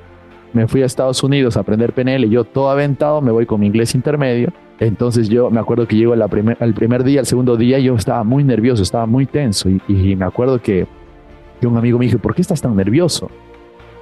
me 0.52 0.66
fui 0.66 0.82
a 0.82 0.86
Estados 0.86 1.22
Unidos 1.22 1.56
a 1.56 1.60
aprender 1.60 1.92
PNL, 1.92 2.28
yo 2.28 2.44
todo 2.44 2.70
aventado, 2.70 3.20
me 3.20 3.30
voy 3.30 3.46
con 3.46 3.60
mi 3.60 3.66
inglés 3.66 3.94
intermedio, 3.94 4.52
entonces 4.80 5.28
yo 5.28 5.50
me 5.50 5.60
acuerdo 5.60 5.86
que 5.86 5.96
llego 5.96 6.14
el 6.14 6.74
primer 6.74 7.04
día, 7.04 7.20
el 7.20 7.26
segundo 7.26 7.56
día, 7.56 7.78
yo 7.78 7.94
estaba 7.94 8.24
muy 8.24 8.44
nervioso, 8.44 8.82
estaba 8.82 9.06
muy 9.06 9.26
tenso 9.26 9.68
y, 9.68 9.80
y 9.88 10.16
me 10.16 10.24
acuerdo 10.24 10.60
que, 10.60 10.86
que, 11.60 11.66
un 11.66 11.76
amigo 11.76 11.98
me 11.98 12.06
dijo, 12.06 12.18
¿por 12.18 12.34
qué 12.34 12.42
estás 12.42 12.60
tan 12.60 12.76
nervioso? 12.76 13.30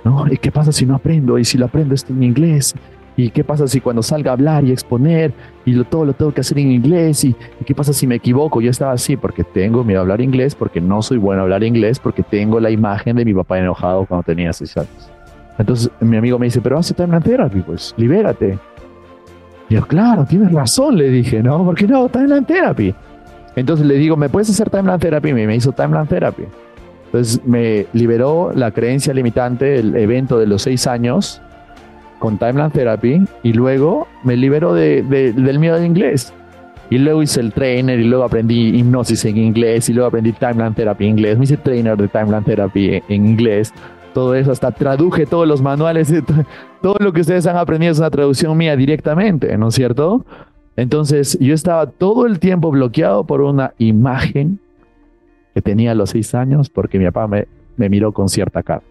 ¿No? 0.05 0.27
¿Y 0.31 0.37
qué 0.37 0.53
pasa 0.53 0.71
si 0.73 0.87
no 0.87 0.95
aprendo? 0.95 1.39
¿Y 1.39 1.45
si 1.45 1.59
lo 1.59 1.67
aprendo 1.67 1.95
esto 1.95 2.13
en 2.13 2.23
inglés? 2.23 2.75
¿Y 3.17 3.31
qué 3.31 3.45
pasa 3.45 3.67
si 3.67 3.81
cuando 3.81 4.03
salga 4.03 4.31
a 4.31 4.35
hablar 4.35 4.65
y 4.65 4.73
exponer 4.73 5.33
y 5.65 5.73
lo, 5.73 5.85
todo 5.85 6.05
lo 6.05 6.13
tengo 6.13 6.33
que 6.33 6.43
hacer 6.43 6.59
en 6.59 6.71
inglés? 6.71 7.25
¿Y, 7.25 7.35
qué 7.65 7.75
pasa 7.75 7.95
si 7.95 8.07
me 8.07 8.17
equivoco? 8.17 8.61
Yo 8.61 8.71
estaba 8.71 8.93
así 8.93 9.17
porque 9.17 9.43
tengo 9.43 9.85
miedo 9.85 10.01
a 10.01 10.03
hablar 10.03 10.21
inglés, 10.21 10.55
porque 10.55 10.83
no 10.83 11.01
soy 11.01 11.17
bueno 11.17 11.41
a 11.41 11.45
hablar 11.45 11.65
inglés, 11.65 11.99
porque 11.99 12.23
tengo 12.23 12.61
la 12.61 12.71
imagen 12.71 13.17
de 13.17 13.25
mi 13.25 13.33
papá 13.33 13.59
enojado 13.59 14.05
cuando 14.05 14.25
tenía 14.25 14.53
seis 14.53 14.77
años. 14.77 15.11
Entonces 15.59 15.91
mi 16.01 16.19
amigo 16.19 16.39
me 16.39 16.47
dice, 16.47 16.61
pero 16.61 16.79
hace 16.79 16.93
time 16.93 17.19
therapy, 17.21 17.61
pues 17.61 17.95
libérate. 17.97 18.59
Y 19.71 19.75
yo, 19.75 19.87
claro, 19.87 20.27
tienes 20.27 20.53
razón, 20.53 20.99
le 20.99 21.09
dije, 21.09 21.43
¿no? 21.43 21.65
porque 21.65 21.87
no? 21.87 22.09
Timeline 22.11 22.45
therapy. 22.45 22.95
Entonces 23.57 23.87
le 23.87 23.95
digo, 23.95 24.19
¿me 24.19 24.29
puedes 24.29 24.51
hacer 24.51 24.69
timeline 24.69 25.01
therapy? 25.01 25.31
Y 25.31 25.33
me 25.33 25.57
hizo 25.57 25.73
timeline 25.73 26.07
therapy. 26.07 26.45
Entonces 27.07 27.41
me 27.47 27.87
liberó 27.95 28.53
la 28.55 28.71
creencia 28.73 29.15
limitante, 29.15 29.79
el 29.79 29.97
evento 29.97 30.39
de 30.39 30.47
los 30.47 30.63
seis 30.63 30.87
años, 30.87 31.41
con 32.19 32.39
Timeline 32.39 32.71
Therapy 32.71 33.25
y 33.43 33.53
luego 33.53 34.07
me 34.23 34.37
liberó 34.37 34.75
de, 34.75 35.03
del 35.03 35.59
miedo 35.59 35.77
al 35.77 35.85
inglés. 35.85 36.33
Y 36.89 36.99
luego 36.99 37.23
hice 37.23 37.41
el 37.41 37.53
trainer 37.53 37.99
y 37.99 38.05
luego 38.05 38.25
aprendí 38.25 38.79
hipnosis 38.79 39.25
en 39.25 39.39
inglés 39.39 39.89
y 39.89 39.93
luego 39.93 40.09
aprendí 40.09 40.33
Timeline 40.33 40.75
Therapy 40.75 41.05
en 41.05 41.11
inglés. 41.11 41.39
Me 41.39 41.45
hice 41.45 41.57
trainer 41.57 41.97
de 41.97 42.09
Timeline 42.09 42.45
Therapy 42.45 43.03
en 43.09 43.27
inglés. 43.27 43.73
Todo 44.15 44.35
eso, 44.35 44.53
hasta 44.53 44.71
traduje 44.71 45.27
todos 45.27 45.49
los 45.49 45.61
manuales. 45.61 46.13
Todo 46.83 46.97
lo 47.01 47.13
que 47.13 47.23
ustedes 47.23 47.47
han 47.47 47.57
aprendido 47.57 47.93
es 47.93 47.99
una 47.99 48.11
traducción 48.11 48.57
mía 48.57 48.77
directamente, 48.77 49.59
¿no 49.59 49.69
es 49.69 49.75
cierto? 49.75 50.25
Entonces 50.77 51.37
yo 51.41 51.55
estaba 51.55 51.87
todo 51.87 52.27
el 52.27 52.39
tiempo 52.39 52.71
bloqueado 52.71 53.25
por 53.25 53.41
una 53.41 53.73
imagen 53.79 54.61
que 55.55 55.63
tenía 55.63 55.93
a 55.93 55.95
los 55.95 56.11
seis 56.11 56.35
años 56.35 56.71
porque 56.71 56.99
mi 56.99 57.07
papá 57.07 57.27
me, 57.27 57.49
me 57.77 57.89
miró 57.89 58.13
con 58.13 58.29
cierta 58.29 58.63
cara. 58.63 58.83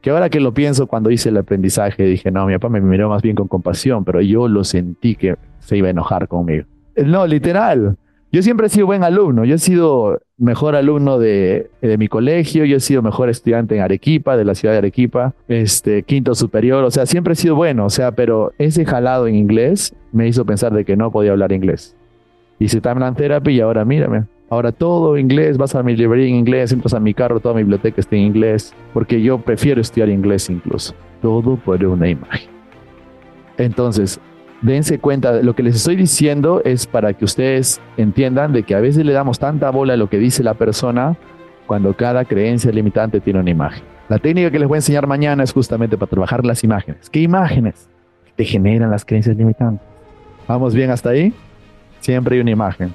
Que 0.00 0.10
ahora 0.10 0.30
que 0.30 0.40
lo 0.40 0.52
pienso, 0.52 0.86
cuando 0.86 1.10
hice 1.10 1.30
el 1.30 1.36
aprendizaje, 1.36 2.04
dije, 2.04 2.30
no, 2.30 2.46
mi 2.46 2.54
papá 2.54 2.68
me 2.68 2.80
miró 2.80 3.08
más 3.08 3.22
bien 3.22 3.34
con 3.34 3.48
compasión, 3.48 4.04
pero 4.04 4.20
yo 4.20 4.46
lo 4.46 4.64
sentí 4.64 5.16
que 5.16 5.36
se 5.58 5.76
iba 5.76 5.88
a 5.88 5.90
enojar 5.90 6.28
conmigo. 6.28 6.64
No, 6.96 7.26
literal. 7.26 7.96
Yo 8.30 8.42
siempre 8.42 8.66
he 8.66 8.70
sido 8.70 8.86
buen 8.86 9.04
alumno. 9.04 9.44
Yo 9.44 9.54
he 9.54 9.58
sido 9.58 10.20
mejor 10.36 10.76
alumno 10.76 11.18
de, 11.18 11.70
de, 11.80 11.96
mi 11.96 12.08
colegio. 12.08 12.64
Yo 12.66 12.76
he 12.76 12.80
sido 12.80 13.00
mejor 13.00 13.30
estudiante 13.30 13.74
en 13.74 13.80
Arequipa, 13.80 14.36
de 14.36 14.44
la 14.44 14.54
ciudad 14.54 14.74
de 14.74 14.78
Arequipa. 14.78 15.34
Este, 15.48 16.02
quinto 16.02 16.34
superior. 16.34 16.84
O 16.84 16.90
sea, 16.90 17.06
siempre 17.06 17.32
he 17.32 17.36
sido 17.36 17.54
bueno. 17.54 17.86
O 17.86 17.90
sea, 17.90 18.12
pero 18.12 18.52
ese 18.58 18.84
jalado 18.84 19.26
en 19.26 19.34
inglés 19.34 19.94
me 20.12 20.28
hizo 20.28 20.44
pensar 20.44 20.74
de 20.74 20.84
que 20.84 20.96
no 20.96 21.10
podía 21.10 21.32
hablar 21.32 21.52
inglés. 21.52 21.96
Hice 22.58 22.80
Timeline 22.80 23.14
Therapy 23.14 23.52
y 23.52 23.60
ahora 23.60 23.84
mírame. 23.84 24.24
Ahora 24.50 24.72
todo 24.72 25.18
inglés, 25.18 25.58
vas 25.58 25.74
a 25.74 25.82
mi 25.82 25.94
librería 25.94 26.28
en 26.28 26.36
inglés, 26.36 26.72
entras 26.72 26.94
a 26.94 27.00
mi 27.00 27.12
carro, 27.12 27.38
toda 27.38 27.54
mi 27.54 27.62
biblioteca 27.62 28.00
está 28.00 28.16
en 28.16 28.22
inglés, 28.22 28.74
porque 28.94 29.20
yo 29.20 29.38
prefiero 29.38 29.80
estudiar 29.80 30.08
inglés 30.08 30.48
incluso. 30.48 30.94
Todo 31.20 31.56
por 31.56 31.84
una 31.84 32.08
imagen. 32.08 32.48
Entonces, 33.58 34.18
dense 34.62 34.98
cuenta, 34.98 35.42
lo 35.42 35.54
que 35.54 35.62
les 35.62 35.76
estoy 35.76 35.96
diciendo 35.96 36.62
es 36.64 36.86
para 36.86 37.12
que 37.12 37.26
ustedes 37.26 37.80
entiendan 37.98 38.52
de 38.54 38.62
que 38.62 38.74
a 38.74 38.80
veces 38.80 39.04
le 39.04 39.12
damos 39.12 39.38
tanta 39.38 39.70
bola 39.70 39.94
a 39.94 39.96
lo 39.96 40.08
que 40.08 40.18
dice 40.18 40.42
la 40.42 40.54
persona 40.54 41.18
cuando 41.66 41.94
cada 41.94 42.24
creencia 42.24 42.72
limitante 42.72 43.20
tiene 43.20 43.40
una 43.40 43.50
imagen. 43.50 43.82
La 44.08 44.18
técnica 44.18 44.50
que 44.50 44.58
les 44.58 44.66
voy 44.66 44.76
a 44.76 44.78
enseñar 44.78 45.06
mañana 45.06 45.44
es 45.44 45.52
justamente 45.52 45.98
para 45.98 46.08
trabajar 46.08 46.46
las 46.46 46.64
imágenes. 46.64 47.10
¿Qué 47.10 47.20
imágenes 47.20 47.90
te 48.36 48.44
generan 48.46 48.90
las 48.90 49.04
creencias 49.04 49.36
limitantes? 49.36 49.86
¿Vamos 50.46 50.74
bien 50.74 50.90
hasta 50.90 51.10
ahí? 51.10 51.34
Siempre 52.00 52.36
hay 52.36 52.40
una 52.40 52.52
imagen. 52.52 52.94